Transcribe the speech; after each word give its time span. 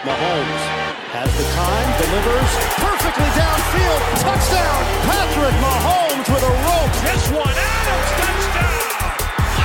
Mahomes 0.00 0.64
has 1.12 1.28
the 1.36 1.44
time, 1.52 1.88
delivers 2.00 2.50
perfectly 2.80 3.28
downfield, 3.36 4.00
touchdown. 4.24 4.80
Patrick 5.04 5.56
Mahomes 5.60 6.24
with 6.24 6.40
a 6.40 6.54
rope. 6.64 6.94
This 7.04 7.28
one, 7.28 7.52
Adams, 7.52 8.10
touchdown. 8.16 9.12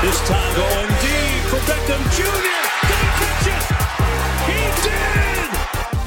This 0.04 0.20
time 0.28 0.52
going 0.60 0.92
deep 1.00 1.42
for 1.48 1.64
Beckham 1.64 2.04
Jr. 2.12 2.52
Did 2.84 3.00
he 3.00 3.10
catch 3.16 3.48
it? 3.48 3.64
He 4.52 4.60
did. 4.84 5.25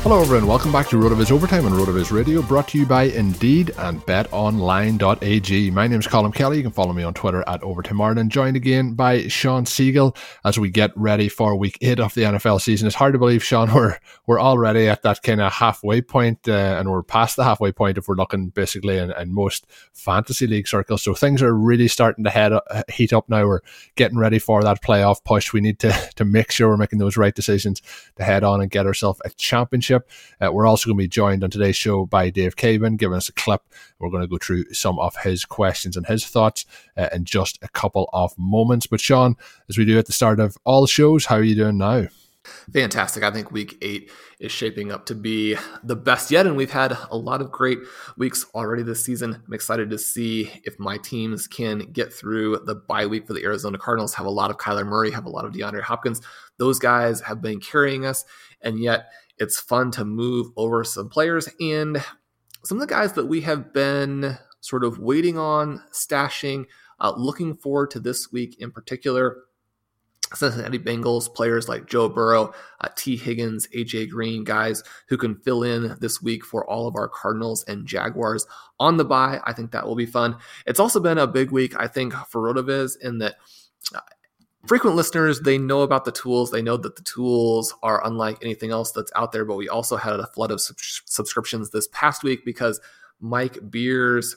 Hello, 0.02 0.22
everyone. 0.22 0.46
Welcome 0.46 0.70
back 0.70 0.86
to 0.88 0.96
RotoViz 0.96 1.32
Overtime 1.32 1.66
on 1.66 1.72
RotoViz 1.72 2.12
Radio, 2.12 2.40
brought 2.40 2.68
to 2.68 2.78
you 2.78 2.86
by 2.86 3.02
Indeed 3.02 3.72
and 3.78 4.00
BetOnline.ag. 4.06 5.70
My 5.72 5.88
name 5.88 5.98
is 5.98 6.06
Colm 6.06 6.32
Kelly. 6.32 6.58
You 6.58 6.62
can 6.62 6.70
follow 6.70 6.92
me 6.92 7.02
on 7.02 7.12
Twitter 7.12 7.42
at 7.48 7.64
Overtime. 7.64 8.28
Joined 8.28 8.56
again 8.56 8.94
by 8.94 9.26
Shawn 9.26 9.64
Siegele 9.64 10.16
as 10.44 10.56
we 10.56 10.70
get 10.70 10.92
ready 10.94 11.28
for 11.28 11.56
Week 11.56 11.76
Eight 11.82 11.98
of 11.98 12.14
the 12.14 12.22
NFL 12.22 12.60
season. 12.60 12.86
It's 12.86 12.94
hard 12.94 13.12
to 13.14 13.18
believe, 13.18 13.42
Shawn, 13.42 13.74
we're 13.74 13.98
we're 14.26 14.40
already 14.40 14.88
at 14.88 15.02
that 15.02 15.22
kind 15.22 15.40
of 15.40 15.52
halfway 15.52 16.00
point, 16.00 16.48
uh, 16.48 16.76
and 16.78 16.88
we're 16.88 17.02
past 17.02 17.34
the 17.34 17.44
halfway 17.44 17.72
point 17.72 17.98
if 17.98 18.06
we're 18.06 18.14
looking 18.14 18.50
basically 18.50 18.98
in, 18.98 19.10
in 19.10 19.34
most 19.34 19.66
fantasy 19.92 20.46
league 20.46 20.68
circles. 20.68 21.02
So 21.02 21.12
things 21.12 21.42
are 21.42 21.52
really 21.52 21.88
starting 21.88 22.22
to 22.22 22.30
head 22.30 22.52
uh, 22.52 22.82
heat 22.88 23.12
up 23.12 23.28
now. 23.28 23.44
We're 23.46 23.60
getting 23.96 24.16
ready 24.16 24.38
for 24.38 24.62
that 24.62 24.80
playoff 24.80 25.24
push. 25.24 25.52
We 25.52 25.60
need 25.60 25.80
to 25.80 25.92
to 26.14 26.24
make 26.24 26.52
sure 26.52 26.68
we're 26.68 26.76
making 26.76 27.00
those 27.00 27.16
right 27.16 27.34
decisions 27.34 27.82
to 28.16 28.22
head 28.22 28.44
on 28.44 28.60
and 28.60 28.70
get 28.70 28.86
ourselves 28.86 29.20
a 29.24 29.30
championship. 29.30 29.87
Uh, 29.96 30.52
we're 30.52 30.66
also 30.66 30.88
going 30.88 30.96
to 30.96 31.02
be 31.02 31.08
joined 31.08 31.42
on 31.42 31.50
today's 31.50 31.76
show 31.76 32.06
by 32.06 32.30
Dave 32.30 32.56
Caban, 32.56 32.96
giving 32.96 33.16
us 33.16 33.28
a 33.28 33.32
clip. 33.32 33.62
We're 33.98 34.10
going 34.10 34.22
to 34.22 34.28
go 34.28 34.38
through 34.38 34.72
some 34.72 34.98
of 34.98 35.16
his 35.16 35.44
questions 35.44 35.96
and 35.96 36.06
his 36.06 36.26
thoughts 36.26 36.66
uh, 36.96 37.08
in 37.12 37.24
just 37.24 37.58
a 37.62 37.68
couple 37.68 38.08
of 38.12 38.32
moments. 38.38 38.86
But 38.86 39.00
Shawn, 39.00 39.36
as 39.68 39.78
we 39.78 39.84
do 39.84 39.98
at 39.98 40.06
the 40.06 40.12
start 40.12 40.40
of 40.40 40.56
all 40.64 40.86
shows, 40.86 41.26
how 41.26 41.36
are 41.36 41.42
you 41.42 41.54
doing 41.54 41.78
now? 41.78 42.08
Fantastic. 42.72 43.22
I 43.22 43.30
think 43.30 43.50
week 43.50 43.76
eight 43.82 44.10
is 44.40 44.52
shaping 44.52 44.92
up 44.92 45.06
to 45.06 45.14
be 45.14 45.56
the 45.82 45.96
best 45.96 46.30
yet. 46.30 46.46
And 46.46 46.56
we've 46.56 46.70
had 46.70 46.96
a 47.10 47.16
lot 47.16 47.40
of 47.40 47.50
great 47.50 47.78
weeks 48.16 48.46
already 48.54 48.82
this 48.82 49.04
season. 49.04 49.42
I'm 49.46 49.52
excited 49.52 49.90
to 49.90 49.98
see 49.98 50.50
if 50.64 50.78
my 50.78 50.98
teams 50.98 51.46
can 51.46 51.78
get 51.92 52.12
through 52.12 52.60
the 52.64 52.74
bye 52.74 53.06
week 53.06 53.26
for 53.26 53.32
the 53.32 53.44
Arizona 53.44 53.78
Cardinals, 53.78 54.14
have 54.14 54.26
a 54.26 54.30
lot 54.30 54.50
of 54.50 54.58
Kyler 54.58 54.86
Murray, 54.86 55.10
have 55.10 55.26
a 55.26 55.30
lot 55.30 55.44
of 55.44 55.52
DeAndre 55.52 55.82
Hopkins. 55.82 56.20
Those 56.58 56.78
guys 56.78 57.20
have 57.22 57.42
been 57.42 57.60
carrying 57.60 58.04
us. 58.06 58.24
And 58.62 58.80
yet, 58.80 59.10
it's 59.38 59.60
fun 59.60 59.90
to 59.92 60.04
move 60.04 60.48
over 60.56 60.84
some 60.84 61.08
players 61.08 61.48
and 61.60 62.02
some 62.64 62.78
of 62.78 62.80
the 62.80 62.92
guys 62.92 63.12
that 63.14 63.26
we 63.26 63.40
have 63.42 63.72
been 63.72 64.36
sort 64.60 64.84
of 64.84 64.98
waiting 64.98 65.38
on, 65.38 65.82
stashing, 65.92 66.66
uh, 67.00 67.12
looking 67.16 67.56
forward 67.56 67.90
to 67.92 68.00
this 68.00 68.32
week 68.32 68.56
in 68.60 68.70
particular. 68.70 69.44
Cincinnati 70.34 70.78
Bengals 70.78 71.32
players 71.32 71.68
like 71.68 71.86
Joe 71.86 72.08
Burrow, 72.08 72.52
uh, 72.82 72.88
Tee 72.96 73.16
Higgins, 73.16 73.66
AJ 73.74 74.10
Green, 74.10 74.44
guys 74.44 74.82
who 75.08 75.16
can 75.16 75.36
fill 75.36 75.62
in 75.62 75.96
this 76.00 76.20
week 76.20 76.44
for 76.44 76.68
all 76.68 76.86
of 76.86 76.96
our 76.96 77.08
Cardinals 77.08 77.64
and 77.66 77.86
Jaguars 77.86 78.46
on 78.78 78.98
the 78.98 79.06
bye. 79.06 79.40
I 79.44 79.54
think 79.54 79.70
that 79.70 79.86
will 79.86 79.96
be 79.96 80.04
fun. 80.04 80.36
It's 80.66 80.80
also 80.80 81.00
been 81.00 81.16
a 81.16 81.26
big 81.26 81.50
week, 81.50 81.74
I 81.78 81.86
think, 81.86 82.12
for 82.12 82.42
Rotoviz 82.42 83.00
in 83.00 83.18
that 83.18 83.36
uh, 83.94 84.00
frequent 84.66 84.96
listeners 84.96 85.40
they 85.40 85.58
know 85.58 85.82
about 85.82 86.04
the 86.04 86.12
tools. 86.12 86.50
They 86.50 86.62
know 86.62 86.76
that 86.76 86.96
the 86.96 87.02
tools 87.02 87.74
are 87.82 88.04
unlike 88.06 88.38
anything 88.42 88.70
else 88.70 88.92
that's 88.92 89.12
out 89.14 89.32
there 89.32 89.44
but 89.44 89.56
we 89.56 89.68
also 89.68 89.96
had 89.96 90.20
a 90.20 90.26
flood 90.26 90.50
of 90.50 90.60
sub- 90.60 90.76
subscriptions 90.78 91.70
this 91.70 91.88
past 91.92 92.22
week 92.22 92.44
because 92.44 92.80
mike 93.20 93.58
beers 93.70 94.36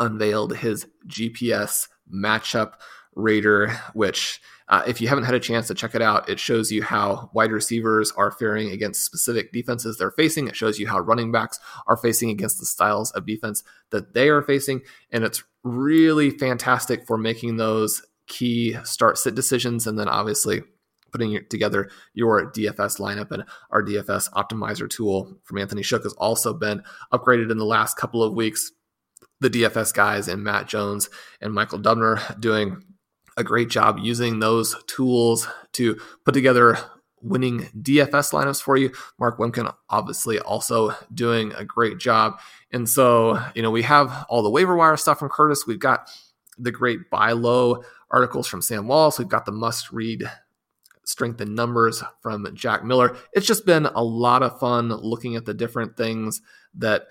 unveiled 0.00 0.56
his 0.56 0.86
gps 1.06 1.88
matchup 2.12 2.74
rater 3.14 3.70
which 3.94 4.40
uh, 4.68 4.82
if 4.86 5.00
you 5.00 5.08
haven't 5.08 5.24
had 5.24 5.34
a 5.34 5.40
chance 5.40 5.66
to 5.66 5.74
check 5.74 5.94
it 5.94 6.02
out 6.02 6.28
it 6.28 6.38
shows 6.38 6.70
you 6.70 6.82
how 6.82 7.30
wide 7.32 7.50
receivers 7.52 8.12
are 8.12 8.30
faring 8.30 8.70
against 8.70 9.04
specific 9.04 9.52
defenses 9.52 9.96
they're 9.96 10.10
facing. 10.10 10.46
It 10.46 10.56
shows 10.56 10.78
you 10.78 10.86
how 10.86 11.00
running 11.00 11.32
backs 11.32 11.58
are 11.86 11.96
facing 11.96 12.30
against 12.30 12.60
the 12.60 12.66
styles 12.66 13.10
of 13.12 13.26
defense 13.26 13.62
that 13.90 14.14
they 14.14 14.28
are 14.28 14.42
facing 14.42 14.82
and 15.10 15.24
it's 15.24 15.42
really 15.64 16.30
fantastic 16.30 17.06
for 17.06 17.18
making 17.18 17.56
those 17.56 18.02
key 18.28 18.76
start 18.84 19.18
sit 19.18 19.34
decisions, 19.34 19.86
and 19.86 19.98
then 19.98 20.08
obviously 20.08 20.62
putting 21.10 21.38
together 21.48 21.88
your 22.12 22.50
DFS 22.52 23.00
lineup. 23.00 23.30
And 23.30 23.44
our 23.70 23.82
DFS 23.82 24.30
optimizer 24.32 24.88
tool 24.88 25.38
from 25.44 25.58
Anthony 25.58 25.82
Shook 25.82 26.04
has 26.04 26.12
also 26.14 26.52
been 26.52 26.82
upgraded 27.12 27.50
in 27.50 27.58
the 27.58 27.64
last 27.64 27.96
couple 27.96 28.22
of 28.22 28.34
weeks. 28.34 28.72
The 29.40 29.50
DFS 29.50 29.94
guys 29.94 30.28
and 30.28 30.42
Matt 30.42 30.68
Jones 30.68 31.08
and 31.40 31.54
Michael 31.54 31.78
Dubner 31.78 32.38
doing 32.40 32.82
a 33.36 33.44
great 33.44 33.70
job 33.70 33.98
using 34.02 34.40
those 34.40 34.76
tools 34.86 35.46
to 35.72 35.98
put 36.24 36.34
together 36.34 36.76
winning 37.22 37.68
DFS 37.80 38.32
lineups 38.32 38.60
for 38.60 38.76
you. 38.76 38.92
Mark 39.18 39.38
Wimkin 39.38 39.72
obviously 39.88 40.38
also 40.40 40.94
doing 41.14 41.52
a 41.54 41.64
great 41.64 41.98
job. 41.98 42.40
And 42.72 42.88
so, 42.88 43.40
you 43.54 43.62
know, 43.62 43.70
we 43.70 43.82
have 43.82 44.26
all 44.28 44.42
the 44.42 44.50
waiver 44.50 44.76
wire 44.76 44.96
stuff 44.96 45.20
from 45.20 45.28
Curtis. 45.28 45.66
We've 45.66 45.78
got 45.78 46.10
the 46.58 46.72
great 46.72 47.10
buy 47.10 47.32
low 47.32 47.84
articles 48.10 48.46
from 48.46 48.62
Sam 48.62 48.86
Wallace. 48.86 49.18
We've 49.18 49.28
got 49.28 49.46
the 49.46 49.52
must 49.52 49.92
read 49.92 50.24
strength 51.04 51.40
in 51.40 51.54
numbers 51.54 52.02
from 52.20 52.46
Jack 52.54 52.84
Miller. 52.84 53.16
It's 53.32 53.46
just 53.46 53.64
been 53.64 53.86
a 53.86 54.02
lot 54.02 54.42
of 54.42 54.60
fun 54.60 54.88
looking 54.88 55.36
at 55.36 55.46
the 55.46 55.54
different 55.54 55.96
things 55.96 56.42
that 56.74 57.06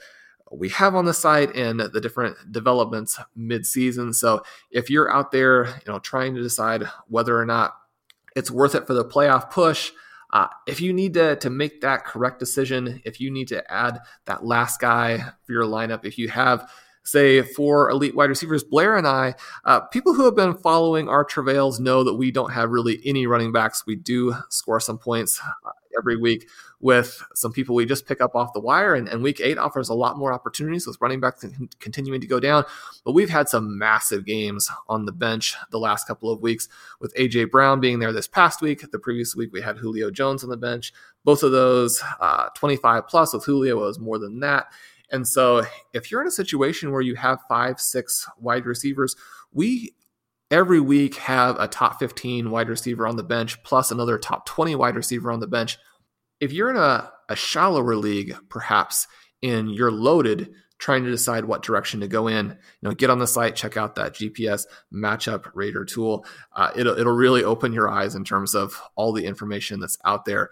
we 0.51 0.69
have 0.69 0.95
on 0.95 1.05
the 1.05 1.13
site 1.13 1.55
and 1.55 1.79
the 1.79 1.99
different 1.99 2.37
developments 2.51 3.19
mid-season. 3.35 4.13
So 4.13 4.43
if 4.71 4.89
you're 4.89 5.11
out 5.11 5.31
there, 5.31 5.65
you 5.65 5.91
know, 5.91 5.99
trying 5.99 6.35
to 6.35 6.43
decide 6.43 6.83
whether 7.07 7.37
or 7.37 7.45
not 7.45 7.75
it's 8.35 8.51
worth 8.51 8.75
it 8.75 8.87
for 8.87 8.93
the 8.93 9.03
playoff 9.03 9.51
push, 9.51 9.91
uh, 10.31 10.47
if 10.67 10.79
you 10.79 10.93
need 10.93 11.15
to, 11.15 11.35
to 11.37 11.49
make 11.49 11.81
that 11.81 12.05
correct 12.05 12.39
decision, 12.39 13.01
if 13.03 13.19
you 13.19 13.31
need 13.31 13.47
to 13.49 13.71
add 13.71 13.99
that 14.25 14.45
last 14.45 14.79
guy 14.79 15.17
for 15.43 15.51
your 15.51 15.65
lineup, 15.65 16.05
if 16.05 16.17
you 16.17 16.29
have 16.29 16.69
say 17.07 17.41
for 17.41 17.89
elite 17.89 18.15
wide 18.15 18.29
receivers, 18.29 18.63
Blair 18.63 18.97
and 18.97 19.07
I, 19.07 19.35
uh, 19.65 19.81
people 19.81 20.13
who 20.13 20.25
have 20.25 20.35
been 20.35 20.55
following 20.55 21.07
our 21.07 21.23
travails 21.23 21.79
know 21.79 22.03
that 22.03 22.15
we 22.15 22.31
don't 22.31 22.51
have 22.51 22.69
really 22.69 22.99
any 23.05 23.25
running 23.27 23.51
backs. 23.51 23.85
We 23.87 23.95
do 23.95 24.35
score 24.49 24.79
some 24.79 24.97
points 24.97 25.39
uh, 25.65 25.71
every 25.97 26.17
week 26.17 26.47
with 26.79 27.23
some 27.33 27.51
people 27.51 27.73
we 27.73 27.85
just 27.85 28.05
pick 28.05 28.21
up 28.21 28.35
off 28.35 28.53
the 28.53 28.59
wire, 28.59 28.93
and, 28.93 29.07
and 29.07 29.23
week 29.23 29.39
eight 29.41 29.57
offers 29.57 29.89
a 29.89 29.93
lot 29.93 30.17
more 30.17 30.31
opportunities 30.31 30.85
with 30.85 30.97
running 31.01 31.19
backs 31.19 31.43
continuing 31.79 32.21
to 32.21 32.27
go 32.27 32.39
down. 32.39 32.63
But 33.03 33.13
we've 33.13 33.29
had 33.29 33.49
some 33.49 33.79
massive 33.79 34.25
games 34.25 34.69
on 34.87 35.05
the 35.05 35.11
bench 35.11 35.55
the 35.71 35.79
last 35.79 36.07
couple 36.07 36.29
of 36.29 36.41
weeks, 36.41 36.67
with 36.99 37.15
AJ 37.15 37.51
Brown 37.51 37.79
being 37.79 37.99
there 37.99 38.13
this 38.13 38.27
past 38.27 38.61
week. 38.61 38.83
The 38.91 38.99
previous 38.99 39.35
week 39.35 39.51
we 39.53 39.61
had 39.61 39.77
Julio 39.77 40.11
Jones 40.11 40.43
on 40.43 40.49
the 40.49 40.57
bench. 40.57 40.93
Both 41.23 41.41
of 41.41 41.51
those 41.51 42.01
uh, 42.19 42.49
25 42.55 43.07
plus 43.07 43.33
with 43.33 43.45
Julio 43.45 43.79
was 43.79 43.97
more 43.97 44.19
than 44.19 44.39
that. 44.41 44.67
And 45.11 45.27
so 45.27 45.63
if 45.93 46.11
you're 46.11 46.21
in 46.21 46.27
a 46.27 46.31
situation 46.31 46.91
where 46.91 47.01
you 47.01 47.15
have 47.15 47.39
five, 47.47 47.79
six 47.79 48.27
wide 48.37 48.65
receivers, 48.65 49.15
we 49.51 49.95
every 50.51 50.79
week 50.79 51.15
have 51.15 51.59
a 51.59 51.67
top 51.67 51.99
15 51.99 52.51
wide 52.51 52.69
receiver 52.69 53.07
on 53.07 53.17
the 53.17 53.23
bench 53.23 53.61
plus 53.63 53.91
another 53.91 54.17
top 54.17 54.45
20 54.45 54.75
wide 54.75 54.95
receiver 54.95 55.31
on 55.31 55.39
the 55.39 55.47
bench. 55.47 55.77
If 56.39 56.53
you're 56.53 56.69
in 56.69 56.77
a, 56.77 57.11
a 57.29 57.35
shallower 57.35 57.95
league, 57.95 58.35
perhaps, 58.49 59.07
and 59.43 59.71
you're 59.71 59.91
loaded 59.91 60.53
trying 60.79 61.03
to 61.03 61.09
decide 61.09 61.45
what 61.45 61.63
direction 61.63 62.01
to 62.01 62.07
go 62.07 62.27
in, 62.27 62.49
you 62.49 62.55
know, 62.83 62.91
get 62.91 63.09
on 63.09 63.17
the 63.17 63.27
site, 63.27 63.55
check 63.55 63.77
out 63.77 63.95
that 63.95 64.13
GPS 64.13 64.65
matchup 64.93 65.49
rater 65.55 65.83
tool. 65.83 66.23
Uh, 66.55 66.71
it'll, 66.75 66.97
it'll 66.97 67.15
really 67.15 67.43
open 67.43 67.73
your 67.73 67.89
eyes 67.89 68.13
in 68.13 68.23
terms 68.23 68.53
of 68.53 68.79
all 68.95 69.11
the 69.11 69.25
information 69.25 69.79
that's 69.79 69.97
out 70.05 70.25
there 70.25 70.51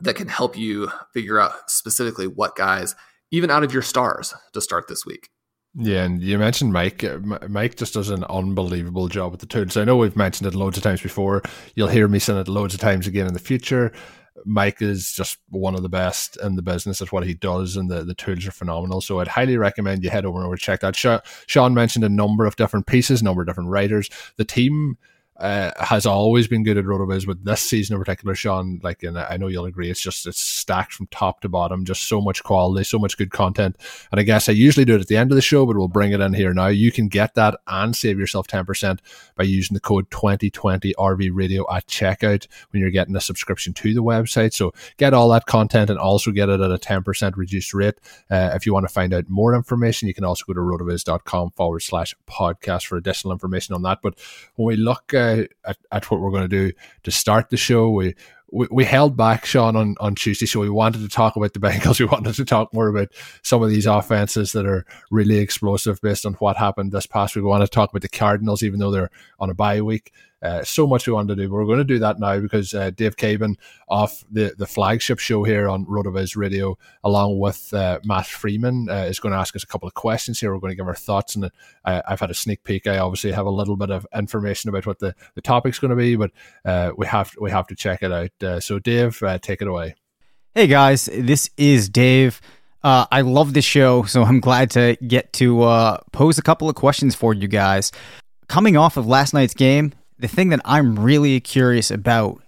that 0.00 0.14
can 0.14 0.28
help 0.28 0.56
you 0.56 0.90
figure 1.12 1.38
out 1.38 1.70
specifically 1.70 2.26
what 2.26 2.56
guys 2.56 2.94
even 3.30 3.50
out 3.50 3.64
of 3.64 3.72
your 3.72 3.82
stars 3.82 4.34
to 4.52 4.60
start 4.60 4.88
this 4.88 5.04
week. 5.04 5.28
Yeah, 5.74 6.04
and 6.04 6.20
you 6.22 6.38
mentioned 6.38 6.72
Mike. 6.72 7.04
Uh, 7.04 7.18
Mike 7.48 7.76
just 7.76 7.94
does 7.94 8.10
an 8.10 8.24
unbelievable 8.24 9.08
job 9.08 9.32
with 9.32 9.40
the 9.40 9.46
tools. 9.46 9.76
I 9.76 9.84
know 9.84 9.96
we've 9.96 10.16
mentioned 10.16 10.48
it 10.48 10.54
loads 10.54 10.76
of 10.76 10.82
times 10.82 11.02
before. 11.02 11.42
You'll 11.74 11.88
hear 11.88 12.08
me 12.08 12.18
saying 12.18 12.38
it 12.38 12.48
loads 12.48 12.74
of 12.74 12.80
times 12.80 13.06
again 13.06 13.26
in 13.26 13.34
the 13.34 13.38
future. 13.38 13.92
Mike 14.44 14.80
is 14.80 15.12
just 15.12 15.38
one 15.50 15.74
of 15.74 15.82
the 15.82 15.88
best 15.88 16.38
in 16.42 16.56
the 16.56 16.62
business 16.62 17.02
at 17.02 17.12
what 17.12 17.26
he 17.26 17.34
does, 17.34 17.76
and 17.76 17.90
the, 17.90 18.04
the 18.04 18.14
tools 18.14 18.46
are 18.46 18.52
phenomenal. 18.52 19.00
So 19.00 19.20
I'd 19.20 19.28
highly 19.28 19.56
recommend 19.56 20.02
you 20.02 20.10
head 20.10 20.24
over 20.24 20.38
and 20.38 20.46
over 20.46 20.56
check 20.56 20.80
that. 20.80 20.96
Shawn 21.46 21.74
mentioned 21.74 22.04
a 22.04 22.08
number 22.08 22.46
of 22.46 22.56
different 22.56 22.86
pieces, 22.86 23.22
number 23.22 23.42
of 23.42 23.48
different 23.48 23.70
writers. 23.70 24.08
The 24.36 24.44
team 24.44 24.96
uh, 25.38 25.70
has 25.78 26.04
always 26.04 26.48
been 26.48 26.64
good 26.64 26.76
at 26.76 26.84
RotoViz, 26.84 27.26
but 27.26 27.44
this 27.44 27.60
season 27.60 27.94
in 27.94 28.00
particular, 28.02 28.34
Shawn, 28.34 28.80
like, 28.82 29.04
and 29.04 29.16
I 29.16 29.36
know 29.36 29.46
you'll 29.46 29.66
agree, 29.66 29.88
it's 29.88 30.00
just 30.00 30.26
it's 30.26 30.40
stacked 30.40 30.92
from 30.92 31.06
top 31.08 31.40
to 31.42 31.48
bottom, 31.48 31.84
just 31.84 32.08
so 32.08 32.20
much 32.20 32.42
quality, 32.42 32.82
so 32.82 32.98
much 32.98 33.16
good 33.16 33.30
content. 33.30 33.76
And 34.10 34.18
I 34.18 34.24
guess 34.24 34.48
I 34.48 34.52
usually 34.52 34.84
do 34.84 34.96
it 34.96 35.00
at 35.00 35.06
the 35.06 35.16
end 35.16 35.30
of 35.30 35.36
the 35.36 35.42
show, 35.42 35.64
but 35.64 35.76
we'll 35.76 35.86
bring 35.86 36.10
it 36.10 36.20
in 36.20 36.32
here 36.32 36.52
now. 36.52 36.66
You 36.66 36.90
can 36.90 37.06
get 37.06 37.34
that 37.34 37.56
and 37.68 37.94
save 37.94 38.18
yourself 38.18 38.48
10% 38.48 38.98
by 39.36 39.44
using 39.44 39.74
the 39.74 39.80
code 39.80 40.10
2020 40.10 40.92
RV 40.94 41.30
Radio 41.32 41.64
at 41.72 41.86
checkout 41.86 42.48
when 42.70 42.80
you're 42.80 42.90
getting 42.90 43.14
a 43.14 43.20
subscription 43.20 43.72
to 43.74 43.94
the 43.94 44.02
website. 44.02 44.52
So 44.54 44.72
get 44.96 45.14
all 45.14 45.28
that 45.28 45.46
content 45.46 45.88
and 45.88 46.00
also 46.00 46.32
get 46.32 46.48
it 46.48 46.60
at 46.60 46.70
a 46.72 46.78
10% 46.78 47.36
reduced 47.36 47.72
rate. 47.74 47.94
Uh, 48.28 48.50
if 48.54 48.66
you 48.66 48.74
want 48.74 48.88
to 48.88 48.92
find 48.92 49.14
out 49.14 49.28
more 49.28 49.54
information, 49.54 50.08
you 50.08 50.14
can 50.14 50.24
also 50.24 50.44
go 50.46 50.54
to 50.54 50.60
rotoviz.com 50.60 51.52
forward 51.52 51.80
slash 51.80 52.16
podcast 52.28 52.86
for 52.86 52.96
additional 52.96 53.32
information 53.32 53.76
on 53.76 53.82
that. 53.82 54.00
But 54.02 54.18
when 54.56 54.66
we 54.66 54.76
look 54.76 55.14
uh, 55.14 55.27
at, 55.64 55.78
at 55.92 56.10
what 56.10 56.20
we're 56.20 56.30
going 56.30 56.42
to 56.42 56.48
do 56.48 56.72
to 57.04 57.10
start 57.10 57.50
the 57.50 57.56
show, 57.56 57.90
we 57.90 58.14
we, 58.50 58.66
we 58.70 58.84
held 58.84 59.16
back 59.16 59.44
Shawn 59.44 59.76
on, 59.76 59.94
on 60.00 60.14
Tuesday, 60.14 60.46
so 60.46 60.60
we 60.60 60.70
wanted 60.70 61.02
to 61.02 61.08
talk 61.08 61.36
about 61.36 61.52
the 61.52 61.60
Bengals. 61.60 62.00
We 62.00 62.06
wanted 62.06 62.34
to 62.34 62.44
talk 62.44 62.72
more 62.72 62.88
about 62.88 63.08
some 63.42 63.62
of 63.62 63.70
these 63.70 63.86
offenses 63.86 64.52
that 64.52 64.66
are 64.66 64.84
really 65.10 65.38
explosive 65.38 66.00
based 66.00 66.24
on 66.24 66.34
what 66.34 66.56
happened 66.56 66.92
this 66.92 67.06
past 67.06 67.36
week. 67.36 67.44
We 67.44 67.50
want 67.50 67.62
to 67.62 67.68
talk 67.68 67.90
about 67.90 68.02
the 68.02 68.08
Cardinals, 68.08 68.62
even 68.62 68.80
though 68.80 68.90
they're 68.90 69.10
on 69.38 69.50
a 69.50 69.54
bye 69.54 69.82
week. 69.82 70.12
Uh, 70.42 70.62
so 70.62 70.86
much 70.86 71.06
we 71.06 71.12
wanted 71.12 71.34
to 71.36 71.42
do. 71.42 71.48
But 71.48 71.56
we're 71.56 71.64
going 71.64 71.78
to 71.78 71.84
do 71.84 71.98
that 71.98 72.18
now 72.18 72.38
because 72.38 72.74
uh, 72.74 72.90
Dave 72.90 73.16
Caban 73.16 73.56
off 73.88 74.24
the, 74.30 74.54
the 74.56 74.66
flagship 74.66 75.18
show 75.18 75.42
here 75.42 75.68
on 75.68 75.84
RotoViz 75.86 76.36
Radio, 76.36 76.78
along 77.04 77.38
with 77.38 77.72
uh, 77.74 78.00
Matt 78.04 78.26
Freeman, 78.26 78.88
uh, 78.88 79.06
is 79.08 79.18
going 79.18 79.32
to 79.32 79.38
ask 79.38 79.56
us 79.56 79.62
a 79.62 79.66
couple 79.66 79.86
of 79.86 79.94
questions 79.94 80.38
here. 80.38 80.52
We're 80.52 80.60
going 80.60 80.72
to 80.72 80.76
give 80.76 80.86
our 80.86 80.94
thoughts, 80.94 81.34
and 81.34 81.46
uh, 81.84 82.02
I've 82.06 82.20
had 82.20 82.30
a 82.30 82.34
sneak 82.34 82.62
peek. 82.64 82.86
I 82.86 82.98
obviously 82.98 83.32
have 83.32 83.46
a 83.46 83.50
little 83.50 83.76
bit 83.76 83.90
of 83.90 84.06
information 84.14 84.68
about 84.68 84.86
what 84.86 84.98
the, 84.98 85.14
the 85.34 85.42
topic's 85.42 85.78
going 85.78 85.90
to 85.90 85.96
be, 85.96 86.16
but 86.16 86.30
uh, 86.64 86.92
we 86.96 87.06
have 87.06 87.32
we 87.40 87.50
have 87.50 87.66
to 87.68 87.74
check 87.74 88.02
it 88.02 88.12
out. 88.12 88.62
so, 88.62 88.78
Dave, 88.78 89.22
take 89.42 89.62
it 89.62 89.68
away. 89.68 89.94
Hey 90.54 90.66
guys, 90.66 91.08
this 91.12 91.50
is 91.56 91.88
Dave. 91.88 92.40
Uh, 92.82 93.06
I 93.10 93.20
love 93.20 93.54
this 93.54 93.64
show, 93.64 94.04
so 94.04 94.22
I'm 94.22 94.40
glad 94.40 94.70
to 94.72 94.96
get 95.06 95.32
to 95.34 95.62
uh, 95.62 96.00
pose 96.12 96.38
a 96.38 96.42
couple 96.42 96.68
of 96.68 96.74
questions 96.74 97.14
for 97.14 97.34
you 97.34 97.48
guys. 97.48 97.92
Coming 98.48 98.76
off 98.76 98.96
of 98.96 99.06
last 99.06 99.34
night's 99.34 99.54
game, 99.54 99.92
the 100.18 100.28
thing 100.28 100.48
that 100.48 100.60
I'm 100.64 100.98
really 100.98 101.38
curious 101.40 101.90
about 101.90 102.42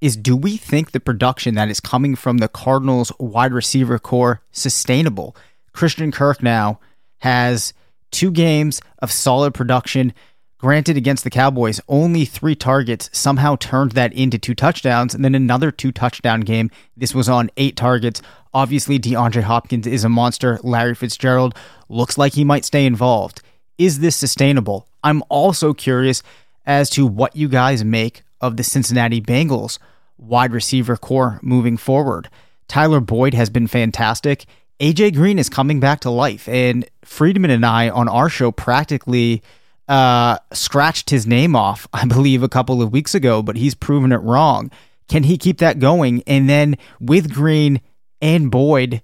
is 0.00 0.16
do 0.16 0.36
we 0.36 0.56
think 0.56 0.90
the 0.90 1.00
production 1.00 1.54
that 1.54 1.68
is 1.68 1.78
coming 1.78 2.16
from 2.16 2.38
the 2.38 2.48
Cardinals 2.48 3.12
wide 3.20 3.52
receiver 3.52 3.98
core 3.98 4.42
sustainable? 4.50 5.36
Christian 5.72 6.10
Kirk 6.10 6.42
now 6.42 6.80
has 7.18 7.72
two 8.10 8.32
games 8.32 8.80
of 8.98 9.12
solid 9.12 9.54
production. 9.54 10.12
Granted, 10.58 10.96
against 10.96 11.24
the 11.24 11.30
Cowboys, 11.30 11.80
only 11.88 12.24
three 12.24 12.54
targets 12.54 13.10
somehow 13.12 13.56
turned 13.56 13.92
that 13.92 14.12
into 14.12 14.38
two 14.38 14.54
touchdowns, 14.54 15.14
and 15.14 15.24
then 15.24 15.34
another 15.34 15.70
two 15.70 15.92
touchdown 15.92 16.40
game. 16.40 16.70
This 16.96 17.14
was 17.14 17.28
on 17.28 17.50
eight 17.56 17.76
targets. 17.76 18.22
Obviously, 18.54 18.98
DeAndre 18.98 19.42
Hopkins 19.42 19.86
is 19.86 20.04
a 20.04 20.08
monster. 20.08 20.60
Larry 20.62 20.94
Fitzgerald 20.94 21.54
looks 21.88 22.18
like 22.18 22.34
he 22.34 22.44
might 22.44 22.64
stay 22.64 22.86
involved. 22.86 23.40
Is 23.78 24.00
this 24.00 24.14
sustainable? 24.14 24.86
I'm 25.02 25.22
also 25.28 25.74
curious 25.74 26.22
as 26.64 26.90
to 26.90 27.06
what 27.06 27.36
you 27.36 27.48
guys 27.48 27.84
make 27.84 28.22
of 28.40 28.56
the 28.56 28.64
Cincinnati 28.64 29.20
Bengals 29.20 29.78
wide 30.18 30.52
receiver 30.52 30.96
core 30.96 31.38
moving 31.42 31.76
forward. 31.76 32.28
Tyler 32.68 33.00
Boyd 33.00 33.34
has 33.34 33.50
been 33.50 33.66
fantastic. 33.66 34.46
AJ 34.80 35.14
Green 35.14 35.38
is 35.38 35.48
coming 35.48 35.80
back 35.80 36.00
to 36.00 36.10
life, 36.10 36.48
and 36.48 36.88
Friedman 37.04 37.50
and 37.50 37.64
I 37.64 37.88
on 37.88 38.08
our 38.08 38.28
show 38.28 38.50
practically 38.50 39.42
uh, 39.88 40.38
scratched 40.52 41.10
his 41.10 41.26
name 41.26 41.54
off, 41.54 41.86
I 41.92 42.04
believe, 42.06 42.42
a 42.42 42.48
couple 42.48 42.82
of 42.82 42.92
weeks 42.92 43.14
ago, 43.14 43.42
but 43.42 43.56
he's 43.56 43.74
proven 43.74 44.12
it 44.12 44.16
wrong. 44.16 44.70
Can 45.08 45.24
he 45.24 45.36
keep 45.36 45.58
that 45.58 45.78
going? 45.78 46.22
And 46.26 46.48
then 46.48 46.76
with 47.00 47.32
Green 47.32 47.80
and 48.20 48.50
Boyd 48.50 49.02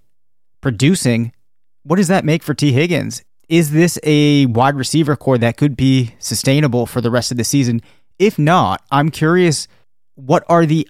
producing, 0.61 1.33
what 1.83 1.97
does 1.97 2.09
that 2.09 2.25
make 2.25 2.43
for 2.43 2.55
Tee 2.55 2.73
Higgins? 2.73 3.23
Is 3.49 3.71
this 3.71 3.99
a 4.03 4.45
wide 4.47 4.75
receiver 4.75 5.17
core 5.17 5.39
that 5.39 5.57
could 5.57 5.77
be 5.77 6.15
sustainable 6.19 6.85
for 6.85 7.01
the 7.01 7.11
rest 7.11 7.31
of 7.31 7.39
the 7.39 7.45
season? 7.45 7.81
If 8.19 8.39
not, 8.39 8.83
I'm 8.91 9.11
curious 9.11 9.69
what 10.17 10.45
are 10.49 10.67
the 10.67 10.87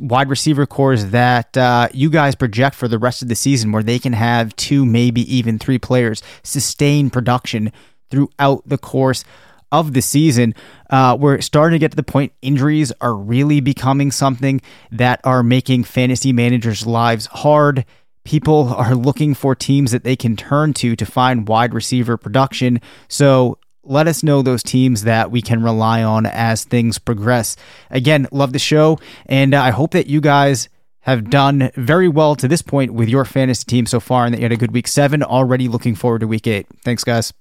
wide 0.00 0.28
receiver 0.28 0.66
cores 0.66 1.06
that 1.06 1.56
uh, 1.56 1.88
you 1.92 2.10
guys 2.10 2.34
project 2.34 2.74
for 2.74 2.88
the 2.88 2.98
rest 2.98 3.22
of 3.22 3.28
the 3.28 3.34
season 3.36 3.72
where 3.72 3.82
they 3.82 3.98
can 3.98 4.14
have 4.14 4.54
two, 4.56 4.84
maybe 4.84 5.22
even 5.34 5.58
three 5.58 5.78
players 5.78 6.22
sustain 6.42 7.08
production 7.08 7.72
throughout 8.10 8.62
the 8.66 8.78
course 8.78 9.24
of 9.70 9.94
the 9.94 10.02
season. 10.02 10.54
Uh, 10.90 11.16
we're 11.18 11.40
starting 11.40 11.76
to 11.76 11.78
get 11.78 11.92
to 11.92 11.96
the 11.96 12.02
point 12.02 12.32
injuries 12.42 12.92
are 13.00 13.14
really 13.14 13.60
becoming 13.60 14.10
something 14.10 14.60
that 14.90 15.20
are 15.24 15.42
making 15.42 15.84
fantasy 15.84 16.32
managers' 16.32 16.86
lives 16.86 17.26
hard 17.26 17.84
people 18.24 18.74
are 18.74 18.94
looking 18.94 19.34
for 19.34 19.54
teams 19.54 19.90
that 19.92 20.04
they 20.04 20.16
can 20.16 20.36
turn 20.36 20.72
to 20.74 20.96
to 20.96 21.06
find 21.06 21.48
wide 21.48 21.74
receiver 21.74 22.16
production. 22.16 22.80
So 23.08 23.58
let 23.84 24.06
us 24.06 24.22
know 24.22 24.42
those 24.42 24.62
teams 24.62 25.04
that 25.04 25.30
we 25.30 25.42
can 25.42 25.62
rely 25.62 26.02
on 26.02 26.26
as 26.26 26.64
things 26.64 26.98
progress. 26.98 27.56
Again, 27.90 28.28
love 28.30 28.52
the 28.52 28.58
show, 28.58 28.98
and 29.26 29.54
uh, 29.54 29.62
I 29.62 29.70
hope 29.70 29.92
that 29.92 30.06
you 30.06 30.20
guys 30.20 30.68
have 31.00 31.30
done 31.30 31.70
very 31.74 32.08
well 32.08 32.36
to 32.36 32.46
this 32.46 32.62
point 32.62 32.94
with 32.94 33.08
your 33.08 33.24
fantasy 33.24 33.64
team 33.64 33.86
so 33.86 33.98
far, 33.98 34.24
and 34.24 34.32
that 34.32 34.38
you 34.38 34.44
had 34.44 34.52
a 34.52 34.56
good 34.56 34.72
week 34.72 34.86
seven. 34.86 35.22
Already 35.22 35.66
looking 35.66 35.96
forward 35.96 36.20
to 36.20 36.28
week 36.28 36.46
eight. 36.46 36.66
Thanks, 36.84 37.02
guys. 37.02 37.32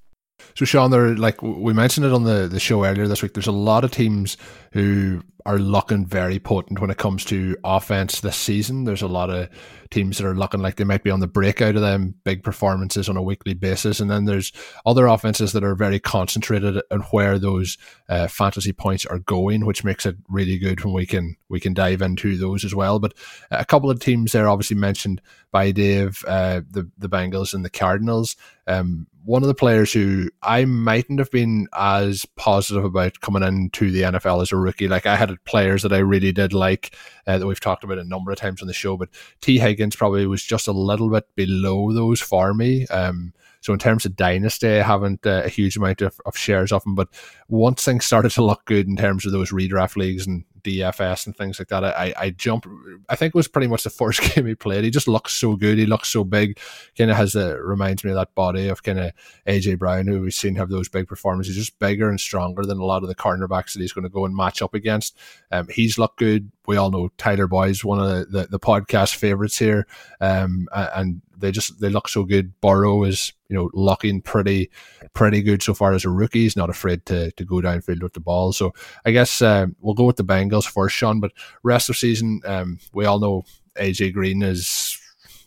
So, 0.55 0.65
Shawn, 0.65 0.91
there, 0.91 1.15
like 1.15 1.41
we 1.41 1.73
mentioned 1.73 2.05
it 2.05 2.13
on 2.13 2.23
the, 2.23 2.47
the 2.47 2.59
show 2.59 2.85
earlier 2.85 3.07
this 3.07 3.21
week, 3.21 3.33
there's 3.33 3.47
a 3.47 3.51
lot 3.51 3.83
of 3.83 3.91
teams 3.91 4.38
who 4.73 5.21
are 5.45 5.57
looking 5.57 6.05
very 6.05 6.39
potent 6.39 6.79
when 6.79 6.89
it 6.89 6.97
comes 6.97 7.25
to 7.25 7.57
offense 7.63 8.21
this 8.21 8.35
season. 8.35 8.83
There's 8.83 9.01
a 9.01 9.07
lot 9.07 9.29
of 9.29 9.49
teams 9.89 10.17
that 10.17 10.27
are 10.27 10.35
looking 10.35 10.61
like 10.61 10.75
they 10.75 10.83
might 10.83 11.03
be 11.03 11.09
on 11.09 11.19
the 11.19 11.27
breakout 11.27 11.75
of 11.75 11.81
them 11.81 12.15
big 12.23 12.43
performances 12.43 13.09
on 13.09 13.17
a 13.17 13.21
weekly 13.21 13.53
basis. 13.53 13.99
And 13.99 14.09
then 14.09 14.25
there's 14.25 14.51
other 14.85 15.07
offenses 15.07 15.51
that 15.53 15.63
are 15.63 15.75
very 15.75 15.99
concentrated 15.99 16.81
on 16.91 17.01
where 17.11 17.39
those 17.39 17.77
uh, 18.07 18.27
fantasy 18.27 18.71
points 18.71 19.05
are 19.05 19.19
going, 19.19 19.65
which 19.65 19.83
makes 19.83 20.05
it 20.05 20.15
really 20.29 20.57
good 20.57 20.83
when 20.83 20.94
we 20.94 21.05
can 21.05 21.35
we 21.49 21.59
can 21.59 21.73
dive 21.73 22.01
into 22.01 22.37
those 22.37 22.63
as 22.63 22.75
well. 22.75 22.99
But 22.99 23.13
a 23.49 23.65
couple 23.65 23.89
of 23.89 23.99
teams 23.99 24.31
there, 24.31 24.47
obviously 24.47 24.77
mentioned 24.77 25.21
by 25.51 25.71
Dave, 25.71 26.23
uh, 26.27 26.61
the 26.69 26.89
the 26.97 27.09
Bengals 27.09 27.53
and 27.53 27.65
the 27.65 27.69
Cardinals. 27.69 28.35
Um, 28.67 29.07
one 29.23 29.44
of 29.44 29.47
the 29.47 29.53
players 29.53 29.94
who 29.94 30.29
I 30.41 30.65
mightn't 30.65 31.19
have 31.19 31.31
been 31.31 31.68
as 31.77 32.25
positive 32.35 32.83
about 32.83 33.21
coming 33.21 33.44
into 33.44 33.91
the 33.91 34.01
NFL 34.01 34.41
as 34.41 34.51
a 34.51 34.57
rookie. 34.57 34.88
Like 34.88 35.06
I 35.06 35.15
had 35.15 35.44
players 35.45 35.83
that 35.83 35.94
I 35.94 36.00
really 36.00 36.31
did 36.31 36.53
like 36.53 36.95
uh, 37.27 37.38
that 37.38 37.45
we've 37.45 37.59
talked 37.59 37.83
about 37.83 38.00
a 38.00 38.03
number 38.03 38.31
of 38.31 38.38
times 38.38 38.62
on 38.62 38.68
the 38.68 38.73
show, 38.73 38.97
but 38.97 39.09
Tee 39.41 39.59
Higgins 39.59 39.95
probably 39.95 40.25
was 40.25 40.44
just 40.44 40.68
a 40.68 40.71
little 40.71 41.09
bit 41.09 41.25
below 41.35 41.94
those 41.94 42.19
for 42.19 42.54
me. 42.54 42.87
Um, 42.87 43.33
so 43.61 43.73
in 43.73 43.80
terms 43.80 44.06
of 44.06 44.16
dynasty, 44.16 44.68
I 44.68 44.81
haven't 44.81 45.25
uh, 45.25 45.44
a 45.45 45.49
huge 45.49 45.78
amount 45.78 46.01
of, 46.01 46.19
of 46.25 46.35
shares 46.35 46.71
of 46.71 46.83
him. 46.83 46.95
But 46.95 47.09
once 47.47 47.85
things 47.85 48.06
started 48.06 48.31
to 48.31 48.44
look 48.44 48.66
good 48.66 48.87
in 48.87 48.97
terms 48.97 49.25
of 49.25 49.31
those 49.31 49.51
redraft 49.51 49.95
leagues 49.95 50.25
and 50.25 50.44
DFS 50.63 51.25
and 51.25 51.35
things 51.35 51.59
like 51.59 51.68
that, 51.69 51.83
I, 51.83 52.13
I 52.18 52.30
jumped. 52.31 52.68
I 53.09 53.15
think 53.15 53.33
it 53.33 53.37
was 53.37 53.47
pretty 53.47 53.68
much 53.68 53.83
the 53.83 53.89
first 53.89 54.21
game 54.35 54.45
he 54.45 54.56
played. 54.56 54.83
He 54.83 54.89
just 54.89 55.07
looks 55.07 55.33
so 55.33 55.56
good. 55.56 55.77
He 55.77 55.85
looks 55.85 56.09
so 56.09 56.23
big. 56.23 56.59
Kind 56.97 57.11
of 57.11 57.18
has 57.18 57.35
a 57.35 57.57
reminds 57.61 58.03
me 58.03 58.11
of 58.11 58.15
that 58.15 58.33
body 58.35 58.68
of 58.68 58.83
kind 58.83 58.99
of 58.99 59.11
AJ 59.47 59.80
Brown, 59.80 60.07
who 60.07 60.21
we've 60.21 60.33
seen 60.33 60.56
have 60.56 60.69
those 60.69 60.89
big 60.89 61.07
performances. 61.07 61.56
He's 61.56 61.65
just 61.68 61.80
bigger 61.80 62.09
and 62.09 62.19
stronger 62.19 62.63
than 62.63 62.80
a 62.80 62.85
lot 62.85 63.03
of 63.03 63.09
the 63.09 63.15
cornerbacks 63.15 63.73
that 63.73 63.81
he's 63.81 63.94
going 63.94 64.03
to 64.03 64.09
go 64.09 64.25
and 64.25 64.35
match 64.35 64.61
up 64.61 64.73
against. 64.73 65.18
Um, 65.51 65.68
he's 65.69 65.97
looked 65.97 66.18
good. 66.18 66.51
We 66.68 66.77
all 66.77 66.91
know 66.91 67.09
Tyler 67.18 67.47
Boyd's 67.47 67.83
one 67.83 67.99
of 67.99 68.07
the, 68.07 68.25
the, 68.25 68.47
the 68.47 68.59
podcast 68.59 69.15
favorites 69.15 69.57
here. 69.57 69.87
Um, 70.19 70.68
and 70.73 71.21
they 71.41 71.51
just 71.51 71.80
they 71.81 71.89
look 71.89 72.07
so 72.07 72.23
good. 72.23 72.59
Burrow 72.61 73.03
is 73.03 73.33
you 73.49 73.56
know 73.56 73.69
looking 73.73 74.21
pretty 74.21 74.71
pretty 75.13 75.41
good 75.41 75.61
so 75.61 75.73
far 75.73 75.94
as 75.94 76.06
a 76.06 76.09
rookie. 76.09 76.44
He's 76.44 76.56
not 76.56 76.69
afraid 76.69 77.06
to 77.07 77.31
to 77.31 77.44
go 77.44 77.56
downfield 77.56 78.01
with 78.01 78.13
the 78.13 78.19
ball. 78.19 78.53
So 78.53 78.73
I 79.06 79.11
guess 79.11 79.41
uh, 79.41 79.68
we'll 79.81 79.95
go 79.95 80.06
with 80.06 80.15
the 80.15 80.23
Bengals 80.23 80.69
first, 80.69 80.95
Shawn. 80.95 81.19
But 81.19 81.33
rest 81.63 81.89
of 81.89 81.97
season, 81.97 82.41
um, 82.45 82.80
we 82.94 83.06
all 83.06 83.19
know 83.19 83.44
AJ 83.75 84.13
Green 84.13 84.41
is 84.41 84.97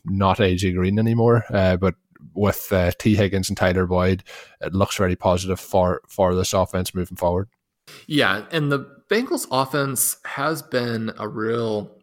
not 0.04 0.38
AJ 0.38 0.74
Green 0.74 0.98
anymore. 0.98 1.44
Uh, 1.48 1.76
but 1.76 1.94
with 2.34 2.72
uh, 2.72 2.90
Tee 2.98 3.16
Higgins 3.16 3.48
and 3.48 3.56
Tyler 3.56 3.86
Boyd, 3.86 4.24
it 4.60 4.74
looks 4.74 4.96
very 4.96 5.16
positive 5.16 5.60
for 5.60 6.02
for 6.08 6.34
this 6.34 6.52
offense 6.52 6.94
moving 6.94 7.16
forward. 7.16 7.48
Yeah, 8.06 8.44
and 8.50 8.72
the 8.72 8.93
Bengals 9.10 9.46
offense 9.50 10.16
has 10.24 10.62
been 10.62 11.12
a 11.18 11.28
real 11.28 11.98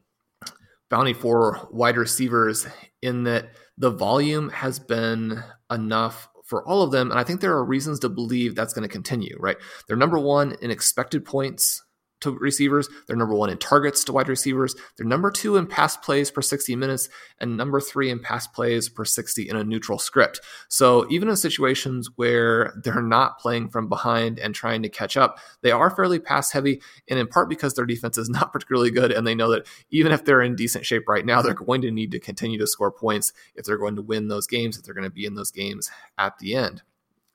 bounty 0.90 1.14
for 1.14 1.68
wide 1.72 1.98
receivers 1.98 2.68
in 3.02 3.24
that 3.24 3.52
the 3.78 3.90
volume 3.90 4.50
has 4.50 4.78
been 4.78 5.44
enough 5.72 6.28
for 6.46 6.68
all 6.68 6.84
of 6.84 6.92
them. 6.92 7.10
And 7.10 7.20
I 7.20 7.24
think 7.24 7.42
there 7.42 7.54
are 7.54 7.64
reasons 7.64 8.00
to 8.02 8.10
believe 8.10 8.56
that's 8.56 8.74
going 8.74 8.88
to 8.88 8.92
continue, 8.92 9.36
right? 9.40 9.58
They're 9.88 9.98
number 9.98 10.20
one 10.20 10.56
in 10.62 10.70
expected 10.70 11.26
points 11.26 11.82
to 12.22 12.32
receivers. 12.32 12.90
They're 13.08 13.16
number 13.16 13.36
one 13.36 13.50
in 13.50 13.58
targets 13.58 14.04
to 14.06 14.14
wide 14.14 14.30
receivers. 14.30 14.76
They're 14.98 15.06
number 15.06 15.32
two 15.32 15.58
in 15.58 15.68
pass 15.68 15.98
plays 15.98 16.32
per 16.32 16.42
60 16.42 16.76
minutes 16.76 17.10
and 17.40 17.58
number 17.58 17.80
three 17.80 18.10
in 18.10 18.20
pass 18.20 18.48
plays 18.48 18.90
per 18.90 19.06
60 19.06 19.50
in 19.50 19.56
a 19.56 19.64
neutral 19.64 20.00
script. 20.00 20.42
So 20.70 21.08
even 21.10 21.30
in 21.30 21.36
situations 21.36 22.10
where 22.16 22.74
they're 22.84 23.02
not 23.02 23.40
playing 23.40 23.70
from 23.70 23.90
behind 23.90 24.40
and 24.40 24.56
trying 24.56 24.84
to 24.84 24.90
catch 24.90 25.18
up, 25.18 25.40
they 25.62 25.72
are 25.72 25.90
fairly 25.90 26.20
pass 26.20 26.52
heavy. 26.52 26.82
And 27.10 27.20
in 27.20 27.28
part 27.28 27.50
because 27.50 27.74
their 27.74 27.86
defense 27.86 28.18
is 28.18 28.30
not 28.30 28.54
particularly 28.54 28.92
good. 28.92 29.12
And 29.12 29.26
they 29.26 29.36
know 29.36 29.52
that 29.52 29.68
even 29.90 30.12
if 30.12 30.26
they're 30.26 30.42
in 30.42 30.56
decent 30.56 30.86
shape 30.86 31.08
right 31.08 31.26
now, 31.26 31.42
they're 31.42 31.54
going 31.54 31.82
to 31.82 31.92
need 31.92 32.12
to 32.12 32.20
continue 32.20 32.60
to 32.60 32.68
score 32.68 32.92
points 32.92 33.34
if 33.56 33.66
they're 33.66 33.78
going 33.78 33.96
to 33.96 34.02
win 34.02 34.28
those 34.28 34.48
games, 34.48 34.78
if 34.78 34.84
they're 34.84 34.94
going 34.94 35.04
to 35.04 35.10
be 35.10 35.26
in 35.26 35.36
those 35.36 35.52
games 35.52 35.90
at 36.18 36.38
the 36.40 36.56
end. 36.56 36.84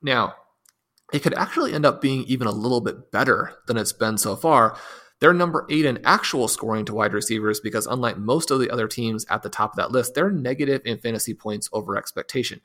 Now, 0.03 0.35
it 1.13 1.23
could 1.23 1.35
actually 1.35 1.73
end 1.73 1.87
up 1.87 2.01
being 2.01 2.25
even 2.25 2.47
a 2.47 2.53
little 2.53 2.81
bit 2.81 3.11
better 3.13 3.55
than 3.67 3.77
it's 3.77 3.93
been 3.93 4.19
so 4.19 4.37
far. 4.37 4.77
They're 5.21 5.33
number 5.33 5.67
eight 5.71 5.87
in 5.87 6.05
actual 6.05 6.47
scoring 6.49 6.85
to 6.87 6.95
wide 6.95 7.15
receivers 7.15 7.61
because, 7.61 7.87
unlike 7.87 8.19
most 8.19 8.51
of 8.51 8.61
the 8.61 8.71
other 8.71 8.89
teams 8.89 9.25
at 9.31 9.43
the 9.43 9.49
top 9.49 9.73
of 9.73 9.77
that 9.77 9.91
list, 9.91 10.15
they're 10.15 10.31
negative 10.31 10.83
in 10.85 10.99
fantasy 10.99 11.33
points 11.33 11.71
over 11.73 11.97
expectation. 11.97 12.61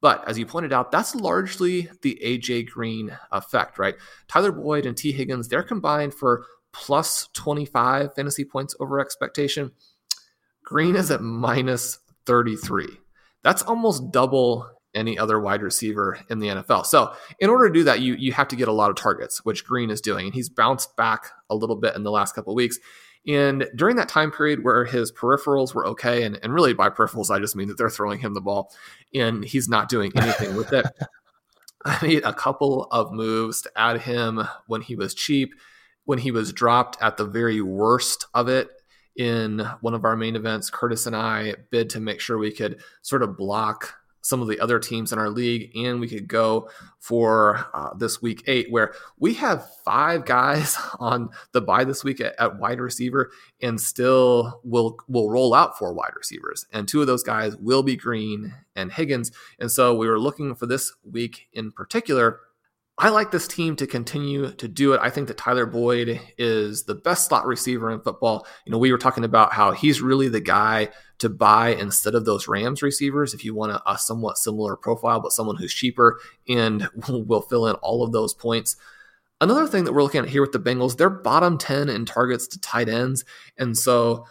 But 0.00 0.28
as 0.28 0.38
you 0.38 0.46
pointed 0.46 0.72
out, 0.72 0.92
that's 0.92 1.14
largely 1.14 1.88
the 2.02 2.20
AJ 2.22 2.68
Green 2.68 3.16
effect, 3.32 3.78
right? 3.78 3.96
Tyler 4.28 4.52
Boyd 4.52 4.86
and 4.86 4.96
Tee 4.96 5.10
Higgins, 5.10 5.48
they're 5.48 5.62
combined 5.62 6.14
for 6.14 6.44
plus 6.72 7.28
25 7.32 8.14
fantasy 8.14 8.44
points 8.44 8.76
over 8.78 9.00
expectation. 9.00 9.72
Green 10.62 10.96
is 10.96 11.10
at 11.10 11.22
minus 11.22 11.98
33. 12.26 12.86
That's 13.42 13.62
almost 13.62 14.10
double 14.12 14.68
any 14.96 15.18
other 15.18 15.38
wide 15.38 15.62
receiver 15.62 16.18
in 16.28 16.40
the 16.40 16.48
NFL. 16.48 16.86
So, 16.86 17.12
in 17.38 17.50
order 17.50 17.68
to 17.68 17.74
do 17.74 17.84
that, 17.84 18.00
you 18.00 18.14
you 18.14 18.32
have 18.32 18.48
to 18.48 18.56
get 18.56 18.68
a 18.68 18.72
lot 18.72 18.90
of 18.90 18.96
targets, 18.96 19.44
which 19.44 19.64
Green 19.64 19.90
is 19.90 20.00
doing, 20.00 20.26
and 20.26 20.34
he's 20.34 20.48
bounced 20.48 20.96
back 20.96 21.26
a 21.48 21.54
little 21.54 21.76
bit 21.76 21.94
in 21.94 22.02
the 22.02 22.10
last 22.10 22.34
couple 22.34 22.52
of 22.52 22.56
weeks. 22.56 22.78
And 23.26 23.68
during 23.74 23.96
that 23.96 24.08
time 24.08 24.30
period 24.30 24.62
where 24.62 24.84
his 24.84 25.10
peripherals 25.10 25.74
were 25.74 25.86
okay, 25.88 26.22
and, 26.22 26.38
and 26.42 26.54
really 26.54 26.74
by 26.74 26.90
peripherals, 26.90 27.30
I 27.30 27.40
just 27.40 27.56
mean 27.56 27.68
that 27.68 27.76
they're 27.76 27.90
throwing 27.90 28.20
him 28.20 28.34
the 28.34 28.40
ball 28.40 28.72
and 29.12 29.44
he's 29.44 29.68
not 29.68 29.88
doing 29.88 30.12
anything 30.14 30.54
with 30.54 30.72
it. 30.72 30.86
I 31.84 31.98
made 32.02 32.24
a 32.24 32.32
couple 32.32 32.84
of 32.90 33.12
moves 33.12 33.62
to 33.62 33.70
add 33.76 34.02
him 34.02 34.46
when 34.66 34.80
he 34.80 34.94
was 34.94 35.14
cheap, 35.14 35.54
when 36.04 36.18
he 36.18 36.30
was 36.30 36.52
dropped 36.52 37.00
at 37.02 37.16
the 37.16 37.24
very 37.24 37.60
worst 37.60 38.26
of 38.32 38.48
it 38.48 38.70
in 39.16 39.58
one 39.80 39.94
of 39.94 40.04
our 40.04 40.16
main 40.16 40.36
events. 40.36 40.70
Curtis 40.70 41.06
and 41.06 41.16
I 41.16 41.54
bid 41.70 41.90
to 41.90 42.00
make 42.00 42.20
sure 42.20 42.38
we 42.38 42.52
could 42.52 42.80
sort 43.02 43.22
of 43.22 43.36
block 43.36 43.94
some 44.26 44.42
of 44.42 44.48
the 44.48 44.58
other 44.60 44.78
teams 44.78 45.12
in 45.12 45.18
our 45.18 45.30
league, 45.30 45.70
and 45.76 46.00
we 46.00 46.08
could 46.08 46.26
go 46.26 46.68
for 46.98 47.66
uh, 47.72 47.94
this 47.94 48.20
week 48.20 48.42
eight, 48.46 48.70
where 48.70 48.92
we 49.18 49.34
have 49.34 49.68
five 49.84 50.24
guys 50.24 50.76
on 50.98 51.30
the 51.52 51.60
bye 51.60 51.84
this 51.84 52.02
week 52.02 52.20
at, 52.20 52.34
at, 52.38 52.58
wide 52.58 52.80
receiver, 52.80 53.30
and 53.62 53.80
still 53.80 54.60
will 54.64 54.96
will 55.08 55.30
roll 55.30 55.54
out 55.54 55.78
four 55.78 55.92
wide 55.92 56.14
receivers, 56.16 56.66
and 56.72 56.88
two 56.88 57.00
of 57.00 57.06
those 57.06 57.22
guys 57.22 57.56
will 57.56 57.82
be 57.82 57.96
Green 57.96 58.54
and 58.74 58.92
Higgins, 58.92 59.30
and 59.58 59.70
so 59.70 59.94
we 59.94 60.08
were 60.08 60.18
looking 60.18 60.54
for 60.54 60.66
this 60.66 60.92
week 61.04 61.48
in 61.52 61.70
particular 61.70 62.40
I 62.98 63.10
like 63.10 63.30
this 63.30 63.46
team 63.46 63.76
to 63.76 63.86
continue 63.86 64.52
to 64.52 64.68
do 64.68 64.94
it. 64.94 65.00
I 65.02 65.10
think 65.10 65.28
that 65.28 65.36
Tyler 65.36 65.66
Boyd 65.66 66.18
is 66.38 66.84
the 66.84 66.94
best 66.94 67.28
slot 67.28 67.44
receiver 67.46 67.90
in 67.90 68.00
football. 68.00 68.46
You 68.64 68.72
know, 68.72 68.78
we 68.78 68.90
were 68.90 68.96
talking 68.96 69.24
about 69.24 69.52
how 69.52 69.72
he's 69.72 70.00
really 70.00 70.28
the 70.28 70.40
guy 70.40 70.88
to 71.18 71.28
buy 71.28 71.74
instead 71.74 72.14
of 72.14 72.24
those 72.24 72.48
Rams 72.48 72.82
receivers 72.82 73.34
if 73.34 73.44
you 73.44 73.54
want 73.54 73.72
a, 73.72 73.90
a 73.90 73.98
somewhat 73.98 74.38
similar 74.38 74.76
profile, 74.76 75.20
but 75.20 75.32
someone 75.32 75.56
who's 75.56 75.74
cheaper 75.74 76.18
and 76.48 76.88
will 77.08 77.42
fill 77.42 77.66
in 77.66 77.76
all 77.76 78.02
of 78.02 78.12
those 78.12 78.32
points. 78.32 78.76
Another 79.42 79.66
thing 79.66 79.84
that 79.84 79.92
we're 79.92 80.02
looking 80.02 80.22
at 80.22 80.30
here 80.30 80.40
with 80.40 80.52
the 80.52 80.58
Bengals, 80.58 80.96
they're 80.96 81.10
bottom 81.10 81.58
10 81.58 81.90
in 81.90 82.06
targets 82.06 82.46
to 82.48 82.60
tight 82.60 82.88
ends. 82.88 83.26
And 83.58 83.76
so 83.76 84.24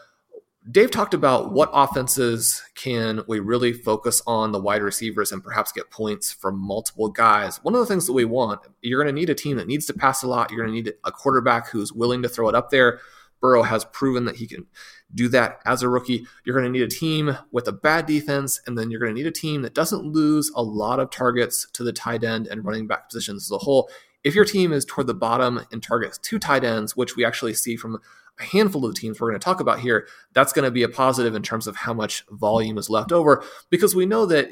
Dave 0.71 0.89
talked 0.89 1.13
about 1.13 1.51
what 1.51 1.69
offenses 1.73 2.63
can 2.73 3.21
we 3.27 3.39
really 3.39 3.71
focus 3.71 4.23
on 4.25 4.51
the 4.51 4.59
wide 4.59 4.81
receivers 4.81 5.31
and 5.31 5.43
perhaps 5.43 5.71
get 5.71 5.91
points 5.91 6.31
from 6.31 6.57
multiple 6.57 7.07
guys. 7.07 7.57
One 7.57 7.75
of 7.75 7.81
the 7.81 7.85
things 7.85 8.07
that 8.07 8.13
we 8.13 8.25
want, 8.25 8.61
you're 8.81 9.01
going 9.01 9.13
to 9.13 9.19
need 9.19 9.29
a 9.29 9.35
team 9.35 9.57
that 9.57 9.67
needs 9.67 9.85
to 9.85 9.93
pass 9.93 10.23
a 10.23 10.27
lot. 10.27 10.49
You're 10.49 10.65
going 10.65 10.75
to 10.75 10.81
need 10.81 10.93
a 11.03 11.11
quarterback 11.11 11.69
who's 11.69 11.93
willing 11.93 12.23
to 12.23 12.29
throw 12.29 12.49
it 12.49 12.55
up 12.55 12.71
there. 12.71 12.99
Burrow 13.41 13.61
has 13.61 13.85
proven 13.85 14.25
that 14.25 14.37
he 14.37 14.47
can 14.47 14.65
do 15.13 15.27
that 15.29 15.59
as 15.65 15.83
a 15.83 15.89
rookie. 15.89 16.25
You're 16.43 16.55
going 16.55 16.65
to 16.65 16.79
need 16.79 16.85
a 16.85 16.87
team 16.87 17.37
with 17.51 17.67
a 17.67 17.71
bad 17.71 18.07
defense, 18.07 18.59
and 18.65 18.75
then 18.75 18.89
you're 18.89 18.99
going 18.99 19.13
to 19.13 19.21
need 19.21 19.27
a 19.27 19.31
team 19.31 19.61
that 19.61 19.75
doesn't 19.75 20.03
lose 20.03 20.51
a 20.55 20.63
lot 20.63 20.99
of 20.99 21.11
targets 21.11 21.67
to 21.73 21.83
the 21.83 21.93
tight 21.93 22.23
end 22.23 22.47
and 22.47 22.65
running 22.65 22.87
back 22.87 23.07
positions 23.07 23.45
as 23.45 23.51
a 23.51 23.59
whole. 23.59 23.87
If 24.25 24.35
your 24.35 24.43
team 24.43 24.73
is 24.73 24.83
toward 24.83 25.07
the 25.07 25.13
bottom 25.13 25.61
in 25.71 25.79
targets 25.79 26.17
two 26.17 26.39
tight 26.39 26.63
ends, 26.63 26.97
which 26.97 27.15
we 27.15 27.23
actually 27.23 27.53
see 27.53 27.77
from 27.77 27.99
a 28.39 28.43
handful 28.43 28.83
of 28.83 28.93
the 28.93 28.99
teams 28.99 29.21
we're 29.21 29.29
going 29.29 29.39
to 29.39 29.45
talk 29.45 29.61
about 29.61 29.79
here, 29.79 30.07
that's 30.33 30.51
going 30.51 30.65
to 30.65 30.71
be 30.71 30.83
a 30.83 30.89
positive 30.89 31.35
in 31.35 31.43
terms 31.43 31.67
of 31.67 31.75
how 31.77 31.93
much 31.93 32.25
volume 32.31 32.77
is 32.77 32.89
left 32.89 33.11
over 33.11 33.43
because 33.69 33.95
we 33.95 34.05
know 34.05 34.25
that 34.25 34.49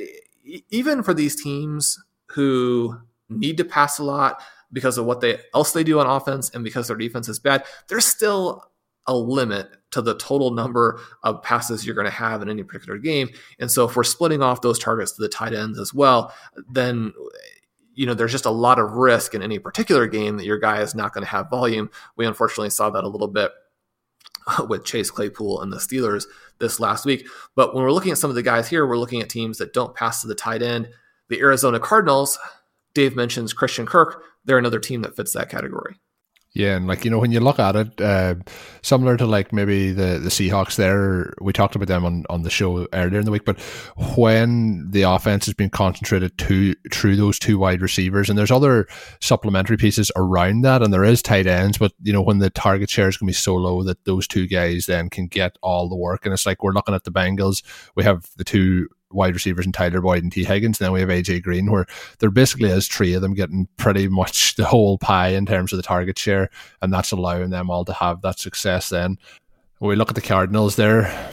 even 0.69 1.03
for 1.03 1.13
these 1.13 1.41
teams 1.41 2.01
who 2.27 2.97
need 3.29 3.57
to 3.57 3.65
pass 3.65 3.97
a 3.97 4.03
lot 4.03 4.41
because 4.71 4.97
of 4.97 5.05
what 5.05 5.21
they 5.21 5.39
else 5.53 5.71
they 5.71 5.83
do 5.83 5.99
on 5.99 6.07
offense 6.07 6.49
and 6.51 6.63
because 6.63 6.87
their 6.87 6.97
defense 6.97 7.27
is 7.27 7.39
bad, 7.39 7.65
there's 7.87 8.05
still 8.05 8.63
a 9.07 9.15
limit 9.15 9.69
to 9.91 10.01
the 10.01 10.17
total 10.17 10.51
number 10.51 10.99
of 11.23 11.41
passes 11.41 11.85
you're 11.85 11.95
going 11.95 12.05
to 12.05 12.11
have 12.11 12.41
in 12.41 12.49
any 12.49 12.63
particular 12.63 12.97
game. 12.97 13.29
And 13.59 13.69
so 13.69 13.85
if 13.85 13.95
we're 13.95 14.03
splitting 14.03 14.41
off 14.41 14.61
those 14.61 14.79
targets 14.79 15.13
to 15.13 15.21
the 15.21 15.29
tight 15.29 15.53
ends 15.53 15.79
as 15.79 15.93
well, 15.93 16.33
then 16.69 17.13
you 17.93 18.05
know, 18.05 18.13
there's 18.13 18.31
just 18.31 18.45
a 18.45 18.51
lot 18.51 18.79
of 18.79 18.91
risk 18.93 19.33
in 19.33 19.41
any 19.41 19.59
particular 19.59 20.07
game 20.07 20.37
that 20.37 20.45
your 20.45 20.59
guy 20.59 20.81
is 20.81 20.95
not 20.95 21.13
going 21.13 21.23
to 21.23 21.31
have 21.31 21.49
volume. 21.49 21.89
We 22.15 22.25
unfortunately 22.25 22.69
saw 22.69 22.89
that 22.89 23.03
a 23.03 23.09
little 23.09 23.27
bit 23.27 23.51
with 24.67 24.85
Chase 24.85 25.11
Claypool 25.11 25.61
and 25.61 25.71
the 25.71 25.77
Steelers 25.77 26.25
this 26.59 26.79
last 26.79 27.05
week. 27.05 27.27
But 27.55 27.73
when 27.73 27.83
we're 27.83 27.91
looking 27.91 28.11
at 28.11 28.17
some 28.17 28.29
of 28.29 28.35
the 28.35 28.43
guys 28.43 28.67
here, 28.67 28.87
we're 28.87 28.97
looking 28.97 29.21
at 29.21 29.29
teams 29.29 29.57
that 29.57 29.73
don't 29.73 29.95
pass 29.95 30.21
to 30.21 30.27
the 30.27 30.35
tight 30.35 30.61
end. 30.61 30.89
The 31.29 31.39
Arizona 31.39 31.79
Cardinals, 31.79 32.37
Dave 32.93 33.15
mentions 33.15 33.53
Christian 33.53 33.85
Kirk. 33.85 34.23
They're 34.45 34.57
another 34.57 34.79
team 34.79 35.01
that 35.01 35.15
fits 35.15 35.33
that 35.33 35.49
category. 35.49 35.99
Yeah, 36.55 36.75
and 36.75 36.85
like 36.85 37.03
you 37.03 37.09
know, 37.09 37.17
when 37.17 37.31
you 37.31 37.39
look 37.39 37.57
at 37.57 37.75
it, 37.75 37.99
uh, 37.99 38.35
similar 38.83 39.17
to 39.17 39.25
like 39.25 39.51
maybe 39.51 39.91
the 39.91 40.19
the 40.19 40.29
Seahawks, 40.29 40.75
there 40.75 41.33
we 41.41 41.51
talked 41.51 41.75
about 41.75 41.87
them 41.87 42.05
on, 42.05 42.25
on 42.29 42.43
the 42.43 42.51
show 42.51 42.87
earlier 42.93 43.17
in 43.17 43.25
the 43.25 43.31
week. 43.31 43.43
But 43.43 43.59
when 44.15 44.91
the 44.91 45.01
offense 45.01 45.45
has 45.47 45.55
been 45.55 45.71
concentrated 45.71 46.37
to 46.37 46.75
through 46.91 47.15
those 47.15 47.39
two 47.39 47.57
wide 47.57 47.81
receivers, 47.81 48.29
and 48.29 48.37
there's 48.37 48.51
other 48.51 48.87
supplementary 49.19 49.77
pieces 49.77 50.11
around 50.15 50.61
that, 50.61 50.83
and 50.83 50.93
there 50.93 51.03
is 51.03 51.23
tight 51.23 51.47
ends, 51.47 51.79
but 51.79 51.93
you 52.03 52.13
know 52.13 52.21
when 52.21 52.37
the 52.37 52.51
target 52.51 52.91
share 52.91 53.07
is 53.07 53.17
going 53.17 53.25
to 53.25 53.31
be 53.31 53.33
so 53.33 53.55
low 53.55 53.81
that 53.81 54.05
those 54.05 54.27
two 54.27 54.45
guys 54.45 54.85
then 54.85 55.09
can 55.09 55.25
get 55.25 55.57
all 55.63 55.89
the 55.89 55.95
work, 55.95 56.23
and 56.23 56.33
it's 56.33 56.45
like 56.45 56.61
we're 56.61 56.71
looking 56.71 56.93
at 56.93 57.03
the 57.03 57.11
Bengals. 57.11 57.63
We 57.95 58.03
have 58.03 58.29
the 58.37 58.43
two 58.43 58.89
wide 59.13 59.33
receivers 59.33 59.65
and 59.65 59.73
Tyler 59.73 60.01
Boyd 60.01 60.23
and 60.23 60.31
Tee 60.31 60.43
Higgins. 60.43 60.79
And 60.79 60.85
then 60.85 60.91
we 60.91 60.99
have 60.99 61.09
AJ 61.09 61.43
Green, 61.43 61.71
where 61.71 61.85
there 62.19 62.31
basically 62.31 62.69
is 62.69 62.87
three 62.87 63.13
of 63.13 63.21
them 63.21 63.33
getting 63.33 63.67
pretty 63.77 64.07
much 64.07 64.55
the 64.57 64.65
whole 64.65 64.97
pie 64.97 65.29
in 65.29 65.45
terms 65.45 65.73
of 65.73 65.77
the 65.77 65.83
target 65.83 66.17
share, 66.17 66.49
and 66.81 66.91
that's 66.91 67.11
allowing 67.11 67.49
them 67.49 67.69
all 67.69 67.85
to 67.85 67.93
have 67.93 68.21
that 68.21 68.39
success. 68.39 68.89
Then 68.89 69.17
when 69.79 69.89
we 69.89 69.95
look 69.95 70.09
at 70.09 70.15
the 70.15 70.21
Cardinals, 70.21 70.75
they're 70.75 71.31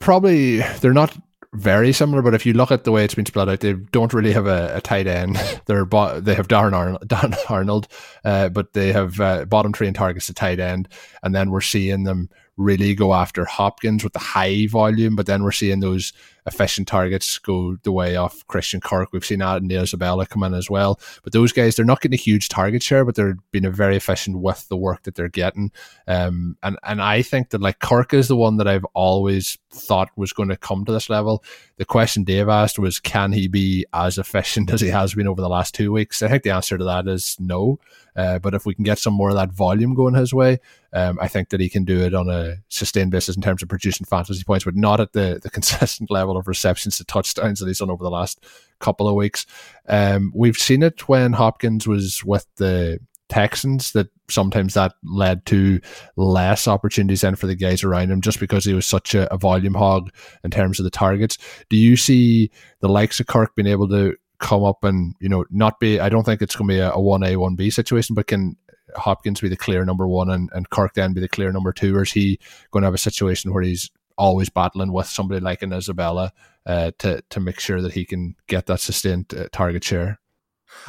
probably 0.00 0.58
they're 0.80 0.92
not 0.92 1.16
very 1.54 1.92
similar, 1.92 2.22
but 2.22 2.34
if 2.34 2.46
you 2.46 2.54
look 2.54 2.70
at 2.70 2.84
the 2.84 2.92
way 2.92 3.04
it's 3.04 3.14
been 3.14 3.26
split 3.26 3.48
out, 3.48 3.60
they 3.60 3.74
don't 3.74 4.14
really 4.14 4.32
have 4.32 4.46
a, 4.46 4.76
a 4.76 4.80
tight 4.80 5.06
end. 5.06 5.36
They're 5.66 5.84
bo- 5.84 6.18
they 6.18 6.34
have 6.34 6.48
Darren 6.48 6.72
Arnold, 6.72 7.12
Arnold, 7.48 7.88
uh, 8.24 8.48
but 8.48 8.72
they 8.72 8.92
have 8.92 9.20
uh, 9.20 9.44
bottom 9.44 9.72
three 9.72 9.86
in 9.86 9.94
targets 9.94 10.26
to 10.26 10.34
tight 10.34 10.60
end, 10.60 10.88
and 11.22 11.34
then 11.34 11.50
we're 11.50 11.60
seeing 11.60 12.04
them 12.04 12.30
really 12.56 12.94
go 12.94 13.14
after 13.14 13.44
Hopkins 13.44 14.04
with 14.04 14.12
the 14.12 14.18
high 14.18 14.66
volume, 14.66 15.16
but 15.16 15.26
then 15.26 15.42
we're 15.42 15.52
seeing 15.52 15.80
those 15.80 16.12
efficient 16.46 16.88
targets 16.88 17.38
go 17.38 17.76
the 17.84 17.92
way 17.92 18.16
of 18.16 18.46
Christian 18.48 18.80
Kirk. 18.80 19.12
We've 19.12 19.24
seen 19.24 19.38
that 19.38 19.62
in 19.62 19.70
Isabella 19.70 20.26
come 20.26 20.42
in 20.42 20.54
as 20.54 20.68
well. 20.68 21.00
But 21.22 21.32
those 21.32 21.52
guys, 21.52 21.76
they're 21.76 21.84
not 21.84 22.00
getting 22.00 22.18
a 22.18 22.22
huge 22.22 22.48
target 22.48 22.82
share, 22.82 23.04
but 23.04 23.14
they're 23.14 23.36
being 23.52 23.70
very 23.72 23.96
efficient 23.96 24.38
with 24.40 24.68
the 24.68 24.76
work 24.76 25.04
that 25.04 25.14
they're 25.14 25.28
getting. 25.28 25.70
Um, 26.06 26.56
and 26.62 26.76
and 26.82 27.00
I 27.00 27.22
think 27.22 27.50
that 27.50 27.60
like 27.60 27.78
Kirk 27.78 28.12
is 28.12 28.28
the 28.28 28.36
one 28.36 28.56
that 28.56 28.68
I've 28.68 28.86
always 28.94 29.56
thought 29.70 30.10
was 30.16 30.32
going 30.32 30.48
to 30.48 30.56
come 30.56 30.84
to 30.84 30.92
this 30.92 31.08
level. 31.08 31.44
The 31.76 31.84
question 31.84 32.24
Dave 32.24 32.48
asked 32.48 32.78
was, 32.78 32.98
can 32.98 33.32
he 33.32 33.48
be 33.48 33.86
as 33.92 34.18
efficient 34.18 34.70
as 34.72 34.80
he 34.80 34.88
has 34.88 35.14
been 35.14 35.28
over 35.28 35.40
the 35.40 35.48
last 35.48 35.74
two 35.74 35.92
weeks? 35.92 36.22
I 36.22 36.28
think 36.28 36.42
the 36.42 36.50
answer 36.50 36.76
to 36.76 36.84
that 36.84 37.06
is 37.06 37.36
no. 37.38 37.78
Uh, 38.14 38.38
but 38.38 38.54
if 38.54 38.66
we 38.66 38.74
can 38.74 38.84
get 38.84 38.98
some 38.98 39.14
more 39.14 39.30
of 39.30 39.36
that 39.36 39.52
volume 39.52 39.94
going 39.94 40.14
his 40.14 40.34
way, 40.34 40.58
um, 40.92 41.18
I 41.20 41.28
think 41.28 41.48
that 41.50 41.60
he 41.60 41.68
can 41.68 41.84
do 41.84 42.00
it 42.00 42.14
on 42.14 42.28
a 42.28 42.56
sustained 42.68 43.10
basis 43.10 43.36
in 43.36 43.42
terms 43.42 43.62
of 43.62 43.68
producing 43.68 44.04
fantasy 44.04 44.44
points, 44.44 44.64
but 44.64 44.76
not 44.76 45.00
at 45.00 45.12
the, 45.12 45.40
the 45.42 45.50
consistent 45.50 46.10
level 46.10 46.36
of 46.36 46.48
receptions 46.48 46.98
to 46.98 47.04
touchdowns 47.04 47.60
that 47.60 47.66
he's 47.66 47.78
done 47.78 47.90
over 47.90 48.04
the 48.04 48.10
last 48.10 48.44
couple 48.78 49.08
of 49.08 49.14
weeks. 49.14 49.46
Um, 49.88 50.32
we've 50.34 50.56
seen 50.56 50.82
it 50.82 51.08
when 51.08 51.32
Hopkins 51.32 51.86
was 51.86 52.24
with 52.24 52.46
the 52.56 52.98
Texans 53.28 53.92
that 53.92 54.08
sometimes 54.28 54.74
that 54.74 54.92
led 55.02 55.46
to 55.46 55.80
less 56.16 56.68
opportunities 56.68 57.22
then 57.22 57.34
for 57.34 57.46
the 57.46 57.54
guys 57.54 57.82
around 57.82 58.10
him 58.10 58.20
just 58.20 58.38
because 58.38 58.64
he 58.64 58.74
was 58.74 58.84
such 58.84 59.14
a, 59.14 59.32
a, 59.32 59.38
volume 59.38 59.72
hog 59.72 60.10
in 60.44 60.50
terms 60.50 60.78
of 60.78 60.84
the 60.84 60.90
targets. 60.90 61.38
Do 61.70 61.78
you 61.78 61.96
see 61.96 62.50
the 62.80 62.88
likes 62.88 63.20
of 63.20 63.26
Kirk 63.26 63.54
being 63.54 63.68
able 63.68 63.88
to 63.88 64.16
come 64.38 64.64
up 64.64 64.84
and 64.84 65.14
you 65.18 65.30
know 65.30 65.46
not 65.50 65.80
be? 65.80 65.98
I 65.98 66.10
don't 66.10 66.24
think 66.24 66.42
it's 66.42 66.54
going 66.54 66.68
to 66.68 66.74
be 66.74 66.80
a 66.80 66.92
A 66.92 67.38
one 67.38 67.54
B 67.54 67.70
situation, 67.70 68.14
but 68.14 68.26
can 68.26 68.56
Hopkins 68.96 69.40
be 69.40 69.48
the 69.48 69.56
clear 69.56 69.84
number 69.84 70.06
one 70.06 70.30
and, 70.30 70.50
and 70.52 70.68
Kirk 70.70 70.94
then 70.94 71.12
be 71.12 71.20
the 71.20 71.28
clear 71.28 71.52
number 71.52 71.72
two, 71.72 71.96
or 71.96 72.02
is 72.02 72.12
he 72.12 72.38
going 72.70 72.82
to 72.82 72.86
have 72.86 72.94
a 72.94 72.98
situation 72.98 73.52
where 73.52 73.62
he's 73.62 73.90
always 74.18 74.48
battling 74.48 74.92
with 74.92 75.06
somebody 75.06 75.40
like 75.40 75.62
an 75.62 75.72
Isabella 75.72 76.32
uh, 76.66 76.92
to 76.98 77.22
to 77.30 77.40
make 77.40 77.60
sure 77.60 77.80
that 77.80 77.92
he 77.92 78.04
can 78.04 78.36
get 78.46 78.66
that 78.66 78.80
sustained 78.80 79.32
uh, 79.34 79.48
target 79.52 79.84
share? 79.84 80.20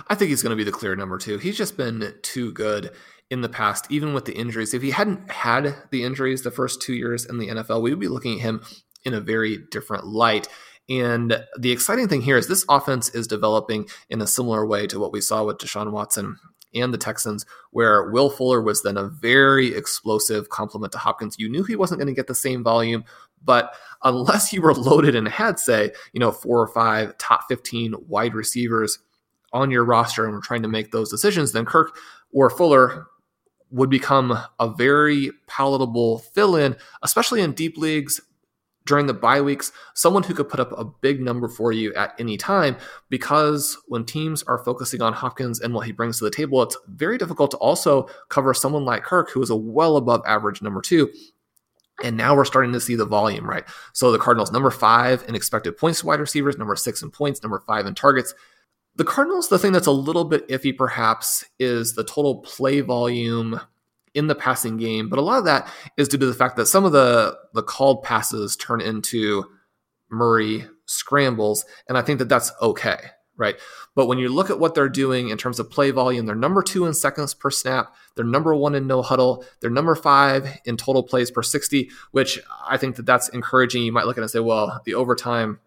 I 0.07 0.15
think 0.15 0.29
he's 0.29 0.41
going 0.41 0.51
to 0.51 0.55
be 0.55 0.63
the 0.63 0.71
clear 0.71 0.95
number 0.95 1.17
two. 1.17 1.37
He's 1.37 1.57
just 1.57 1.77
been 1.77 2.13
too 2.21 2.51
good 2.51 2.91
in 3.29 3.41
the 3.41 3.49
past, 3.49 3.87
even 3.89 4.13
with 4.13 4.25
the 4.25 4.33
injuries. 4.33 4.73
If 4.73 4.81
he 4.81 4.91
hadn't 4.91 5.31
had 5.31 5.75
the 5.91 6.03
injuries 6.03 6.43
the 6.43 6.51
first 6.51 6.81
two 6.81 6.93
years 6.93 7.25
in 7.25 7.37
the 7.37 7.49
NFL, 7.49 7.81
we 7.81 7.89
would 7.89 7.99
be 7.99 8.07
looking 8.07 8.35
at 8.35 8.41
him 8.41 8.61
in 9.03 9.13
a 9.13 9.19
very 9.19 9.57
different 9.71 10.05
light. 10.05 10.47
And 10.89 11.43
the 11.57 11.71
exciting 11.71 12.07
thing 12.07 12.21
here 12.21 12.37
is 12.37 12.47
this 12.47 12.65
offense 12.69 13.09
is 13.09 13.27
developing 13.27 13.87
in 14.09 14.21
a 14.21 14.27
similar 14.27 14.65
way 14.65 14.87
to 14.87 14.99
what 14.99 15.11
we 15.11 15.21
saw 15.21 15.43
with 15.43 15.57
Deshaun 15.57 15.91
Watson 15.91 16.37
and 16.73 16.93
the 16.93 16.97
Texans, 16.97 17.45
where 17.71 18.11
Will 18.11 18.29
Fuller 18.29 18.61
was 18.61 18.81
then 18.81 18.97
a 18.97 19.07
very 19.07 19.75
explosive 19.75 20.49
complement 20.49 20.91
to 20.93 20.97
Hopkins. 20.97 21.35
You 21.37 21.49
knew 21.49 21.63
he 21.63 21.75
wasn't 21.75 21.99
going 21.99 22.13
to 22.13 22.19
get 22.19 22.27
the 22.27 22.35
same 22.35 22.63
volume, 22.63 23.03
but 23.43 23.73
unless 24.03 24.53
you 24.53 24.61
were 24.61 24.73
loaded 24.73 25.15
and 25.15 25.27
had, 25.27 25.59
say, 25.59 25.91
you 26.13 26.19
know, 26.19 26.31
four 26.31 26.61
or 26.61 26.67
five 26.67 27.17
top 27.17 27.41
15 27.47 27.95
wide 28.07 28.33
receivers 28.33 28.99
on 29.51 29.71
your 29.71 29.85
roster 29.85 30.25
and 30.25 30.33
were 30.33 30.41
trying 30.41 30.63
to 30.63 30.67
make 30.67 30.91
those 30.91 31.09
decisions, 31.09 31.51
then 31.51 31.65
Kirk 31.65 31.95
or 32.31 32.49
Fuller 32.49 33.07
would 33.71 33.89
become 33.89 34.37
a 34.59 34.69
very 34.69 35.31
palatable 35.47 36.19
fill 36.19 36.55
in, 36.55 36.75
especially 37.01 37.41
in 37.41 37.53
deep 37.53 37.77
leagues 37.77 38.21
during 38.85 39.05
the 39.07 39.13
bye 39.13 39.41
weeks, 39.41 39.71
someone 39.93 40.23
who 40.23 40.33
could 40.33 40.49
put 40.49 40.59
up 40.59 40.71
a 40.77 40.85
big 40.85 41.21
number 41.21 41.47
for 41.47 41.71
you 41.71 41.93
at 41.95 42.13
any 42.19 42.37
time 42.37 42.75
because 43.09 43.77
when 43.87 44.05
teams 44.05 44.43
are 44.43 44.63
focusing 44.63 45.01
on 45.01 45.13
Hopkins 45.13 45.59
and 45.59 45.73
what 45.73 45.85
he 45.85 45.91
brings 45.91 46.17
to 46.17 46.25
the 46.25 46.31
table, 46.31 46.61
it's 46.61 46.77
very 46.87 47.17
difficult 47.17 47.51
to 47.51 47.57
also 47.57 48.09
cover 48.29 48.53
someone 48.53 48.85
like 48.85 49.03
Kirk, 49.03 49.29
who 49.31 49.41
is 49.41 49.49
a 49.49 49.55
well 49.55 49.97
above 49.97 50.21
average 50.25 50.61
number 50.61 50.81
two. 50.81 51.11
And 52.03 52.17
now 52.17 52.35
we're 52.35 52.45
starting 52.45 52.73
to 52.73 52.81
see 52.81 52.95
the 52.95 53.05
volume, 53.05 53.47
right? 53.47 53.63
So 53.93 54.11
the 54.11 54.17
Cardinals, 54.17 54.51
number 54.51 54.71
five 54.71 55.23
in 55.27 55.35
expected 55.35 55.77
points 55.77 56.01
to 56.01 56.07
wide 56.07 56.19
receivers, 56.19 56.57
number 56.57 56.75
six 56.75 57.01
in 57.01 57.11
points, 57.11 57.43
number 57.43 57.63
five 57.65 57.85
in 57.85 57.93
targets. 57.93 58.33
The 58.95 59.05
Cardinals, 59.05 59.49
the 59.49 59.59
thing 59.59 59.71
that's 59.71 59.87
a 59.87 59.91
little 59.91 60.25
bit 60.25 60.47
iffy 60.49 60.75
perhaps 60.75 61.45
is 61.59 61.93
the 61.93 62.03
total 62.03 62.41
play 62.41 62.81
volume 62.81 63.59
in 64.13 64.27
the 64.27 64.35
passing 64.35 64.77
game, 64.77 65.09
but 65.09 65.19
a 65.19 65.21
lot 65.21 65.39
of 65.39 65.45
that 65.45 65.67
is 65.97 66.07
due 66.07 66.17
to 66.17 66.25
the 66.25 66.33
fact 66.33 66.55
that 66.57 66.67
some 66.67 66.85
of 66.85 66.91
the 66.91 67.37
the 67.53 67.63
called 67.63 68.03
passes 68.03 68.55
turn 68.55 68.81
into 68.81 69.45
Murray 70.09 70.67
scrambles, 70.85 71.65
and 71.87 71.97
I 71.97 72.01
think 72.01 72.19
that 72.19 72.29
that's 72.29 72.51
okay, 72.61 72.97
right? 73.37 73.55
But 73.95 74.07
when 74.07 74.17
you 74.17 74.29
look 74.29 74.49
at 74.49 74.59
what 74.59 74.75
they're 74.75 74.89
doing 74.89 75.29
in 75.29 75.37
terms 75.37 75.59
of 75.59 75.69
play 75.69 75.91
volume, 75.91 76.25
they're 76.25 76.35
number 76.35 76.61
two 76.61 76.85
in 76.85 76.93
seconds 76.93 77.33
per 77.33 77.49
snap, 77.49 77.93
they're 78.15 78.25
number 78.25 78.55
one 78.55 78.75
in 78.75 78.87
no 78.87 79.01
huddle, 79.01 79.45
they're 79.59 79.69
number 79.69 79.95
five 79.95 80.59
in 80.65 80.77
total 80.77 81.03
plays 81.03 81.31
per 81.31 81.43
60, 81.43 81.89
which 82.11 82.39
I 82.67 82.77
think 82.77 82.95
that 82.95 83.05
that's 83.05 83.29
encouraging. 83.29 83.83
You 83.83 83.91
might 83.91 84.05
look 84.05 84.17
at 84.17 84.21
it 84.21 84.23
and 84.23 84.31
say, 84.31 84.39
well, 84.39 84.81
the 84.85 84.95
overtime 84.95 85.59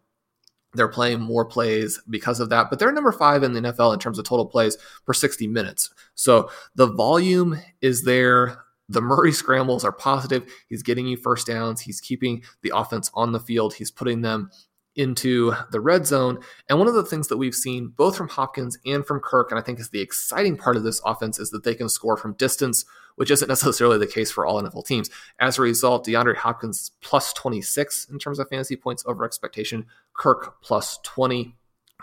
they're 0.76 0.88
playing 0.88 1.21
more 1.21 1.45
plays 1.45 2.00
because 2.09 2.40
of 2.40 2.50
that, 2.50 2.71
but 2.71 2.78
they're 2.78 2.92
number 2.92 3.12
five 3.12 3.42
in 3.42 3.52
the 3.52 3.61
NFL 3.61 3.92
in 3.92 3.99
terms 3.99 4.18
of 4.18 4.25
total 4.25 4.47
plays 4.47 4.76
per 5.04 5.12
60 5.12 5.47
minutes. 5.47 5.90
So 6.14 6.50
the 6.75 6.87
volume 6.87 7.59
is 7.80 8.04
there. 8.04 8.64
The 8.88 9.00
Murray 9.00 9.33
scrambles 9.33 9.85
are 9.85 9.92
positive. 9.92 10.45
He's 10.68 10.83
getting 10.83 11.06
you 11.06 11.16
first 11.16 11.47
downs. 11.47 11.80
He's 11.80 12.00
keeping 12.00 12.42
the 12.62 12.73
offense 12.75 13.11
on 13.14 13.33
the 13.33 13.40
field. 13.40 13.75
He's 13.75 13.90
putting 13.90 14.21
them 14.21 14.50
into 14.97 15.55
the 15.71 15.81
red 15.81 16.07
zone. 16.07 16.38
And 16.69 16.79
one 16.79 16.88
of 16.88 16.95
the 16.95 17.05
things 17.05 17.29
that 17.29 17.37
we've 17.37 17.55
seen 17.55 17.88
both 17.88 18.17
from 18.17 18.29
Hopkins 18.29 18.79
and 18.85 19.07
from 19.07 19.21
Kirk, 19.21 19.50
and 19.50 19.61
I 19.61 19.62
think 19.62 19.79
is 19.79 19.91
the 19.91 20.00
exciting 20.00 20.57
part 20.57 20.76
of 20.76 20.83
this 20.83 21.00
offense, 21.05 21.38
is 21.38 21.50
that 21.50 21.65
they 21.65 21.75
can 21.75 21.88
score 21.88 22.17
from 22.17 22.33
distance, 22.35 22.85
which 23.17 23.31
isn't 23.31 23.49
necessarily 23.49 23.99
the 23.99 24.07
case 24.07 24.31
for 24.31 24.47
all 24.47 24.61
NFL 24.62 24.87
teams. 24.87 25.11
As 25.38 25.59
a 25.59 25.62
result, 25.62 26.07
DeAndre 26.07 26.37
Hopkins 26.37 26.93
plus 27.00 27.33
26 27.35 28.09
in 28.11 28.19
terms 28.19 28.38
of 28.38 28.49
fantasy 28.49 28.76
points 28.76 29.05
over 29.07 29.25
expectation, 29.25 29.87
Kirk 30.15 30.61
plus 30.62 30.99
20. 31.03 31.55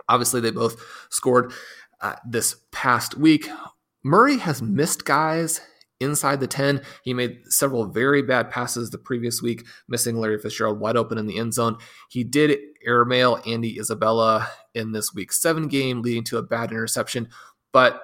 Obviously, 0.08 0.42
they 0.42 0.52
both 0.52 1.08
scored 1.10 1.52
uh, 2.02 2.16
this 2.28 2.58
past 2.72 3.18
week. 3.18 3.50
Murray 4.04 4.38
has 4.38 4.62
missed 4.62 5.06
guys 5.06 5.62
inside 6.04 6.40
the 6.40 6.48
10. 6.48 6.82
He 7.04 7.14
made 7.14 7.42
several 7.52 7.86
very 7.86 8.22
bad 8.22 8.52
passes 8.52 8.90
the 8.90 8.98
previous 8.98 9.42
week, 9.42 9.66
missing 9.88 10.18
Larry 10.18 10.38
Fitzgerald 10.38 10.80
wide 10.80 10.98
open 10.98 11.18
in 11.18 11.28
the 11.28 11.40
end 11.40 11.54
zone. 11.54 11.78
He 12.10 12.24
did 12.24 12.60
airmail 12.86 13.42
Andy 13.46 13.80
Isabella 13.80 14.48
in 14.74 14.92
this 14.92 15.14
week 15.14 15.32
seven 15.32 15.68
game, 15.68 16.02
leading 16.02 16.24
to 16.26 16.38
a 16.38 16.44
bad 16.44 16.72
interception. 16.72 17.30
But 17.72 18.02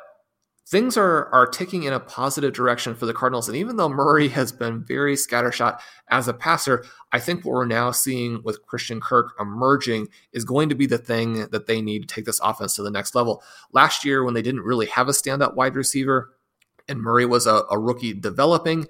things 0.70 0.98
are 0.98 1.34
are 1.34 1.48
ticking 1.48 1.84
in 1.84 1.94
a 1.94 2.00
positive 2.00 2.54
direction 2.54 2.94
for 2.94 3.06
the 3.06 3.14
Cardinals. 3.14 3.48
And 3.48 3.58
even 3.58 3.78
though 3.78 3.90
Murray 3.90 4.28
has 4.30 4.52
been 4.52 4.84
very 4.84 5.16
scattershot 5.16 5.80
as 6.10 6.28
a 6.28 6.34
passer, 6.34 6.86
I 7.12 7.20
think 7.20 7.44
what 7.44 7.54
we're 7.54 7.66
now 7.66 7.92
seeing 7.92 8.42
with 8.44 8.66
Christian 8.66 9.02
Kirk 9.02 9.34
emerging 9.40 10.08
is 10.32 10.46
going 10.46 10.70
to 10.70 10.76
be 10.76 10.86
the 10.86 10.98
thing 10.98 11.48
that 11.50 11.66
they 11.66 11.82
need 11.82 12.08
to 12.08 12.14
take 12.14 12.26
this 12.26 12.40
offense 12.42 12.76
to 12.76 12.84
the 12.84 12.92
next 12.92 13.16
level. 13.16 13.44
Last 13.72 14.06
year, 14.06 14.24
when 14.24 14.36
they 14.36 14.44
didn't 14.44 14.62
really 14.62 14.88
have 14.88 15.08
a 15.10 15.14
standout 15.14 15.56
wide 15.56 15.76
receiver, 15.76 16.32
and 16.90 17.02
Murray 17.02 17.26
was 17.26 17.48
a, 17.48 17.64
a 17.70 17.80
rookie 17.80 18.14
developing, 18.14 18.88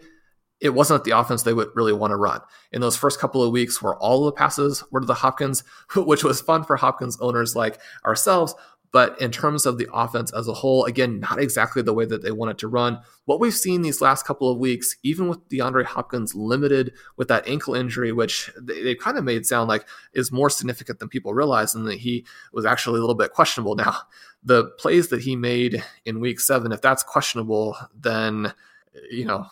it 0.60 0.70
wasn't 0.70 1.04
the 1.04 1.18
offense 1.18 1.44
they 1.44 1.54
would 1.54 1.70
really 1.76 1.94
want 1.94 2.12
to 2.12 2.18
run. 2.18 2.42
In 2.72 2.82
those 2.82 2.98
first 2.98 3.20
couple 3.20 3.44
of 3.44 3.52
weeks, 3.52 3.82
where 3.82 3.96
all 3.96 4.26
the 4.26 4.32
passes 4.32 4.84
were 4.92 5.00
to 5.00 5.06
the 5.08 5.14
Hopkins, 5.14 5.64
which 5.96 6.24
was 6.24 6.42
fun 6.42 6.64
for 6.64 6.78
Hopkins 6.78 7.18
owners 7.22 7.56
like 7.56 7.80
ourselves, 8.06 8.56
but 8.92 9.20
in 9.22 9.32
terms 9.32 9.66
of 9.66 9.78
the 9.78 9.88
offense 9.94 10.34
as 10.34 10.48
a 10.48 10.54
whole, 10.54 10.86
again, 10.86 11.20
not 11.20 11.40
exactly 11.40 11.82
the 11.82 11.94
way 11.94 12.06
that 12.06 12.24
they 12.24 12.32
wanted 12.32 12.58
to 12.60 12.68
run. 12.68 13.00
What 13.26 13.40
we've 13.40 13.54
seen 13.54 13.84
these 13.84 14.02
last 14.02 14.26
couple 14.26 14.52
of 14.52 14.58
weeks, 14.58 14.96
even 15.04 15.28
with 15.28 15.48
DeAndre 15.48 15.86
Hopkins 15.86 16.34
limited 16.34 16.94
with 17.16 17.28
that 17.28 17.48
ankle 17.48 17.76
injury, 17.76 18.12
which 18.12 18.50
they, 18.60 18.82
they 18.82 18.96
kind 18.96 19.18
of 19.18 19.24
made 19.24 19.46
sound 19.46 19.70
like 19.70 19.86
is 20.14 20.32
more 20.32 20.50
significant 20.50 20.98
than 20.98 21.08
people 21.08 21.36
realize, 21.36 21.76
and 21.76 21.86
that 21.88 22.00
he 22.00 22.26
was 22.52 22.66
actually 22.66 22.98
a 22.98 23.02
little 23.02 23.16
bit 23.16 23.34
questionable. 23.34 23.76
Now, 23.80 23.96
the 24.44 24.66
plays 24.78 25.10
that 25.10 25.22
he 25.22 25.36
made 25.36 25.84
in 26.06 26.20
week 26.20 26.40
seven, 26.40 26.72
if 26.72 26.82
that's 26.82 27.04
questionable, 27.04 27.76
then, 27.94 28.54
you 29.12 29.26
know, 29.26 29.46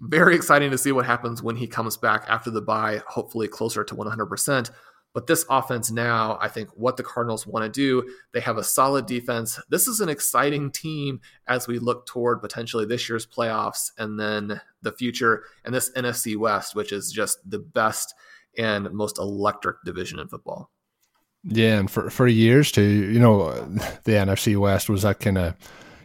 very 0.00 0.36
exciting 0.36 0.70
to 0.70 0.78
see 0.78 0.92
what 0.92 1.06
happens 1.06 1.42
when 1.42 1.56
he 1.56 1.66
comes 1.66 1.96
back 1.96 2.24
after 2.28 2.50
the 2.50 2.62
bye, 2.62 3.02
hopefully 3.08 3.48
closer 3.48 3.82
to 3.82 3.94
100%. 3.94 4.70
But 5.14 5.26
this 5.26 5.46
offense 5.48 5.90
now, 5.90 6.38
I 6.42 6.48
think 6.48 6.68
what 6.74 6.98
the 6.98 7.02
Cardinals 7.02 7.46
want 7.46 7.64
to 7.64 7.70
do, 7.70 8.06
they 8.32 8.40
have 8.40 8.58
a 8.58 8.62
solid 8.62 9.06
defense. 9.06 9.58
This 9.70 9.88
is 9.88 10.00
an 10.00 10.10
exciting 10.10 10.70
team 10.70 11.22
as 11.48 11.66
we 11.66 11.78
look 11.78 12.04
toward 12.04 12.42
potentially 12.42 12.84
this 12.84 13.08
year's 13.08 13.26
playoffs 13.26 13.90
and 13.96 14.20
then 14.20 14.60
the 14.82 14.92
future 14.92 15.44
and 15.64 15.74
this 15.74 15.90
NFC 15.92 16.36
West, 16.36 16.74
which 16.74 16.92
is 16.92 17.10
just 17.10 17.38
the 17.48 17.60
best 17.60 18.14
and 18.58 18.92
most 18.92 19.18
electric 19.18 19.82
division 19.84 20.18
in 20.18 20.28
football. 20.28 20.70
Yeah, 21.48 21.78
and 21.78 21.90
for 21.90 22.10
for 22.10 22.26
years 22.26 22.72
too, 22.72 22.82
you 22.82 23.20
know, 23.20 23.52
the 24.04 24.12
NFC 24.12 24.56
West 24.58 24.88
was 24.88 25.02
that 25.02 25.20
kind 25.20 25.38
of 25.38 25.54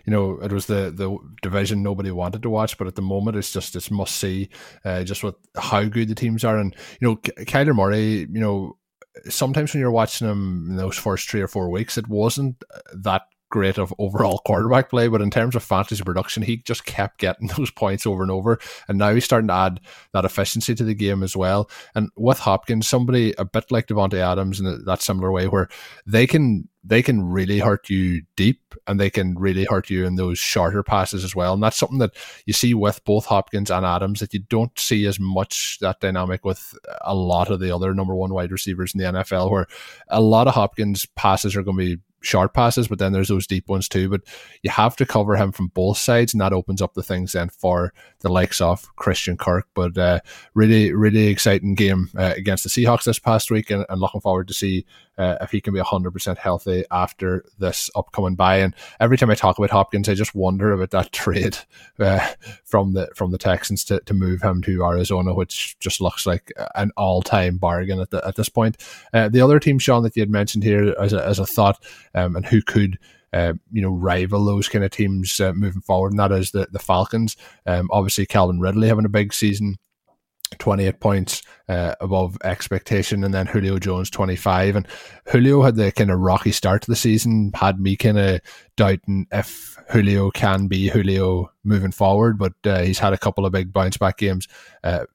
you 0.05 0.11
know, 0.11 0.39
it 0.41 0.51
was 0.51 0.65
the 0.65 0.91
the 0.95 1.17
division 1.41 1.83
nobody 1.83 2.11
wanted 2.11 2.41
to 2.43 2.49
watch, 2.49 2.77
but 2.77 2.87
at 2.87 2.95
the 2.95 3.01
moment 3.01 3.37
it's 3.37 3.51
just 3.51 3.75
it's 3.75 3.91
must 3.91 4.15
see, 4.17 4.49
uh, 4.85 5.03
just 5.03 5.23
with 5.23 5.35
how 5.57 5.83
good 5.83 6.09
the 6.09 6.15
teams 6.15 6.43
are, 6.43 6.57
and 6.57 6.75
you 6.99 7.07
know, 7.07 7.15
Kyler 7.17 7.75
Murray, 7.75 8.27
you 8.31 8.39
know, 8.39 8.77
sometimes 9.29 9.73
when 9.73 9.81
you're 9.81 9.91
watching 9.91 10.27
him 10.27 10.67
in 10.69 10.75
those 10.75 10.97
first 10.97 11.29
three 11.29 11.41
or 11.41 11.47
four 11.47 11.69
weeks, 11.69 11.97
it 11.97 12.07
wasn't 12.07 12.63
that 12.93 13.23
great 13.51 13.77
of 13.77 13.93
overall 13.99 14.41
quarterback 14.45 14.89
play, 14.89 15.07
but 15.07 15.21
in 15.21 15.29
terms 15.29 15.55
of 15.55 15.63
fantasy 15.63 16.03
production, 16.03 16.41
he 16.41 16.57
just 16.57 16.85
kept 16.85 17.19
getting 17.19 17.47
those 17.57 17.69
points 17.69 18.07
over 18.07 18.23
and 18.23 18.31
over. 18.31 18.59
And 18.87 18.97
now 18.97 19.13
he's 19.13 19.25
starting 19.25 19.49
to 19.49 19.53
add 19.53 19.79
that 20.13 20.25
efficiency 20.25 20.73
to 20.73 20.83
the 20.83 20.95
game 20.95 21.21
as 21.21 21.35
well. 21.35 21.69
And 21.93 22.09
with 22.17 22.39
Hopkins, 22.39 22.87
somebody 22.87 23.33
a 23.37 23.45
bit 23.45 23.71
like 23.71 23.87
Davante 23.87 24.15
Adams 24.15 24.59
in 24.59 24.83
that 24.85 25.01
similar 25.01 25.31
way, 25.31 25.47
where 25.47 25.69
they 26.07 26.25
can 26.25 26.67
they 26.83 27.03
can 27.03 27.23
really 27.23 27.59
hurt 27.59 27.89
you 27.89 28.23
deep 28.35 28.73
and 28.87 28.99
they 28.99 29.09
can 29.09 29.37
really 29.37 29.65
hurt 29.65 29.89
you 29.89 30.05
in 30.05 30.15
those 30.15 30.39
shorter 30.39 30.81
passes 30.81 31.23
as 31.23 31.35
well. 31.35 31.53
And 31.53 31.61
that's 31.61 31.77
something 31.77 31.99
that 31.99 32.15
you 32.45 32.53
see 32.53 32.73
with 32.73 33.03
both 33.05 33.25
Hopkins 33.25 33.69
and 33.69 33.85
Adams 33.85 34.19
that 34.19 34.33
you 34.33 34.39
don't 34.39 34.77
see 34.79 35.05
as 35.05 35.19
much 35.19 35.77
that 35.81 35.99
dynamic 35.99 36.43
with 36.43 36.73
a 37.01 37.13
lot 37.13 37.51
of 37.51 37.59
the 37.59 37.73
other 37.73 37.93
number 37.93 38.15
one 38.15 38.33
wide 38.33 38.51
receivers 38.51 38.95
in 38.95 38.99
the 38.99 39.19
NFL, 39.19 39.51
where 39.51 39.67
a 40.07 40.21
lot 40.21 40.47
of 40.47 40.55
Hopkins 40.55 41.05
passes 41.15 41.55
are 41.55 41.61
going 41.61 41.77
to 41.77 41.95
be 41.97 42.01
short 42.21 42.53
passes, 42.53 42.87
but 42.87 42.99
then 42.99 43.11
there's 43.11 43.27
those 43.27 43.47
deep 43.47 43.67
ones 43.67 43.89
too. 43.89 44.09
But 44.09 44.21
you 44.61 44.71
have 44.71 44.95
to 44.97 45.05
cover 45.05 45.35
him 45.35 45.51
from 45.51 45.67
both 45.67 45.97
sides, 45.97 46.33
and 46.33 46.41
that 46.41 46.53
opens 46.53 46.81
up 46.81 46.93
the 46.93 47.03
things 47.03 47.33
then 47.33 47.49
for 47.49 47.93
the 48.19 48.29
likes 48.29 48.61
of 48.61 48.95
Christian 48.95 49.37
Kirk. 49.37 49.67
But 49.73 49.97
uh, 49.97 50.19
really, 50.53 50.93
really 50.93 51.27
exciting 51.27 51.75
game 51.75 52.09
uh, 52.17 52.33
against 52.35 52.63
the 52.63 52.69
Seahawks 52.69 53.03
this 53.03 53.19
past 53.19 53.51
week, 53.51 53.69
and, 53.69 53.85
and 53.89 53.99
looking 53.99 54.21
forward 54.21 54.47
to 54.47 54.53
see 54.53 54.85
uh, 55.17 55.37
if 55.41 55.51
he 55.51 55.61
can 55.61 55.73
be 55.73 55.79
100% 55.79 56.37
healthy 56.37 56.83
after 56.89 57.45
this 57.59 57.89
upcoming 57.95 58.35
bye. 58.35 58.57
And 58.57 58.75
every 58.99 59.17
time 59.17 59.29
I 59.29 59.35
talk 59.35 59.57
about 59.57 59.69
Hopkins, 59.69 60.09
I 60.09 60.13
just 60.13 60.33
wonder 60.33 60.71
about 60.71 60.91
that 60.91 61.11
trade 61.21 61.57
uh, 61.99 62.27
from 62.63 62.93
the 62.93 63.09
from 63.15 63.31
the 63.31 63.37
Texans 63.37 63.83
to, 63.85 63.99
to 64.01 64.13
move 64.13 64.41
him 64.41 64.61
to 64.63 64.83
Arizona, 64.83 65.33
which 65.33 65.77
just 65.79 66.01
looks 66.01 66.25
like 66.25 66.51
an 66.75 66.91
all 66.97 67.21
time 67.21 67.57
bargain 67.57 67.99
at 67.99 68.09
the, 68.09 68.25
at 68.25 68.35
this 68.35 68.49
point. 68.49 68.77
Uh, 69.13 69.29
the 69.29 69.41
other 69.41 69.59
team, 69.59 69.79
Shawn, 69.79 70.03
that 70.03 70.15
you 70.15 70.21
had 70.21 70.29
mentioned 70.29 70.63
here 70.63 70.95
as 70.99 71.13
a, 71.13 71.25
as 71.25 71.39
a 71.39 71.45
thought, 71.45 71.83
um, 72.15 72.35
and 72.35 72.45
who 72.45 72.61
could 72.61 72.97
uh, 73.33 73.53
you 73.71 73.81
know, 73.81 73.91
rival 73.91 74.43
those 74.43 74.67
kind 74.67 74.83
of 74.83 74.91
teams 74.91 75.39
uh, 75.39 75.53
moving 75.53 75.81
forward, 75.81 76.11
and 76.11 76.19
that 76.19 76.31
is 76.31 76.51
the 76.51 76.67
the 76.71 76.79
Falcons. 76.79 77.37
Um, 77.65 77.89
obviously, 77.91 78.25
Calvin 78.25 78.59
Ridley 78.59 78.87
having 78.87 79.05
a 79.05 79.09
big 79.09 79.33
season. 79.33 79.77
28 80.59 80.99
points 80.99 81.43
uh, 81.69 81.95
above 82.01 82.37
expectation, 82.43 83.23
and 83.23 83.33
then 83.33 83.47
Julio 83.47 83.79
Jones 83.79 84.09
25. 84.09 84.75
And 84.75 84.87
Julio 85.27 85.61
had 85.61 85.77
the 85.77 85.93
kind 85.93 86.11
of 86.11 86.19
rocky 86.19 86.51
start 86.51 86.81
to 86.81 86.91
the 86.91 86.95
season, 86.97 87.51
had 87.55 87.79
me 87.79 87.95
kind 87.95 88.19
of 88.19 88.41
doubting 88.75 89.27
if 89.31 89.77
Julio 89.91 90.29
can 90.29 90.67
be 90.67 90.89
Julio 90.89 91.49
moving 91.63 91.93
forward, 91.93 92.37
but 92.37 92.53
uh, 92.65 92.81
he's 92.81 92.99
had 92.99 93.13
a 93.13 93.17
couple 93.17 93.45
of 93.45 93.53
big 93.53 93.71
bounce 93.71 93.95
back 93.95 94.17
games 94.17 94.49
uh, 94.83 95.05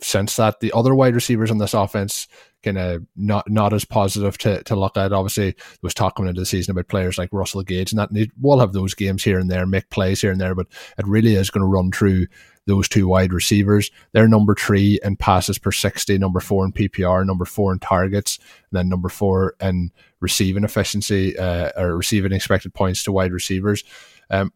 since 0.00 0.34
that. 0.34 0.58
The 0.58 0.72
other 0.72 0.96
wide 0.96 1.14
receivers 1.14 1.52
on 1.52 1.58
this 1.58 1.74
offense 1.74 2.26
kind 2.62 2.78
of 2.78 3.04
not 3.16 3.48
not 3.50 3.72
as 3.72 3.84
positive 3.84 4.38
to, 4.38 4.62
to 4.64 4.76
look 4.76 4.96
at. 4.96 5.12
Obviously, 5.12 5.52
there 5.52 5.78
was 5.82 5.94
talk 5.94 6.16
coming 6.16 6.30
into 6.30 6.40
the 6.40 6.46
season 6.46 6.72
about 6.72 6.88
players 6.88 7.18
like 7.18 7.30
Russell 7.32 7.62
Gage, 7.62 7.92
and 7.92 7.98
that 7.98 8.12
they 8.12 8.30
will 8.40 8.60
have 8.60 8.72
those 8.72 8.94
games 8.94 9.22
here 9.22 9.38
and 9.38 9.50
there, 9.50 9.66
make 9.66 9.90
plays 9.90 10.20
here 10.20 10.30
and 10.30 10.40
there, 10.40 10.54
but 10.54 10.66
it 10.98 11.06
really 11.06 11.34
is 11.34 11.50
going 11.50 11.62
to 11.62 11.66
run 11.66 11.90
through 11.90 12.26
those 12.66 12.88
two 12.88 13.08
wide 13.08 13.32
receivers. 13.32 13.90
They're 14.12 14.28
number 14.28 14.54
three 14.54 15.00
in 15.02 15.16
passes 15.16 15.58
per 15.58 15.72
60, 15.72 16.16
number 16.18 16.40
four 16.40 16.64
in 16.64 16.72
PPR, 16.72 17.26
number 17.26 17.44
four 17.44 17.72
in 17.72 17.80
targets, 17.80 18.38
and 18.38 18.78
then 18.78 18.88
number 18.88 19.08
four 19.08 19.54
in 19.60 19.90
receiving 20.20 20.64
efficiency 20.64 21.36
uh, 21.36 21.72
or 21.76 21.96
receiving 21.96 22.32
expected 22.32 22.72
points 22.72 23.02
to 23.04 23.12
wide 23.12 23.32
receivers. 23.32 23.82
Um, 24.30 24.52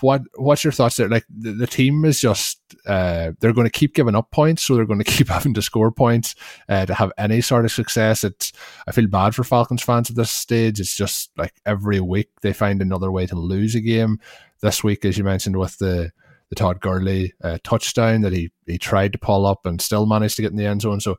what 0.00 0.22
what's 0.36 0.64
your 0.64 0.72
thoughts 0.72 0.96
there? 0.96 1.08
Like 1.08 1.24
the, 1.28 1.52
the 1.52 1.66
team 1.66 2.04
is 2.04 2.20
just 2.20 2.60
uh, 2.86 3.32
they're 3.40 3.52
going 3.52 3.66
to 3.66 3.70
keep 3.70 3.94
giving 3.94 4.14
up 4.14 4.30
points, 4.30 4.62
so 4.62 4.74
they're 4.74 4.84
going 4.84 4.98
to 5.02 5.04
keep 5.04 5.28
having 5.28 5.54
to 5.54 5.62
score 5.62 5.90
points 5.90 6.34
uh, 6.68 6.86
to 6.86 6.94
have 6.94 7.12
any 7.18 7.40
sort 7.40 7.64
of 7.64 7.72
success. 7.72 8.24
It's 8.24 8.52
I 8.86 8.92
feel 8.92 9.08
bad 9.08 9.34
for 9.34 9.44
Falcons 9.44 9.82
fans 9.82 10.10
at 10.10 10.16
this 10.16 10.30
stage. 10.30 10.80
It's 10.80 10.96
just 10.96 11.30
like 11.36 11.54
every 11.66 12.00
week 12.00 12.30
they 12.42 12.52
find 12.52 12.82
another 12.82 13.10
way 13.10 13.26
to 13.26 13.36
lose 13.36 13.74
a 13.74 13.80
game. 13.80 14.18
This 14.60 14.82
week, 14.82 15.04
as 15.04 15.16
you 15.16 15.24
mentioned, 15.24 15.56
with 15.56 15.78
the 15.78 16.12
the 16.48 16.54
Todd 16.54 16.80
Gurley 16.80 17.34
uh, 17.42 17.58
touchdown 17.62 18.22
that 18.22 18.32
he 18.32 18.50
he 18.66 18.78
tried 18.78 19.12
to 19.12 19.18
pull 19.18 19.46
up 19.46 19.66
and 19.66 19.80
still 19.80 20.06
managed 20.06 20.36
to 20.36 20.42
get 20.42 20.50
in 20.50 20.56
the 20.56 20.66
end 20.66 20.82
zone. 20.82 21.00
So 21.00 21.16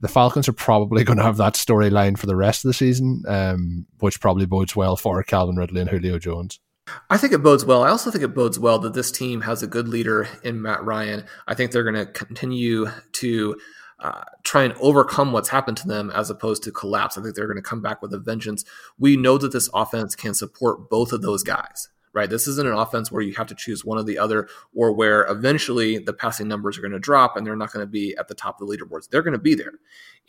the 0.00 0.08
Falcons 0.08 0.48
are 0.48 0.52
probably 0.52 1.04
going 1.04 1.18
to 1.18 1.24
have 1.24 1.38
that 1.38 1.54
storyline 1.54 2.18
for 2.18 2.26
the 2.26 2.36
rest 2.36 2.64
of 2.64 2.68
the 2.68 2.74
season, 2.74 3.22
um, 3.26 3.86
which 4.00 4.20
probably 4.20 4.46
bodes 4.46 4.76
well 4.76 4.96
for 4.96 5.22
Calvin 5.22 5.56
Ridley 5.56 5.80
and 5.80 5.90
Julio 5.90 6.18
Jones. 6.18 6.60
I 7.08 7.16
think 7.16 7.32
it 7.32 7.42
bodes 7.42 7.64
well. 7.64 7.84
I 7.84 7.90
also 7.90 8.10
think 8.10 8.24
it 8.24 8.34
bodes 8.34 8.58
well 8.58 8.78
that 8.80 8.94
this 8.94 9.12
team 9.12 9.42
has 9.42 9.62
a 9.62 9.68
good 9.68 9.88
leader 9.88 10.28
in 10.42 10.60
Matt 10.60 10.84
Ryan. 10.84 11.24
I 11.46 11.54
think 11.54 11.70
they're 11.70 11.84
going 11.84 11.94
to 11.94 12.06
continue 12.06 12.88
to 13.12 13.56
uh, 14.00 14.24
try 14.42 14.64
and 14.64 14.74
overcome 14.80 15.32
what's 15.32 15.48
happened 15.48 15.76
to 15.76 15.86
them 15.86 16.10
as 16.10 16.28
opposed 16.28 16.64
to 16.64 16.72
collapse. 16.72 17.16
I 17.16 17.22
think 17.22 17.36
they're 17.36 17.46
going 17.46 17.56
to 17.56 17.62
come 17.62 17.82
back 17.82 18.02
with 18.02 18.12
a 18.12 18.18
vengeance. 18.18 18.64
We 18.98 19.16
know 19.16 19.38
that 19.38 19.52
this 19.52 19.70
offense 19.72 20.16
can 20.16 20.34
support 20.34 20.90
both 20.90 21.12
of 21.12 21.22
those 21.22 21.44
guys 21.44 21.88
right? 22.14 22.28
This 22.28 22.46
isn't 22.46 22.66
an 22.66 22.74
offense 22.74 23.10
where 23.10 23.22
you 23.22 23.32
have 23.34 23.46
to 23.48 23.54
choose 23.54 23.84
one 23.84 23.98
or 23.98 24.02
the 24.02 24.18
other, 24.18 24.48
or 24.74 24.92
where 24.92 25.22
eventually 25.24 25.98
the 25.98 26.12
passing 26.12 26.48
numbers 26.48 26.76
are 26.76 26.82
going 26.82 26.92
to 26.92 26.98
drop 26.98 27.36
and 27.36 27.46
they're 27.46 27.56
not 27.56 27.72
going 27.72 27.84
to 27.84 27.90
be 27.90 28.14
at 28.16 28.28
the 28.28 28.34
top 28.34 28.60
of 28.60 28.68
the 28.68 28.76
leaderboards. 28.76 29.08
They're 29.08 29.22
going 29.22 29.32
to 29.32 29.38
be 29.38 29.54
there. 29.54 29.72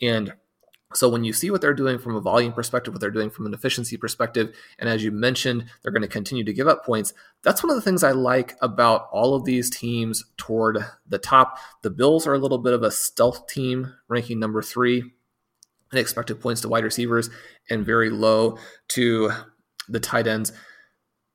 And 0.00 0.34
so 0.94 1.08
when 1.08 1.24
you 1.24 1.32
see 1.32 1.50
what 1.50 1.60
they're 1.60 1.74
doing 1.74 1.98
from 1.98 2.14
a 2.14 2.20
volume 2.20 2.52
perspective, 2.52 2.94
what 2.94 3.00
they're 3.00 3.10
doing 3.10 3.30
from 3.30 3.46
an 3.46 3.54
efficiency 3.54 3.96
perspective, 3.96 4.54
and 4.78 4.88
as 4.88 5.02
you 5.02 5.10
mentioned, 5.10 5.66
they're 5.82 5.92
going 5.92 6.02
to 6.02 6.08
continue 6.08 6.44
to 6.44 6.52
give 6.52 6.68
up 6.68 6.84
points. 6.84 7.12
That's 7.42 7.62
one 7.62 7.70
of 7.70 7.76
the 7.76 7.82
things 7.82 8.04
I 8.04 8.12
like 8.12 8.56
about 8.62 9.08
all 9.12 9.34
of 9.34 9.44
these 9.44 9.70
teams 9.70 10.24
toward 10.36 10.78
the 11.06 11.18
top. 11.18 11.58
The 11.82 11.90
Bills 11.90 12.26
are 12.26 12.34
a 12.34 12.38
little 12.38 12.58
bit 12.58 12.72
of 12.72 12.82
a 12.82 12.90
stealth 12.90 13.46
team, 13.46 13.94
ranking 14.08 14.38
number 14.38 14.62
three 14.62 15.02
in 15.92 15.98
expected 15.98 16.40
points 16.40 16.60
to 16.62 16.68
wide 16.68 16.84
receivers 16.84 17.30
and 17.70 17.84
very 17.84 18.10
low 18.10 18.58
to 18.88 19.30
the 19.88 20.00
tight 20.00 20.26
ends. 20.26 20.52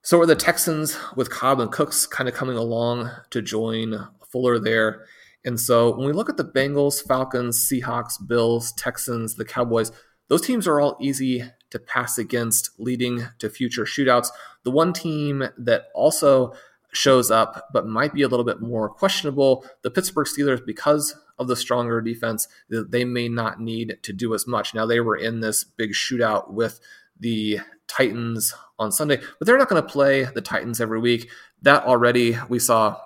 So 0.01 0.19
are 0.21 0.25
the 0.25 0.35
Texans 0.35 0.97
with 1.15 1.29
Cobb 1.29 1.59
and 1.59 1.71
Cooks 1.71 2.05
kind 2.05 2.29
of 2.29 2.35
coming 2.35 2.57
along 2.57 3.11
to 3.31 3.41
join 3.41 4.07
Fuller 4.31 4.59
there. 4.59 5.05
And 5.45 5.59
so 5.59 5.95
when 5.95 6.05
we 6.05 6.13
look 6.13 6.29
at 6.29 6.37
the 6.37 6.43
Bengals, 6.43 7.01
Falcons, 7.01 7.57
Seahawks, 7.57 8.15
Bills, 8.25 8.71
Texans, 8.73 9.35
the 9.35 9.45
Cowboys, 9.45 9.91
those 10.27 10.41
teams 10.41 10.67
are 10.67 10.79
all 10.79 10.97
easy 10.99 11.43
to 11.71 11.79
pass 11.79 12.17
against, 12.17 12.71
leading 12.77 13.27
to 13.39 13.49
future 13.49 13.85
shootouts. 13.85 14.29
The 14.63 14.71
one 14.71 14.93
team 14.93 15.49
that 15.57 15.85
also 15.95 16.53
shows 16.91 17.29
up 17.29 17.67
but 17.71 17.87
might 17.87 18.13
be 18.13 18.23
a 18.23 18.27
little 18.27 18.45
bit 18.45 18.61
more 18.61 18.89
questionable, 18.89 19.65
the 19.83 19.91
Pittsburgh 19.91 20.27
Steelers, 20.27 20.65
because 20.65 21.15
of 21.37 21.47
the 21.47 21.55
stronger 21.55 22.01
defense, 22.01 22.47
they 22.69 23.05
may 23.05 23.29
not 23.29 23.61
need 23.61 23.97
to 24.03 24.11
do 24.11 24.33
as 24.33 24.45
much. 24.45 24.73
Now, 24.73 24.85
they 24.85 24.99
were 24.99 25.15
in 25.15 25.39
this 25.39 25.63
big 25.63 25.91
shootout 25.91 26.51
with 26.51 26.79
the 27.19 27.59
Titans 27.87 28.53
on 28.77 28.91
Sunday, 28.91 29.21
but 29.37 29.45
they're 29.45 29.57
not 29.57 29.69
going 29.69 29.81
to 29.81 29.87
play 29.87 30.25
the 30.25 30.41
Titans 30.41 30.81
every 30.81 30.99
week. 30.99 31.29
That 31.61 31.85
already 31.85 32.37
we 32.49 32.59
saw 32.59 32.99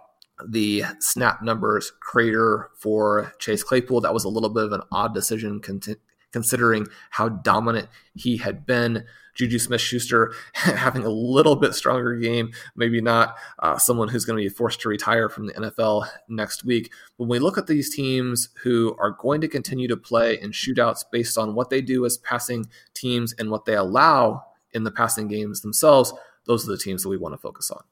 the 0.48 0.84
snap 1.00 1.42
numbers 1.42 1.92
crater 2.00 2.70
for 2.78 3.34
Chase 3.40 3.64
Claypool. 3.64 4.02
That 4.02 4.14
was 4.14 4.24
a 4.24 4.30
little 4.30 4.50
bit 4.50 4.64
of 4.64 4.72
an 4.72 4.82
odd 4.92 5.14
decision 5.14 5.62
considering 6.32 6.88
how 7.12 7.30
dominant 7.30 7.88
he 8.16 8.38
had 8.38 8.66
been. 8.66 9.06
Juju 9.36 9.58
Smith 9.58 9.82
Schuster 9.82 10.34
having 10.54 11.04
a 11.04 11.10
little 11.10 11.56
bit 11.56 11.74
stronger 11.74 12.16
game, 12.16 12.52
maybe 12.76 13.02
not 13.02 13.36
uh, 13.60 13.78
someone 13.78 14.08
who's 14.08 14.26
going 14.26 14.38
to 14.38 14.48
be 14.48 14.54
forced 14.54 14.82
to 14.82 14.90
retire 14.90 15.28
from 15.30 15.48
the 15.48 15.54
NFL 15.54 16.08
next 16.28 16.64
week. 16.64 16.92
When 17.18 17.30
we 17.30 17.40
look 17.40 17.58
at 17.58 17.68
these 17.68 17.94
teams 17.94 18.50
who 18.62 18.96
are 19.00 19.12
going 19.12 19.42
to 19.42 19.48
continue 19.48 19.88
to 19.88 19.98
play 19.98 20.40
in 20.40 20.52
shootouts 20.52 21.04
based 21.12 21.38
on 21.38 21.56
what 21.56 21.70
they 21.70 21.82
do 21.82 22.06
as 22.06 22.18
passing 22.18 22.66
teams 22.94 23.34
and 23.34 23.50
what 23.50 23.66
they 23.66 23.76
allow 23.76 24.44
in 24.72 24.84
the 24.84 24.92
passing 24.92 25.28
games 25.28 25.62
themselves, 25.62 26.14
those 26.46 26.68
are 26.68 26.72
the 26.72 26.78
teams 26.78 27.04
that 27.04 27.10
we 27.10 27.18
want 27.18 27.34
to 27.34 27.40
focus 27.40 27.72
on. 27.72 27.84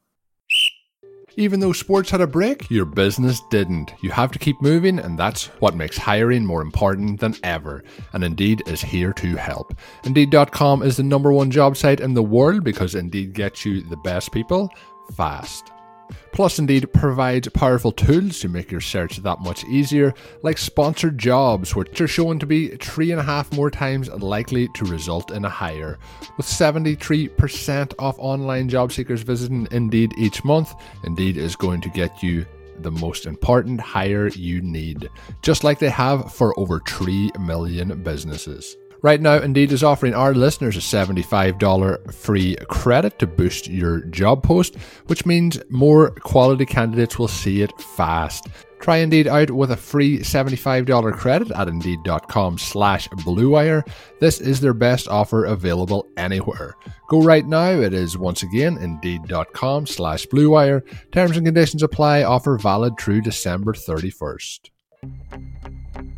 Even 1.38 1.60
though 1.60 1.72
sports 1.72 2.10
had 2.10 2.22
a 2.22 2.28
break, 2.28 2.70
your 2.70 2.86
business 2.86 3.42
didn't. 3.50 3.94
You 4.02 4.12
have 4.12 4.32
to 4.32 4.40
keep 4.40 4.62
moving, 4.62 5.00
and 5.00 5.18
that's 5.18 5.46
what 5.60 5.76
makes 5.76 5.98
hiring 5.98 6.46
more 6.46 6.62
important 6.62 7.20
than 7.20 7.36
ever. 7.44 7.84
And 8.14 8.24
Indeed 8.24 8.64
is 8.68 8.82
here 8.82 9.14
to 9.14 9.36
help. 9.36 9.74
Indeed.com 10.04 10.84
is 10.84 10.98
the 10.98 11.04
number 11.04 11.32
one 11.32 11.50
job 11.50 11.78
site 11.78 12.02
in 12.02 12.14
the 12.14 12.24
world 12.24 12.64
because 12.64 12.96
Indeed 12.96 13.34
gets 13.34 13.66
you 13.66 13.82
the 13.82 13.98
best 13.98 14.32
people 14.32 14.70
fast. 15.16 15.72
Plus, 16.32 16.60
Indeed 16.60 16.92
provides 16.94 17.48
powerful 17.50 17.92
tools 17.92 18.40
to 18.40 18.50
make 18.50 18.72
your 18.72 18.82
search 18.82 19.18
that 19.18 19.42
much 19.42 19.64
easier, 19.66 20.14
like 20.44 20.58
sponsored 20.58 21.18
jobs, 21.18 21.76
which 21.76 22.00
are 22.02 22.08
shown 22.08 22.40
to 22.40 22.46
be 22.46 22.70
three 22.78 23.12
and 23.12 23.20
a 23.20 23.24
half 23.24 23.52
more 23.54 23.70
times 23.70 24.10
likely 24.10 24.68
to 24.70 24.86
result 24.86 25.32
in 25.32 25.46
a 25.46 25.50
hire. 25.50 26.00
With 26.38 26.46
73% 26.46 27.94
of 28.00 28.20
online 28.20 28.70
job 28.70 28.92
seekers 28.92 29.22
visiting 29.22 29.68
Indeed 29.72 30.14
each 30.18 30.44
month, 30.44 30.74
Indeed 31.04 31.38
is 31.38 31.56
going 31.56 31.82
to 31.82 31.90
get 31.90 32.24
you 32.24 32.46
the 32.80 32.92
most 32.92 33.26
important 33.26 33.80
hire 33.80 34.28
you 34.30 34.62
need, 34.62 35.10
just 35.42 35.64
like 35.64 35.80
they 35.80 35.90
have 35.90 36.34
for 36.34 36.58
over 36.60 36.80
3 36.80 37.32
million 37.40 38.02
businesses. 38.04 38.78
Right 39.04 39.20
now, 39.20 39.38
Indeed 39.38 39.72
is 39.72 39.84
offering 39.84 40.14
our 40.14 40.34
listeners 40.34 40.78
a 40.78 40.80
$75 40.80 42.14
free 42.14 42.56
credit 42.70 43.18
to 43.20 43.26
boost 43.26 43.68
your 43.68 44.02
job 44.02 44.44
post, 44.44 44.76
which 45.08 45.26
means 45.26 45.60
more 45.70 46.12
quality 46.12 46.66
candidates 46.68 47.18
will 47.18 47.28
see 47.28 47.64
it 47.64 47.72
fast. 47.82 48.48
Try 48.80 48.98
Indeed 48.98 49.28
out 49.28 49.52
with 49.52 49.72
a 49.72 49.78
free 49.78 50.20
$75 50.20 51.14
credit 51.14 51.52
at 51.52 51.68
Indeed.com 51.68 52.58
slash 52.58 53.08
BlueWire. 53.10 53.88
This 54.20 54.40
is 54.40 54.60
their 54.60 54.74
best 54.74 55.08
offer 55.08 55.46
available 55.46 56.08
anywhere. 56.18 56.76
Go 57.08 57.22
right 57.22 57.46
now. 57.46 57.72
It 57.72 57.94
is 57.94 58.18
once 58.18 58.44
again 58.44 58.78
Indeed.com 58.78 59.88
slash 59.88 60.28
BlueWire. 60.28 60.82
Terms 61.12 61.38
and 61.38 61.46
conditions 61.46 61.84
apply. 61.84 62.24
Offer 62.24 62.58
valid 62.58 62.94
through 63.00 63.22
December 63.22 63.74
31st. 63.74 64.70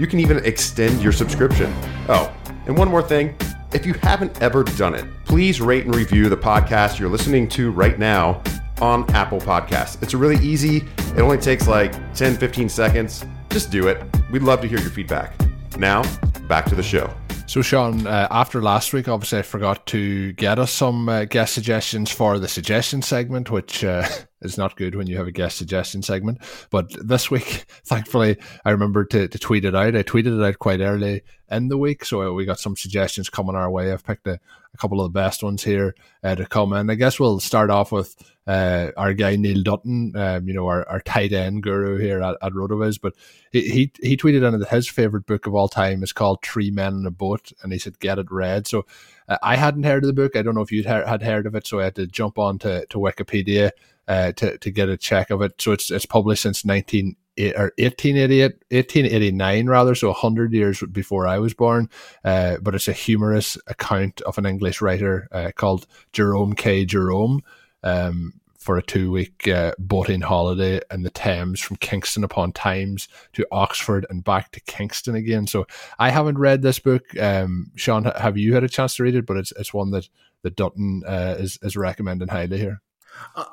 You 0.00 0.06
can 0.06 0.18
even 0.18 0.38
extend 0.46 1.02
your 1.02 1.12
subscription. 1.12 1.70
Oh, 2.08 2.34
and 2.64 2.74
one 2.74 2.88
more 2.88 3.02
thing. 3.02 3.36
If 3.74 3.84
you 3.84 3.92
haven't 3.92 4.40
ever 4.40 4.64
done 4.64 4.94
it, 4.94 5.04
please 5.26 5.60
rate 5.60 5.84
and 5.84 5.94
review 5.94 6.30
the 6.30 6.38
podcast 6.38 6.98
you're 6.98 7.10
listening 7.10 7.46
to 7.48 7.70
right 7.70 7.98
now 7.98 8.42
on 8.80 9.08
Apple 9.10 9.40
Podcasts. 9.40 10.02
It's 10.02 10.14
really 10.14 10.42
easy. 10.42 10.86
It 11.14 11.20
only 11.20 11.36
takes 11.36 11.68
like 11.68 11.92
10, 12.14 12.38
15 12.38 12.70
seconds. 12.70 13.26
Just 13.50 13.70
do 13.70 13.88
it. 13.88 14.02
We'd 14.32 14.42
love 14.42 14.62
to 14.62 14.68
hear 14.68 14.78
your 14.78 14.88
feedback. 14.88 15.34
Now, 15.76 16.02
back 16.48 16.64
to 16.70 16.74
the 16.74 16.82
show. 16.82 17.12
So, 17.44 17.60
Shawn, 17.60 18.06
uh, 18.06 18.26
after 18.30 18.62
last 18.62 18.94
week, 18.94 19.06
obviously, 19.06 19.40
I 19.40 19.42
forgot 19.42 19.84
to 19.88 20.32
get 20.32 20.58
us 20.58 20.72
some 20.72 21.10
uh, 21.10 21.26
guest 21.26 21.52
suggestions 21.52 22.10
for 22.10 22.38
the 22.38 22.48
suggestion 22.48 23.02
segment, 23.02 23.50
which 23.50 23.84
uh, 23.84 24.08
is 24.42 24.58
not 24.58 24.76
good 24.76 24.94
when 24.94 25.06
you 25.06 25.16
have 25.16 25.26
a 25.26 25.32
guest 25.32 25.58
suggestion 25.58 26.02
segment. 26.02 26.38
But 26.70 26.90
this 27.06 27.30
week, 27.30 27.64
thankfully, 27.84 28.38
I 28.64 28.70
remembered 28.70 29.10
to, 29.10 29.28
to 29.28 29.38
tweet 29.38 29.64
it 29.64 29.74
out. 29.74 29.96
I 29.96 30.02
tweeted 30.02 30.38
it 30.38 30.44
out 30.44 30.58
quite 30.58 30.80
early 30.80 31.22
in 31.50 31.68
the 31.68 31.78
week, 31.78 32.04
so 32.04 32.32
we 32.32 32.44
got 32.44 32.60
some 32.60 32.76
suggestions 32.76 33.28
coming 33.28 33.56
our 33.56 33.70
way. 33.70 33.92
I've 33.92 34.04
picked 34.04 34.26
a, 34.26 34.38
a 34.72 34.76
couple 34.78 35.00
of 35.00 35.12
the 35.12 35.18
best 35.18 35.42
ones 35.42 35.64
here 35.64 35.94
uh, 36.22 36.34
to 36.36 36.46
come 36.46 36.72
in. 36.72 36.90
I 36.90 36.94
guess 36.94 37.18
we'll 37.18 37.40
start 37.40 37.70
off 37.70 37.92
with 37.92 38.16
uh, 38.46 38.90
our 38.96 39.12
guy 39.12 39.36
Neil 39.36 39.62
Dutton, 39.62 40.12
um, 40.16 40.48
you 40.48 40.54
know, 40.54 40.66
our, 40.66 40.88
our 40.88 41.00
tight 41.00 41.32
end 41.32 41.62
guru 41.62 41.98
here 41.98 42.22
at, 42.22 42.36
at 42.40 42.52
Rotoviz. 42.52 43.00
But 43.00 43.14
he, 43.52 43.68
he, 43.68 43.92
he 44.02 44.16
tweeted 44.16 44.46
in 44.46 44.58
that 44.58 44.68
his 44.68 44.88
favorite 44.88 45.26
book 45.26 45.46
of 45.46 45.54
all 45.54 45.68
time 45.68 46.02
is 46.02 46.12
called 46.12 46.42
Three 46.42 46.70
Men 46.70 46.94
in 46.94 47.06
a 47.06 47.10
Boat, 47.10 47.52
and 47.62 47.72
he 47.72 47.78
said, 47.78 48.00
Get 48.00 48.18
it 48.18 48.30
read. 48.30 48.66
So 48.66 48.86
uh, 49.28 49.38
I 49.42 49.56
hadn't 49.56 49.84
heard 49.84 50.04
of 50.04 50.08
the 50.08 50.14
book. 50.14 50.36
I 50.36 50.42
don't 50.42 50.54
know 50.54 50.62
if 50.62 50.72
you 50.72 50.82
had 50.84 51.22
heard 51.22 51.46
of 51.46 51.54
it, 51.54 51.66
so 51.66 51.80
I 51.80 51.84
had 51.84 51.96
to 51.96 52.06
jump 52.06 52.38
on 52.38 52.58
to, 52.60 52.86
to 52.86 52.98
Wikipedia 52.98 53.70
uh, 54.10 54.32
to, 54.32 54.58
to 54.58 54.70
get 54.72 54.88
a 54.88 54.96
check 54.96 55.30
of 55.30 55.40
it. 55.40 55.54
So 55.60 55.70
it's, 55.70 55.88
it's 55.88 56.04
published 56.04 56.42
since 56.42 56.64
19 56.64 57.14
or 57.38 57.72
1888, 57.78 58.42
1889 58.70 59.66
rather, 59.66 59.94
so 59.94 60.08
100 60.08 60.52
years 60.52 60.82
before 60.90 61.28
I 61.28 61.38
was 61.38 61.54
born. 61.54 61.88
Uh, 62.24 62.56
but 62.60 62.74
it's 62.74 62.88
a 62.88 62.92
humorous 62.92 63.56
account 63.68 64.20
of 64.22 64.36
an 64.36 64.46
English 64.46 64.80
writer 64.80 65.28
uh, 65.30 65.52
called 65.54 65.86
Jerome 66.12 66.54
K. 66.54 66.84
Jerome. 66.84 67.40
Um, 67.84 68.34
for 68.58 68.76
a 68.76 68.82
two 68.82 69.10
week 69.10 69.48
uh, 69.48 69.72
boating 69.78 70.20
holiday 70.20 70.82
in 70.92 71.02
the 71.02 71.08
Thames 71.08 71.60
from 71.60 71.78
Kingston 71.78 72.24
upon 72.24 72.52
Thames 72.52 73.08
to 73.32 73.46
Oxford 73.50 74.04
and 74.10 74.22
back 74.22 74.52
to 74.52 74.60
Kingston 74.60 75.14
again. 75.14 75.46
So 75.46 75.66
I 75.98 76.10
haven't 76.10 76.36
read 76.36 76.60
this 76.60 76.78
book. 76.78 77.04
Um, 77.18 77.72
Sean, 77.76 78.04
have 78.04 78.36
you 78.36 78.52
had 78.52 78.62
a 78.62 78.68
chance 78.68 78.96
to 78.96 79.02
read 79.02 79.14
it? 79.14 79.24
But 79.24 79.38
it's 79.38 79.52
it's 79.52 79.72
one 79.72 79.92
that 79.92 80.10
that 80.42 80.56
Dutton 80.56 81.04
uh, 81.06 81.36
is 81.38 81.58
is 81.62 81.74
recommending 81.74 82.28
highly 82.28 82.58
here. 82.58 82.82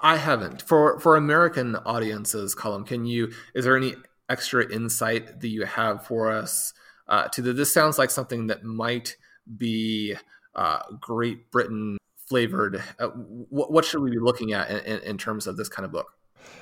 I 0.01 0.17
haven't. 0.17 0.61
For 0.61 0.99
for 0.99 1.15
American 1.15 1.75
audiences, 1.75 2.55
Colm, 2.55 2.85
can 2.85 3.05
you? 3.05 3.31
Is 3.53 3.65
there 3.65 3.77
any 3.77 3.95
extra 4.29 4.69
insight 4.71 5.39
that 5.39 5.47
you 5.47 5.65
have 5.65 6.05
for 6.05 6.31
us? 6.31 6.73
Uh, 7.07 7.27
to 7.29 7.41
the, 7.41 7.53
this 7.53 7.73
sounds 7.73 7.97
like 7.97 8.09
something 8.09 8.47
that 8.47 8.63
might 8.63 9.15
be 9.57 10.15
uh, 10.55 10.79
Great 10.99 11.49
Britain 11.51 11.97
flavored. 12.27 12.83
Uh, 12.99 13.07
what, 13.07 13.71
what, 13.71 13.85
should 13.85 14.01
we 14.01 14.11
be 14.11 14.19
looking 14.19 14.51
at 14.51 14.69
in, 14.69 14.79
in, 14.79 14.99
in 15.03 15.17
terms 15.17 15.47
of 15.47 15.55
this 15.55 15.69
kind 15.69 15.85
of 15.85 15.91
book? 15.91 16.16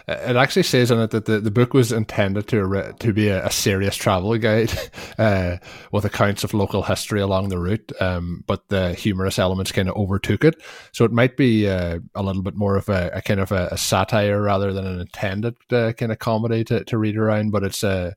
It 0.08 0.36
actually 0.36 0.64
says 0.64 0.92
in 0.92 1.00
it 1.00 1.10
that 1.12 1.26
the, 1.26 1.40
the 1.40 1.50
book 1.50 1.74
was 1.74 1.92
intended 1.92 2.48
to 2.50 2.94
to 3.00 3.14
be 3.14 3.30
a, 3.30 3.46
a 3.46 3.52
serious 3.52 3.96
travel 3.96 4.38
guide 4.38 4.72
uh, 5.18 5.58
with 5.92 6.06
accounts 6.06 6.44
of 6.44 6.54
local 6.54 6.84
history 6.84 7.22
along 7.22 7.50
the 7.50 7.58
route, 7.58 7.92
um, 8.00 8.44
but 8.46 8.68
the 8.70 8.94
humorous 8.94 9.40
elements 9.40 9.72
kind 9.72 9.90
of 9.90 9.96
overtook 9.96 10.44
it. 10.44 10.62
So 10.92 11.06
it 11.06 11.12
might 11.12 11.38
be 11.38 11.68
uh, 11.68 12.00
a 12.14 12.22
little 12.22 12.44
bit 12.44 12.56
more 12.56 12.78
of 12.78 12.88
a, 12.88 13.10
a 13.14 13.22
kind 13.22 13.40
of 13.40 13.52
a, 13.52 13.70
a, 13.72 13.78
satire 13.78 14.42
rather 14.42 14.74
than 14.74 14.86
an 14.86 15.00
intended 15.00 15.56
uh, 15.72 15.94
kind 15.94 16.12
of 16.12 16.20
comedy 16.20 16.64
to, 16.66 16.84
to 16.84 16.98
read 16.98 17.18
around. 17.18 17.52
But 17.52 17.64
it's 17.64 17.84
a 17.84 18.16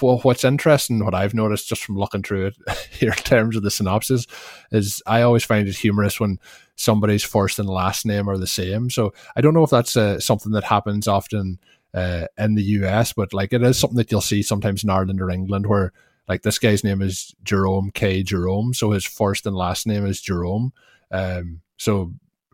well, 0.00 0.18
what's 0.18 0.44
interesting, 0.44 1.04
what 1.04 1.14
I've 1.14 1.34
noticed 1.34 1.68
just 1.68 1.84
from 1.84 1.96
looking 1.96 2.22
through 2.22 2.46
it 2.46 2.56
here 2.90 3.10
in 3.10 3.16
terms 3.16 3.56
of 3.56 3.62
the 3.62 3.70
synopsis, 3.70 4.26
is 4.70 5.02
I 5.06 5.22
always 5.22 5.44
find 5.44 5.68
it 5.68 5.76
humorous 5.76 6.20
when 6.20 6.38
somebody's 6.76 7.24
first 7.24 7.58
and 7.58 7.68
last 7.68 8.06
name 8.06 8.28
are 8.28 8.38
the 8.38 8.46
same. 8.46 8.90
So 8.90 9.12
I 9.36 9.40
don't 9.40 9.54
know 9.54 9.64
if 9.64 9.70
that's 9.70 9.96
uh, 9.96 10.20
something 10.20 10.52
that 10.52 10.64
happens 10.64 11.08
often 11.08 11.58
uh, 11.92 12.26
in 12.38 12.54
the 12.54 12.62
US, 12.62 13.12
but 13.12 13.32
like 13.32 13.52
it 13.52 13.62
is 13.62 13.78
something 13.78 13.96
that 13.96 14.10
you'll 14.10 14.20
see 14.20 14.42
sometimes 14.42 14.84
in 14.84 14.90
Ireland 14.90 15.20
or 15.20 15.30
England 15.30 15.66
where 15.66 15.92
like 16.28 16.42
this 16.42 16.58
guy's 16.58 16.84
name 16.84 17.02
is 17.02 17.34
Jerome 17.42 17.90
K. 17.92 18.22
Jerome, 18.22 18.72
so 18.72 18.92
his 18.92 19.04
first 19.04 19.46
and 19.46 19.56
last 19.56 19.86
name 19.86 20.06
is 20.06 20.20
Jerome. 20.20 20.72
Um, 21.10 21.60
so 21.76 22.12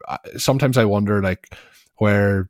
I, 0.08 0.18
sometimes 0.38 0.78
I 0.78 0.86
wonder 0.86 1.22
like 1.22 1.54
where 1.96 2.48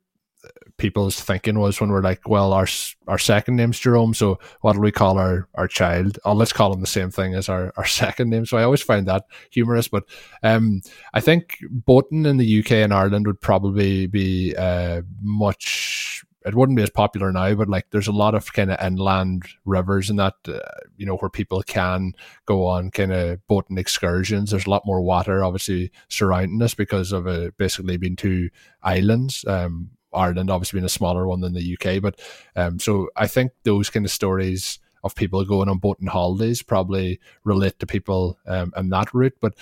people's 0.78 1.20
thinking 1.20 1.58
was 1.58 1.80
when 1.80 1.90
we're 1.90 2.02
like, 2.02 2.28
well, 2.28 2.52
our 2.52 2.66
our 3.06 3.18
second 3.18 3.56
name's 3.56 3.78
Jerome, 3.78 4.14
so 4.14 4.38
what 4.60 4.74
do 4.74 4.80
we 4.80 4.92
call 4.92 5.18
our 5.18 5.48
our 5.54 5.68
child? 5.68 6.18
Oh, 6.24 6.32
let's 6.32 6.52
call 6.52 6.72
him 6.72 6.80
the 6.80 6.86
same 6.86 7.10
thing 7.10 7.34
as 7.34 7.48
our, 7.48 7.72
our 7.76 7.86
second 7.86 8.30
name. 8.30 8.46
So 8.46 8.58
I 8.58 8.64
always 8.64 8.82
find 8.82 9.06
that 9.06 9.24
humorous. 9.50 9.88
But 9.88 10.04
um, 10.42 10.82
I 11.14 11.20
think 11.20 11.58
boating 11.70 12.26
in 12.26 12.36
the 12.36 12.60
UK 12.60 12.72
and 12.72 12.92
Ireland 12.92 13.26
would 13.26 13.40
probably 13.40 14.06
be 14.06 14.54
uh, 14.56 15.02
much. 15.22 16.24
It 16.44 16.54
wouldn't 16.54 16.76
be 16.76 16.82
as 16.84 16.90
popular 16.90 17.32
now, 17.32 17.54
but 17.56 17.68
like 17.68 17.86
there's 17.90 18.06
a 18.06 18.12
lot 18.12 18.36
of 18.36 18.52
kind 18.52 18.70
of 18.70 18.80
inland 18.80 19.46
rivers 19.64 20.08
and 20.08 20.18
that, 20.20 20.34
uh, 20.46 20.60
you 20.96 21.04
know, 21.04 21.16
where 21.16 21.28
people 21.28 21.60
can 21.64 22.12
go 22.44 22.64
on 22.66 22.92
kind 22.92 23.12
of 23.12 23.44
boating 23.48 23.78
excursions. 23.78 24.52
There's 24.52 24.66
a 24.66 24.70
lot 24.70 24.86
more 24.86 25.00
water, 25.00 25.42
obviously, 25.42 25.90
surrounding 26.08 26.62
us 26.62 26.72
because 26.72 27.10
of 27.10 27.26
it 27.26 27.56
basically 27.56 27.96
being 27.96 28.14
two 28.14 28.50
islands. 28.84 29.44
Um, 29.48 29.90
Ireland 30.16 30.50
obviously 30.50 30.78
being 30.78 30.86
a 30.86 30.90
smaller 30.90 31.26
one 31.26 31.40
than 31.40 31.54
the 31.54 31.76
UK. 31.78 32.02
But 32.02 32.18
um, 32.56 32.78
so 32.78 33.08
I 33.16 33.26
think 33.26 33.52
those 33.62 33.90
kind 33.90 34.04
of 34.06 34.10
stories 34.10 34.78
of 35.04 35.14
people 35.14 35.44
going 35.44 35.68
on 35.68 35.78
boating 35.78 36.08
holidays 36.08 36.62
probably 36.62 37.20
relate 37.44 37.78
to 37.78 37.86
people 37.86 38.38
um, 38.46 38.72
that 38.90 39.14
route. 39.14 39.36
But 39.40 39.54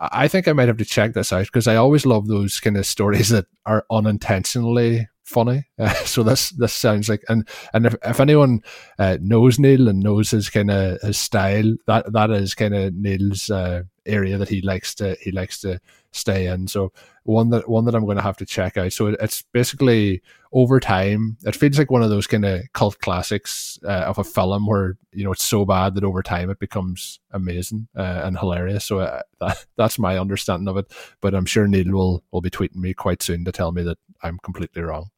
I 0.00 0.28
think 0.28 0.46
I 0.46 0.52
might 0.52 0.68
have 0.68 0.76
to 0.78 0.84
check 0.84 1.14
this 1.14 1.32
out 1.32 1.46
because 1.46 1.66
I 1.66 1.76
always 1.76 2.06
love 2.06 2.28
those 2.28 2.60
kind 2.60 2.76
of 2.76 2.86
stories 2.86 3.28
that 3.30 3.46
are 3.66 3.84
unintentionally 3.90 5.08
funny. 5.28 5.64
Uh, 5.78 5.94
so 6.04 6.24
this 6.24 6.50
this 6.50 6.72
sounds 6.72 7.08
like 7.08 7.22
and 7.28 7.48
and 7.72 7.86
if, 7.86 7.94
if 8.04 8.18
anyone 8.18 8.60
uh, 8.98 9.16
knows 9.20 9.60
Neil 9.60 9.86
and 9.86 10.00
knows 10.00 10.32
his 10.32 10.50
kind 10.50 10.72
of 10.72 11.00
his 11.02 11.16
style, 11.16 11.76
that 11.86 12.12
that 12.12 12.32
is 12.32 12.56
kind 12.56 12.74
of 12.74 12.92
Neil's 12.94 13.48
uh, 13.48 13.84
area 14.04 14.36
that 14.38 14.48
he 14.48 14.60
likes 14.60 14.92
to 14.96 15.16
he 15.20 15.30
likes 15.30 15.60
to 15.60 15.80
stay 16.10 16.46
in. 16.46 16.66
So 16.66 16.92
one 17.22 17.50
that 17.50 17.68
one 17.68 17.84
that 17.84 17.94
I'm 17.94 18.06
going 18.06 18.16
to 18.16 18.22
have 18.22 18.38
to 18.38 18.46
check 18.46 18.76
out. 18.76 18.92
So 18.92 19.08
it's 19.08 19.42
basically 19.52 20.22
over 20.52 20.80
time. 20.80 21.36
It 21.44 21.54
feels 21.54 21.78
like 21.78 21.90
one 21.90 22.02
of 22.02 22.10
those 22.10 22.26
kind 22.26 22.44
of 22.44 22.62
cult 22.72 22.98
classics 23.00 23.78
uh, 23.84 24.04
of 24.06 24.18
a 24.18 24.24
film 24.24 24.66
where 24.66 24.96
you 25.12 25.24
know 25.24 25.32
it's 25.32 25.44
so 25.44 25.64
bad 25.64 25.94
that 25.94 26.04
over 26.04 26.22
time 26.22 26.50
it 26.50 26.58
becomes 26.58 27.20
amazing 27.32 27.88
uh, 27.96 28.22
and 28.24 28.38
hilarious. 28.38 28.84
So 28.84 29.00
uh, 29.00 29.22
that, 29.40 29.66
that's 29.76 29.98
my 29.98 30.18
understanding 30.18 30.68
of 30.68 30.76
it. 30.76 30.92
But 31.20 31.34
I'm 31.34 31.46
sure 31.46 31.68
Neil 31.68 31.92
will 31.92 32.24
will 32.32 32.40
be 32.40 32.50
tweeting 32.50 32.76
me 32.76 32.94
quite 32.94 33.22
soon 33.22 33.44
to 33.44 33.52
tell 33.52 33.72
me 33.72 33.82
that 33.82 33.98
I'm 34.22 34.38
completely 34.38 34.82
wrong. 34.82 35.10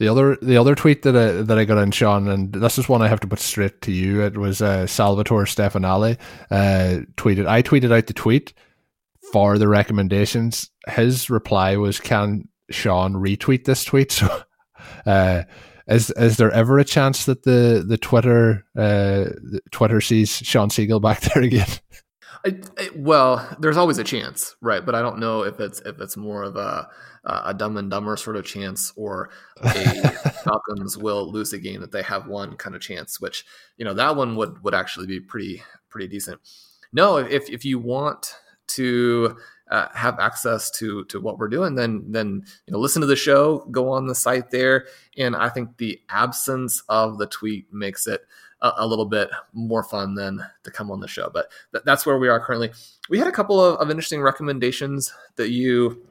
The 0.00 0.08
other 0.08 0.38
the 0.40 0.56
other 0.56 0.74
tweet 0.74 1.02
that 1.02 1.14
I, 1.14 1.42
that 1.42 1.58
I 1.58 1.66
got 1.66 1.76
in 1.76 1.90
Shawn, 1.90 2.26
and 2.26 2.54
this 2.54 2.78
is 2.78 2.88
one 2.88 3.02
I 3.02 3.08
have 3.08 3.20
to 3.20 3.26
put 3.26 3.38
straight 3.38 3.82
to 3.82 3.92
you. 3.92 4.22
It 4.22 4.38
was 4.38 4.62
uh, 4.62 4.86
Salvatore 4.86 5.44
Stefanelli 5.44 6.16
uh, 6.50 7.04
tweeted. 7.18 7.46
I 7.46 7.60
tweeted 7.60 7.92
out 7.94 8.06
the 8.06 8.14
tweet 8.14 8.54
for 9.30 9.58
the 9.58 9.68
recommendations. 9.68 10.70
His 10.88 11.28
reply 11.28 11.76
was, 11.76 12.00
"Can 12.00 12.48
Shawn 12.70 13.12
retweet 13.12 13.66
this 13.66 13.84
tweet?" 13.84 14.10
So, 14.22 14.42
uh, 15.04 15.42
is 15.86 16.10
is 16.12 16.38
there 16.38 16.50
ever 16.50 16.78
a 16.78 16.84
chance 16.84 17.26
that 17.26 17.42
the 17.42 17.84
the 17.86 17.98
Twitter 17.98 18.64
uh, 18.78 19.26
Twitter 19.70 20.00
sees 20.00 20.30
Shawn 20.30 20.70
Siegele 20.70 21.02
back 21.02 21.20
there 21.34 21.42
again? 21.42 21.68
I, 22.44 22.58
I, 22.78 22.90
well, 22.96 23.56
there's 23.58 23.76
always 23.76 23.98
a 23.98 24.04
chance, 24.04 24.56
right? 24.60 24.84
But 24.84 24.94
I 24.94 25.02
don't 25.02 25.18
know 25.18 25.42
if 25.42 25.60
it's 25.60 25.80
if 25.80 26.00
it's 26.00 26.16
more 26.16 26.42
of 26.42 26.56
a 26.56 26.88
a 27.24 27.52
dumb 27.52 27.76
and 27.76 27.90
dumber 27.90 28.16
sort 28.16 28.36
of 28.36 28.46
chance 28.46 28.92
or 28.96 29.30
a 29.62 30.08
Falcons 30.44 30.96
will 30.96 31.30
lose 31.30 31.52
a 31.52 31.58
game 31.58 31.80
that 31.82 31.92
they 31.92 32.02
have 32.02 32.26
won 32.26 32.56
kind 32.56 32.74
of 32.74 32.80
chance, 32.80 33.20
which 33.20 33.44
you 33.76 33.84
know 33.84 33.94
that 33.94 34.16
one 34.16 34.36
would 34.36 34.62
would 34.64 34.74
actually 34.74 35.06
be 35.06 35.20
pretty 35.20 35.62
pretty 35.88 36.08
decent. 36.08 36.40
No, 36.92 37.18
if 37.18 37.50
if 37.50 37.64
you 37.64 37.78
want 37.78 38.34
to 38.68 39.36
uh, 39.70 39.88
have 39.94 40.18
access 40.18 40.70
to 40.70 41.04
to 41.04 41.20
what 41.20 41.38
we're 41.38 41.48
doing, 41.48 41.74
then 41.74 42.04
then 42.08 42.42
you 42.66 42.72
know 42.72 42.78
listen 42.78 43.00
to 43.00 43.06
the 43.06 43.16
show, 43.16 43.66
go 43.70 43.90
on 43.90 44.06
the 44.06 44.14
site 44.14 44.50
there, 44.50 44.86
and 45.18 45.36
I 45.36 45.48
think 45.48 45.76
the 45.76 46.00
absence 46.08 46.82
of 46.88 47.18
the 47.18 47.26
tweet 47.26 47.72
makes 47.72 48.06
it 48.06 48.22
a, 48.62 48.72
a 48.78 48.86
little 48.86 49.06
bit 49.06 49.30
more 49.52 49.84
fun 49.84 50.14
than 50.14 50.44
to 50.64 50.70
come 50.70 50.90
on 50.90 51.00
the 51.00 51.08
show. 51.08 51.30
But 51.32 51.50
th- 51.72 51.84
that's 51.84 52.06
where 52.06 52.18
we 52.18 52.28
are 52.28 52.44
currently. 52.44 52.70
We 53.08 53.18
had 53.18 53.28
a 53.28 53.32
couple 53.32 53.62
of, 53.62 53.76
of 53.76 53.90
interesting 53.90 54.22
recommendations 54.22 55.12
that 55.36 55.50
you 55.50 56.06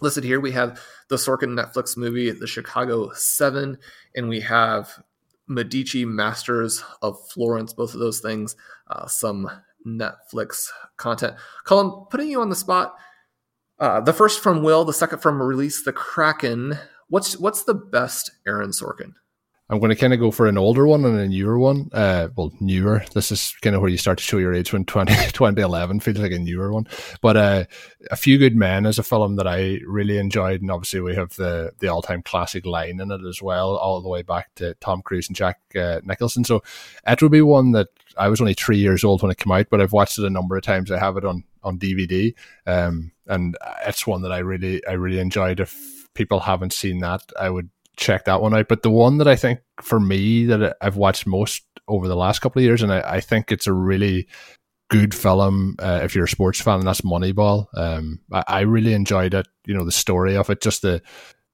listed 0.00 0.24
here. 0.24 0.40
We 0.40 0.52
have 0.52 0.80
the 1.08 1.16
Sorkin 1.16 1.58
Netflix 1.58 1.96
movie, 1.96 2.30
The 2.30 2.46
Chicago 2.46 3.10
Seven, 3.14 3.78
and 4.14 4.28
we 4.28 4.40
have 4.40 5.02
Medici 5.48 6.04
Masters 6.04 6.82
of 7.02 7.18
Florence. 7.28 7.72
Both 7.72 7.94
of 7.94 8.00
those 8.00 8.20
things, 8.20 8.56
uh, 8.88 9.06
some 9.06 9.50
Netflix 9.86 10.68
content. 10.96 11.36
Colm, 11.66 12.08
putting 12.10 12.28
you 12.28 12.40
on 12.40 12.48
the 12.48 12.56
spot. 12.56 12.94
Uh, 13.78 14.00
the 14.00 14.12
first 14.12 14.40
from 14.40 14.62
Will, 14.62 14.84
the 14.84 14.92
second 14.92 15.18
from 15.18 15.42
Release 15.42 15.82
the 15.82 15.92
Kraken. 15.92 16.78
What's 17.08 17.36
what's 17.38 17.64
the 17.64 17.74
best 17.74 18.30
Aaron 18.46 18.70
Sorkin? 18.70 19.14
I'm 19.70 19.78
going 19.78 19.90
to 19.90 19.96
kind 19.96 20.12
of 20.12 20.20
go 20.20 20.30
for 20.30 20.46
an 20.46 20.58
older 20.58 20.86
one 20.86 21.06
and 21.06 21.18
a 21.18 21.26
newer 21.26 21.58
one. 21.58 21.88
Uh, 21.90 22.28
well, 22.36 22.52
newer. 22.60 23.02
This 23.14 23.32
is 23.32 23.54
kind 23.62 23.74
of 23.74 23.80
where 23.80 23.90
you 23.90 23.96
start 23.96 24.18
to 24.18 24.24
show 24.24 24.36
your 24.36 24.52
age 24.52 24.74
when 24.74 24.84
20, 24.84 25.14
2011 25.32 26.00
feels 26.00 26.18
like 26.18 26.32
a 26.32 26.38
newer 26.38 26.70
one. 26.70 26.86
But 27.22 27.36
uh, 27.38 27.64
A 28.10 28.16
Few 28.16 28.36
Good 28.36 28.56
Men 28.56 28.84
is 28.84 28.98
a 28.98 29.02
film 29.02 29.36
that 29.36 29.46
I 29.46 29.80
really 29.86 30.18
enjoyed. 30.18 30.60
And 30.60 30.70
obviously, 30.70 31.00
we 31.00 31.14
have 31.14 31.34
the, 31.36 31.72
the 31.78 31.88
all 31.88 32.02
time 32.02 32.22
classic 32.22 32.66
line 32.66 33.00
in 33.00 33.10
it 33.10 33.24
as 33.26 33.40
well, 33.40 33.76
all 33.76 34.02
the 34.02 34.08
way 34.08 34.20
back 34.20 34.54
to 34.56 34.74
Tom 34.74 35.00
Cruise 35.00 35.28
and 35.28 35.36
Jack 35.36 35.60
uh, 35.74 36.00
Nicholson. 36.04 36.44
So 36.44 36.62
it 37.06 37.22
would 37.22 37.32
be 37.32 37.40
one 37.42 37.72
that 37.72 37.88
I 38.18 38.28
was 38.28 38.42
only 38.42 38.54
three 38.54 38.78
years 38.78 39.02
old 39.02 39.22
when 39.22 39.30
it 39.30 39.38
came 39.38 39.52
out, 39.52 39.68
but 39.70 39.80
I've 39.80 39.92
watched 39.92 40.18
it 40.18 40.26
a 40.26 40.30
number 40.30 40.56
of 40.58 40.62
times. 40.62 40.90
I 40.90 40.98
have 40.98 41.16
it 41.16 41.24
on 41.24 41.42
on 41.62 41.78
DVD, 41.78 42.34
um, 42.66 43.12
and 43.26 43.56
it's 43.86 44.06
one 44.06 44.20
that 44.22 44.32
I 44.32 44.38
really 44.38 44.86
I 44.86 44.92
really 44.92 45.20
enjoyed. 45.20 45.60
If 45.60 46.08
people 46.14 46.40
haven't 46.40 46.74
seen 46.74 46.98
that, 46.98 47.22
I 47.40 47.48
would 47.48 47.70
check 47.96 48.24
that 48.24 48.40
one 48.40 48.54
out. 48.54 48.68
But 48.68 48.82
the 48.82 48.90
one 48.90 49.18
that 49.18 49.28
I 49.28 49.36
think 49.36 49.60
for 49.80 50.00
me 50.00 50.46
that 50.46 50.76
I've 50.80 50.96
watched 50.96 51.26
most 51.26 51.64
over 51.88 52.08
the 52.08 52.16
last 52.16 52.40
couple 52.40 52.60
of 52.60 52.64
years, 52.64 52.82
and 52.82 52.92
I, 52.92 53.00
I 53.00 53.20
think 53.20 53.52
it's 53.52 53.66
a 53.66 53.72
really 53.72 54.26
good 54.90 55.14
film 55.14 55.76
uh, 55.78 56.00
if 56.02 56.14
you're 56.14 56.24
a 56.24 56.28
sports 56.28 56.60
fan, 56.60 56.78
and 56.78 56.86
that's 56.86 57.00
Moneyball. 57.02 57.66
Um, 57.76 58.20
I, 58.32 58.44
I 58.46 58.60
really 58.60 58.94
enjoyed 58.94 59.34
it. 59.34 59.46
You 59.66 59.74
know, 59.74 59.84
the 59.84 59.92
story 59.92 60.36
of 60.36 60.50
it, 60.50 60.60
just 60.60 60.82
the 60.82 61.02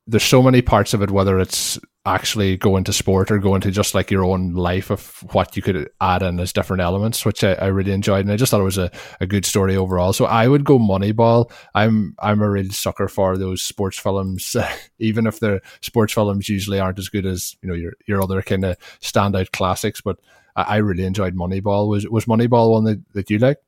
there's 0.07 0.25
so 0.25 0.43
many 0.43 0.63
parts 0.63 0.95
of 0.95 1.03
it, 1.03 1.11
whether 1.11 1.39
it's 1.39 1.79
actually 2.07 2.57
go 2.57 2.77
into 2.77 2.93
sport 2.93 3.31
or 3.31 3.39
go 3.39 3.55
into 3.55 3.71
just 3.71 3.95
like 3.95 4.11
your 4.11 4.25
own 4.25 4.55
life 4.55 4.91
of 4.91 5.23
what 5.33 5.55
you 5.55 5.63
could 5.63 5.91
add 6.01 6.23
in 6.23 6.41
as 6.41 6.53
different 6.53 6.81
elements, 6.81 7.27
which 7.27 7.45
I, 7.45 7.53
I 7.55 7.67
really 7.67 7.93
enjoyed. 7.93 8.25
And 8.25 8.33
I 8.33 8.37
just 8.37 8.51
thought 8.51 8.61
it 8.61 8.65
was 8.65 8.79
a, 8.79 8.91
a 9.21 9.27
good 9.27 9.45
story 9.45 9.77
overall. 9.77 10.15
So 10.15 10.25
I 10.25 10.49
would 10.49 10.65
go 10.65 10.79
Moneyball. 10.79 11.53
I'm 11.75 12.15
I'm 12.19 12.41
a 12.41 12.49
real 12.49 12.71
sucker 12.71 13.07
for 13.07 13.37
those 13.37 13.63
sports 13.63 13.99
films, 13.99 14.57
even 14.99 15.27
if 15.27 15.41
the 15.41 15.61
sports 15.83 16.15
films 16.15 16.49
usually 16.49 16.81
aren't 16.81 16.99
as 16.99 17.11
good 17.11 17.27
as, 17.27 17.57
you 17.63 17.69
know, 17.69 17.75
your 17.75 17.93
your 18.07 18.23
other 18.23 18.41
kind 18.41 18.65
of 18.65 18.79
standout 19.01 19.53
classics. 19.53 20.01
But 20.01 20.19
I, 20.57 20.63
I 20.63 20.77
really 20.77 21.05
enjoyed 21.05 21.35
Moneyball. 21.35 21.89
Was 21.89 22.09
was 22.09 22.25
Moneyball 22.25 22.71
one 22.71 22.85
that, 22.85 23.03
that 23.13 23.31
you 23.31 23.39
like? 23.39 23.59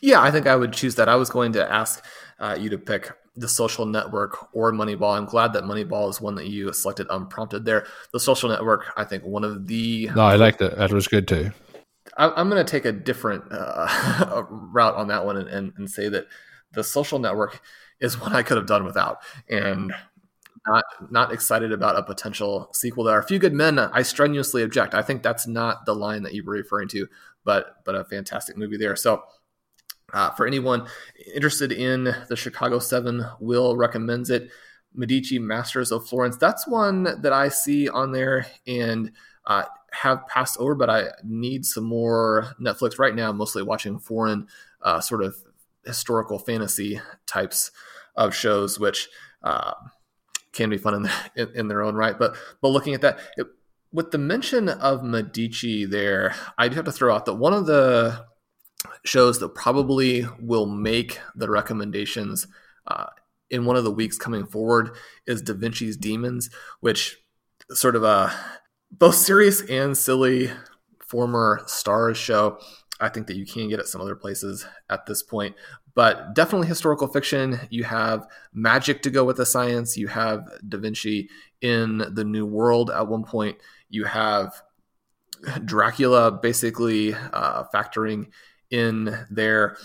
Yeah, 0.00 0.20
I 0.20 0.30
think 0.30 0.46
I 0.46 0.56
would 0.56 0.72
choose 0.72 0.96
that. 0.96 1.08
I 1.08 1.16
was 1.16 1.30
going 1.30 1.52
to 1.52 1.72
ask 1.72 2.04
uh, 2.38 2.56
you 2.58 2.68
to 2.70 2.78
pick 2.78 3.10
the 3.38 3.48
social 3.48 3.86
network 3.86 4.54
or 4.54 4.72
Moneyball. 4.72 5.16
I'm 5.16 5.24
glad 5.24 5.52
that 5.52 5.64
Moneyball 5.64 6.10
is 6.10 6.20
one 6.20 6.34
that 6.34 6.46
you 6.46 6.72
selected 6.72 7.06
unprompted 7.10 7.64
there. 7.64 7.86
The 8.12 8.20
social 8.20 8.48
network, 8.48 8.92
I 8.96 9.04
think 9.04 9.24
one 9.24 9.44
of 9.44 9.66
the. 9.66 10.10
No, 10.14 10.22
I 10.22 10.36
liked 10.36 10.60
it. 10.60 10.76
That 10.76 10.92
was 10.92 11.08
good 11.08 11.28
too. 11.28 11.50
I, 12.16 12.40
am 12.40 12.50
going 12.50 12.64
to 12.64 12.70
take 12.70 12.84
a 12.84 12.92
different 12.92 13.44
uh, 13.50 14.44
route 14.50 14.96
on 14.96 15.08
that 15.08 15.24
one 15.24 15.36
and, 15.36 15.48
and, 15.48 15.72
and 15.76 15.90
say 15.90 16.08
that 16.08 16.26
the 16.72 16.82
social 16.82 17.18
network 17.18 17.60
is 18.00 18.20
one 18.20 18.34
I 18.34 18.42
could 18.42 18.56
have 18.56 18.66
done 18.66 18.84
without. 18.84 19.18
And 19.48 19.92
not 20.66 20.84
not 21.10 21.32
excited 21.32 21.72
about 21.72 21.96
a 21.96 22.02
potential 22.02 22.68
sequel. 22.72 23.04
There 23.04 23.14
are 23.16 23.20
a 23.20 23.26
few 23.26 23.38
good 23.38 23.52
men. 23.54 23.78
I 23.78 24.02
strenuously 24.02 24.62
object. 24.62 24.94
I 24.94 25.02
think 25.02 25.22
that's 25.22 25.46
not 25.46 25.86
the 25.86 25.94
line 25.94 26.22
that 26.24 26.34
you 26.34 26.44
were 26.44 26.52
referring 26.54 26.88
to, 26.88 27.06
but 27.44 27.76
but 27.84 27.94
a 27.94 28.04
fantastic 28.04 28.56
movie 28.56 28.76
there. 28.76 28.96
So 28.96 29.22
uh, 30.12 30.30
for 30.30 30.46
anyone 30.46 30.86
interested 31.34 31.72
in 31.72 32.14
the 32.28 32.36
Chicago 32.36 32.78
Seven, 32.78 33.26
Will 33.40 33.76
recommends 33.76 34.30
it. 34.30 34.50
Medici 34.94 35.38
Masters 35.38 35.92
of 35.92 36.08
Florence. 36.08 36.36
That's 36.36 36.66
one 36.66 37.20
that 37.22 37.32
I 37.32 37.48
see 37.48 37.88
on 37.88 38.12
there 38.12 38.46
and 38.66 39.12
uh, 39.46 39.64
have 39.92 40.26
passed 40.26 40.56
over, 40.58 40.74
but 40.74 40.90
I 40.90 41.08
need 41.22 41.64
some 41.64 41.84
more 41.84 42.54
Netflix 42.60 42.98
right 42.98 43.14
now. 43.14 43.32
Mostly 43.32 43.62
watching 43.62 43.98
foreign 43.98 44.48
uh, 44.82 45.00
sort 45.00 45.22
of 45.22 45.36
historical 45.84 46.38
fantasy 46.38 47.00
types 47.26 47.70
of 48.16 48.34
shows, 48.34 48.80
which 48.80 49.08
uh, 49.42 49.74
can 50.52 50.70
be 50.70 50.78
fun 50.78 50.94
in, 50.94 51.02
the, 51.02 51.12
in, 51.36 51.48
in, 51.54 51.68
their 51.68 51.82
own 51.82 51.94
right. 51.94 52.18
But 52.18 52.36
but 52.60 52.68
looking 52.68 52.94
at 52.94 53.00
that, 53.02 53.20
it, 53.36 53.46
with 53.92 54.10
the 54.10 54.18
mention 54.18 54.68
of 54.68 55.02
Medici 55.02 55.84
there, 55.84 56.34
I 56.58 56.68
do 56.68 56.76
have 56.76 56.84
to 56.84 56.92
throw 56.92 57.14
out 57.14 57.24
that 57.26 57.34
one 57.34 57.54
of 57.54 57.66
the 57.66 58.26
shows 59.04 59.38
that 59.40 59.54
probably 59.54 60.26
will 60.40 60.66
make 60.66 61.20
the 61.34 61.50
recommendations 61.50 62.46
uh, 62.86 63.06
in 63.50 63.64
one 63.64 63.76
of 63.76 63.84
the 63.84 63.90
weeks 63.90 64.18
coming 64.18 64.46
forward 64.46 64.90
is 65.26 65.42
Da 65.42 65.54
Vinci's 65.54 65.96
Demons, 65.96 66.50
which 66.80 67.18
sort 67.70 67.96
of 67.96 68.02
a 68.02 68.32
both 68.90 69.14
serious 69.14 69.62
and 69.62 69.96
silly 69.96 70.50
former 71.06 71.62
Starz 71.66 72.16
show. 72.16 72.58
I 73.00 73.08
think 73.08 73.26
that 73.28 73.36
you 73.36 73.46
can 73.46 73.68
get 73.68 73.78
at 73.78 73.86
some 73.86 74.00
other 74.00 74.16
places 74.16 74.66
at 74.90 75.06
this 75.06 75.22
point, 75.22 75.54
but 75.94 76.34
definitely 76.34 76.66
historical 76.66 77.06
fiction. 77.06 77.60
You 77.70 77.84
have 77.84 78.26
magic 78.52 79.02
to 79.02 79.10
go 79.10 79.24
with 79.24 79.36
the 79.36 79.46
science. 79.46 79.96
You 79.96 80.08
have 80.08 80.48
Da 80.68 80.78
Vinci 80.78 81.28
in 81.60 81.98
the 82.12 82.24
New 82.24 82.44
World 82.44 82.90
at 82.90 83.06
one 83.06 83.22
point. 83.24 83.58
You 83.88 84.04
have 84.04 84.62
Dracula 85.64 86.32
basically 86.32 87.14
uh, 87.14 87.64
factoring 87.72 88.30
in 88.70 89.26
there. 89.30 89.76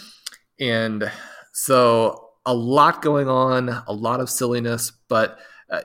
And 0.59 1.11
so 1.51 2.29
a 2.45 2.53
lot 2.53 3.01
going 3.01 3.27
on, 3.27 3.69
a 3.69 3.93
lot 3.93 4.19
of 4.19 4.29
silliness, 4.29 4.91
but 5.07 5.39
uh, 5.69 5.81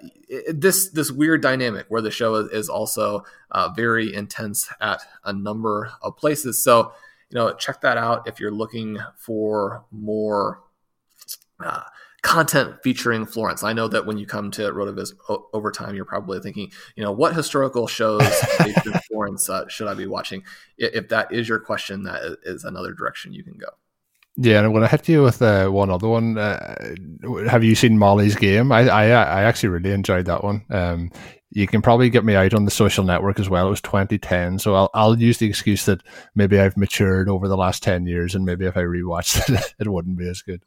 this 0.53 0.91
this 0.91 1.11
weird 1.11 1.41
dynamic 1.41 1.87
where 1.89 2.03
the 2.03 2.11
show 2.11 2.35
is, 2.35 2.51
is 2.51 2.69
also 2.69 3.25
uh, 3.53 3.71
very 3.75 4.13
intense 4.13 4.69
at 4.81 5.01
a 5.25 5.33
number 5.33 5.91
of 6.03 6.17
places. 6.17 6.63
So 6.63 6.93
you 7.31 7.35
know, 7.35 7.53
check 7.55 7.81
that 7.83 7.97
out 7.97 8.27
if 8.27 8.41
you're 8.41 8.51
looking 8.51 8.99
for 9.17 9.85
more. 9.91 10.63
Uh, 11.61 11.83
content 12.23 12.77
featuring 12.83 13.27
Florence. 13.27 13.63
I 13.63 13.73
know 13.73 13.89
that 13.89 14.07
when 14.07 14.19
you 14.19 14.27
come 14.27 14.51
to 14.53 14.63
Rotoviz 14.73 15.13
Overtime, 15.53 15.95
you're 15.95 16.05
probably 16.05 16.41
thinking, 16.41 16.71
you 16.97 17.03
know, 17.03 17.13
what 17.13 17.35
historical 17.35 17.87
shows 17.87 18.23
Florence 19.09 19.49
uh, 19.49 19.69
should 19.69 19.89
I 19.89 19.95
be 19.95 20.07
watching? 20.07 20.43
If 20.77 21.09
that 21.09 21.33
is 21.33 21.49
your 21.49 21.61
question, 21.61 22.03
that 22.05 22.39
is 22.43 22.65
another 22.65 22.93
direction 22.93 23.33
you 23.33 23.45
can 23.45 23.57
go. 23.57 23.69
Yeah, 24.41 24.59
and 24.59 24.67
I'm 24.67 24.73
going 24.73 24.85
to 24.85 24.89
hit 24.89 25.09
you 25.09 25.23
with 25.23 25.43
uh, 25.43 25.69
one 25.69 25.91
other 25.91 26.07
one. 26.07 26.39
Uh, 26.39 26.95
have 27.49 27.65
you 27.65 27.75
seen 27.75 27.99
Molly's 27.99 28.37
Game? 28.37 28.71
I, 28.71 28.89
I 28.89 29.07
I 29.07 29.43
actually 29.43 29.71
really 29.71 29.91
enjoyed 29.91 30.27
that 30.27 30.45
one. 30.45 30.65
Um, 30.71 31.11
you 31.51 31.67
can 31.67 31.83
probably 31.83 32.09
get 32.09 32.25
me 32.25 32.37
out 32.37 32.55
on 32.55 32.65
the 32.65 32.71
social 32.71 33.03
network 33.03 33.41
as 33.41 33.49
well. 33.49 33.67
It 33.67 33.71
was 33.71 33.81
2010, 33.81 34.61
so 34.61 34.77
I'll 34.77 34.91
I'll 34.95 35.19
use 35.19 35.39
the 35.39 35.49
excuse 35.49 35.87
that 35.87 36.05
maybe 36.37 36.61
I've 36.61 36.77
matured 36.77 37.29
over 37.29 37.49
the 37.49 37.57
last 37.57 37.83
10 37.83 38.07
years, 38.07 38.37
and 38.37 38.45
maybe 38.45 38.65
if 38.65 38.77
I 38.77 38.83
rewatched 38.83 39.53
it, 39.55 39.75
it 39.81 39.89
wouldn't 39.89 40.17
be 40.17 40.29
as 40.29 40.43
good. 40.43 40.63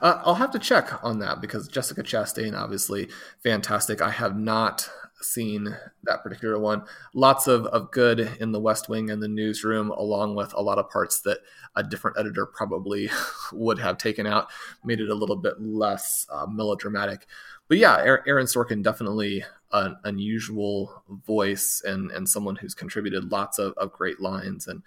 Uh, 0.00 0.20
I'll 0.24 0.36
have 0.36 0.50
to 0.52 0.58
check 0.58 1.02
on 1.04 1.18
that 1.20 1.40
because 1.40 1.68
Jessica 1.68 2.02
Chastain, 2.02 2.58
obviously 2.58 3.08
fantastic. 3.42 4.00
I 4.00 4.10
have 4.10 4.36
not 4.38 4.88
seen 5.20 5.76
that 6.02 6.22
particular 6.22 6.58
one. 6.58 6.84
Lots 7.14 7.46
of, 7.46 7.66
of 7.66 7.90
good 7.90 8.36
in 8.40 8.52
the 8.52 8.60
West 8.60 8.88
Wing 8.88 9.10
and 9.10 9.22
the 9.22 9.28
newsroom, 9.28 9.90
along 9.90 10.34
with 10.34 10.52
a 10.54 10.60
lot 10.60 10.78
of 10.78 10.90
parts 10.90 11.20
that 11.22 11.38
a 11.76 11.82
different 11.82 12.18
editor 12.18 12.46
probably 12.46 13.10
would 13.52 13.78
have 13.78 13.98
taken 13.98 14.26
out, 14.26 14.48
made 14.84 15.00
it 15.00 15.08
a 15.08 15.14
little 15.14 15.36
bit 15.36 15.60
less 15.60 16.26
uh, 16.30 16.46
melodramatic. 16.46 17.26
But 17.68 17.78
yeah, 17.78 17.96
Aaron 17.96 18.46
Sorkin 18.46 18.82
definitely 18.82 19.44
an 19.72 19.96
unusual 20.04 21.02
voice 21.26 21.82
and 21.84 22.12
and 22.12 22.28
someone 22.28 22.56
who's 22.56 22.74
contributed 22.74 23.32
lots 23.32 23.58
of, 23.58 23.72
of 23.76 23.92
great 23.92 24.20
lines 24.20 24.68
and 24.68 24.82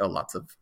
uh, 0.00 0.08
lots 0.08 0.34
of 0.34 0.56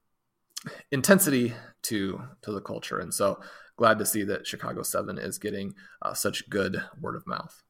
intensity 0.90 1.54
to 1.83 2.22
to 2.42 2.52
the 2.52 2.61
culture. 2.61 2.98
And 2.98 3.12
so 3.12 3.40
glad 3.80 3.98
to 3.98 4.04
see 4.04 4.24
that 4.24 4.46
Chicago 4.46 4.82
Seven 4.82 5.16
is 5.16 5.38
getting 5.38 5.74
uh, 6.02 6.12
such 6.12 6.50
good 6.50 6.82
word 7.00 7.16
of 7.16 7.26
mouth 7.26 7.62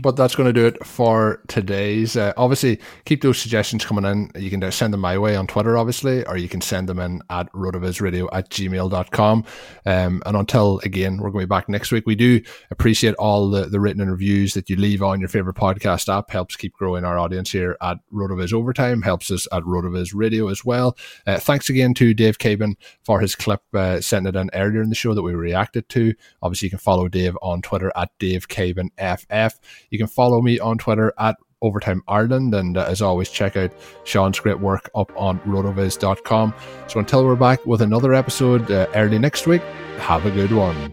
but 0.00 0.16
that's 0.16 0.34
going 0.34 0.46
to 0.46 0.52
do 0.52 0.66
it 0.66 0.84
for 0.86 1.42
today's. 1.48 2.16
Uh, 2.16 2.32
obviously, 2.36 2.80
keep 3.04 3.20
those 3.20 3.38
suggestions 3.38 3.84
coming 3.84 4.04
in. 4.04 4.30
You 4.40 4.48
can 4.48 4.70
send 4.72 4.94
them 4.94 5.00
my 5.00 5.18
way 5.18 5.36
on 5.36 5.46
Twitter, 5.46 5.76
obviously, 5.76 6.24
or 6.26 6.36
you 6.36 6.48
can 6.48 6.62
send 6.62 6.88
them 6.88 6.98
in 6.98 7.20
at 7.28 7.52
rotovizradio 7.52 8.28
at 8.32 8.48
gmail.com. 8.48 9.44
Um, 9.84 10.22
and 10.24 10.36
until 10.36 10.80
again, 10.82 11.18
we're 11.18 11.30
going 11.30 11.42
to 11.42 11.46
be 11.46 11.50
back 11.50 11.68
next 11.68 11.92
week. 11.92 12.04
We 12.06 12.14
do 12.14 12.40
appreciate 12.70 13.14
all 13.16 13.50
the, 13.50 13.66
the 13.66 13.80
written 13.80 14.10
reviews 14.10 14.54
that 14.54 14.70
you 14.70 14.76
leave 14.76 15.02
on 15.02 15.20
your 15.20 15.28
favorite 15.28 15.56
podcast 15.56 16.08
app. 16.08 16.30
Helps 16.30 16.56
keep 16.56 16.72
growing 16.72 17.04
our 17.04 17.18
audience 17.18 17.52
here 17.52 17.76
at 17.82 17.98
Rotoviz 18.12 18.52
Overtime, 18.54 19.02
helps 19.02 19.30
us 19.30 19.46
at 19.52 19.62
Rotoviz 19.64 20.12
Radio 20.14 20.48
as 20.48 20.64
well. 20.64 20.96
Uh, 21.26 21.38
thanks 21.38 21.68
again 21.68 21.92
to 21.94 22.14
Dave 22.14 22.38
Caban 22.38 22.74
for 23.04 23.20
his 23.20 23.34
clip, 23.34 23.62
uh, 23.74 24.00
sending 24.00 24.34
it 24.34 24.38
in 24.38 24.48
earlier 24.54 24.80
in 24.80 24.88
the 24.88 24.94
show 24.94 25.12
that 25.12 25.22
we 25.22 25.34
reacted 25.34 25.88
to. 25.90 26.14
Obviously, 26.40 26.66
you 26.66 26.70
can 26.70 26.78
follow 26.78 27.08
Dave 27.08 27.36
on 27.42 27.60
Twitter 27.60 27.92
at 27.94 28.10
Dave 28.18 28.48
Caban 28.48 28.88
FF. 28.96 29.58
You 29.90 29.98
can 29.98 30.06
follow 30.06 30.40
me 30.40 30.58
on 30.58 30.78
Twitter 30.78 31.12
at 31.18 31.36
Overtime 31.62 32.02
Ireland. 32.08 32.54
And 32.54 32.76
uh, 32.76 32.86
as 32.88 33.00
always, 33.00 33.30
check 33.30 33.56
out 33.56 33.72
Shawn's 34.04 34.38
great 34.40 34.60
work 34.60 34.90
up 34.94 35.12
on 35.16 35.38
rotoviz.com. 35.40 36.54
So 36.88 36.98
until 36.98 37.24
we're 37.24 37.36
back 37.36 37.64
with 37.64 37.82
another 37.82 38.14
episode 38.14 38.70
uh, 38.70 38.88
early 38.94 39.18
next 39.18 39.46
week, 39.46 39.62
have 39.98 40.26
a 40.26 40.30
good 40.30 40.52
one. 40.52 40.92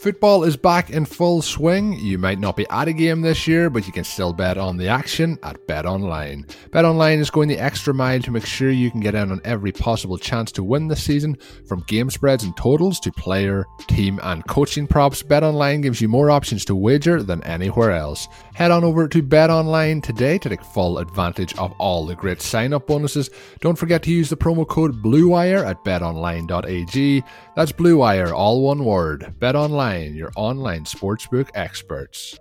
Football 0.00 0.44
is 0.44 0.56
back 0.56 0.88
in 0.88 1.04
full 1.04 1.42
swing. 1.42 1.92
You 1.92 2.16
might 2.16 2.38
not 2.38 2.56
be 2.56 2.66
at 2.70 2.88
a 2.88 2.92
game 2.94 3.20
this 3.20 3.46
year, 3.46 3.68
but 3.68 3.86
you 3.86 3.92
can 3.92 4.04
still 4.04 4.32
bet 4.32 4.56
on 4.56 4.78
the 4.78 4.88
action 4.88 5.38
at 5.42 5.66
Bet 5.66 5.84
Online. 5.84 6.46
Bet 6.70 6.86
Online 6.86 7.18
is 7.18 7.28
going 7.28 7.50
the 7.50 7.58
extra 7.58 7.92
mile 7.92 8.18
to 8.20 8.30
make 8.30 8.46
sure 8.46 8.70
you 8.70 8.90
can 8.90 9.00
get 9.00 9.14
in 9.14 9.30
on 9.30 9.42
every 9.44 9.72
possible 9.72 10.16
chance 10.16 10.50
to 10.52 10.64
win 10.64 10.88
this 10.88 11.04
season, 11.04 11.36
from 11.68 11.84
game 11.86 12.08
spreads 12.08 12.44
and 12.44 12.56
totals 12.56 12.98
to 13.00 13.12
player, 13.12 13.66
team, 13.88 14.18
and 14.22 14.46
coaching 14.46 14.86
props. 14.86 15.22
Bet 15.22 15.42
Online 15.42 15.82
gives 15.82 16.00
you 16.00 16.08
more 16.08 16.30
options 16.30 16.64
to 16.64 16.74
wager 16.74 17.22
than 17.22 17.44
anywhere 17.44 17.90
else. 17.90 18.26
Head 18.54 18.70
on 18.70 18.84
over 18.84 19.06
to 19.06 19.20
Bet 19.20 19.50
Online 19.50 20.00
today 20.00 20.38
to 20.38 20.48
take 20.48 20.64
full 20.64 20.96
advantage 20.96 21.54
of 21.58 21.72
all 21.72 22.06
the 22.06 22.14
great 22.14 22.40
sign-up 22.40 22.86
bonuses. 22.86 23.28
Don't 23.60 23.76
forget 23.76 24.02
to 24.04 24.10
use 24.10 24.30
the 24.30 24.36
promo 24.38 24.66
code 24.66 25.02
BlueWire 25.02 25.62
at 25.62 25.84
betonline.ag. 25.84 27.22
That's 27.54 27.72
BlueWire, 27.72 28.32
all 28.32 28.62
one 28.62 28.82
word. 28.86 29.34
Bet 29.38 29.54
Online, 29.90 30.14
your 30.14 30.30
online 30.36 30.84
sportsbook 30.84 31.48
experts. 31.56 32.38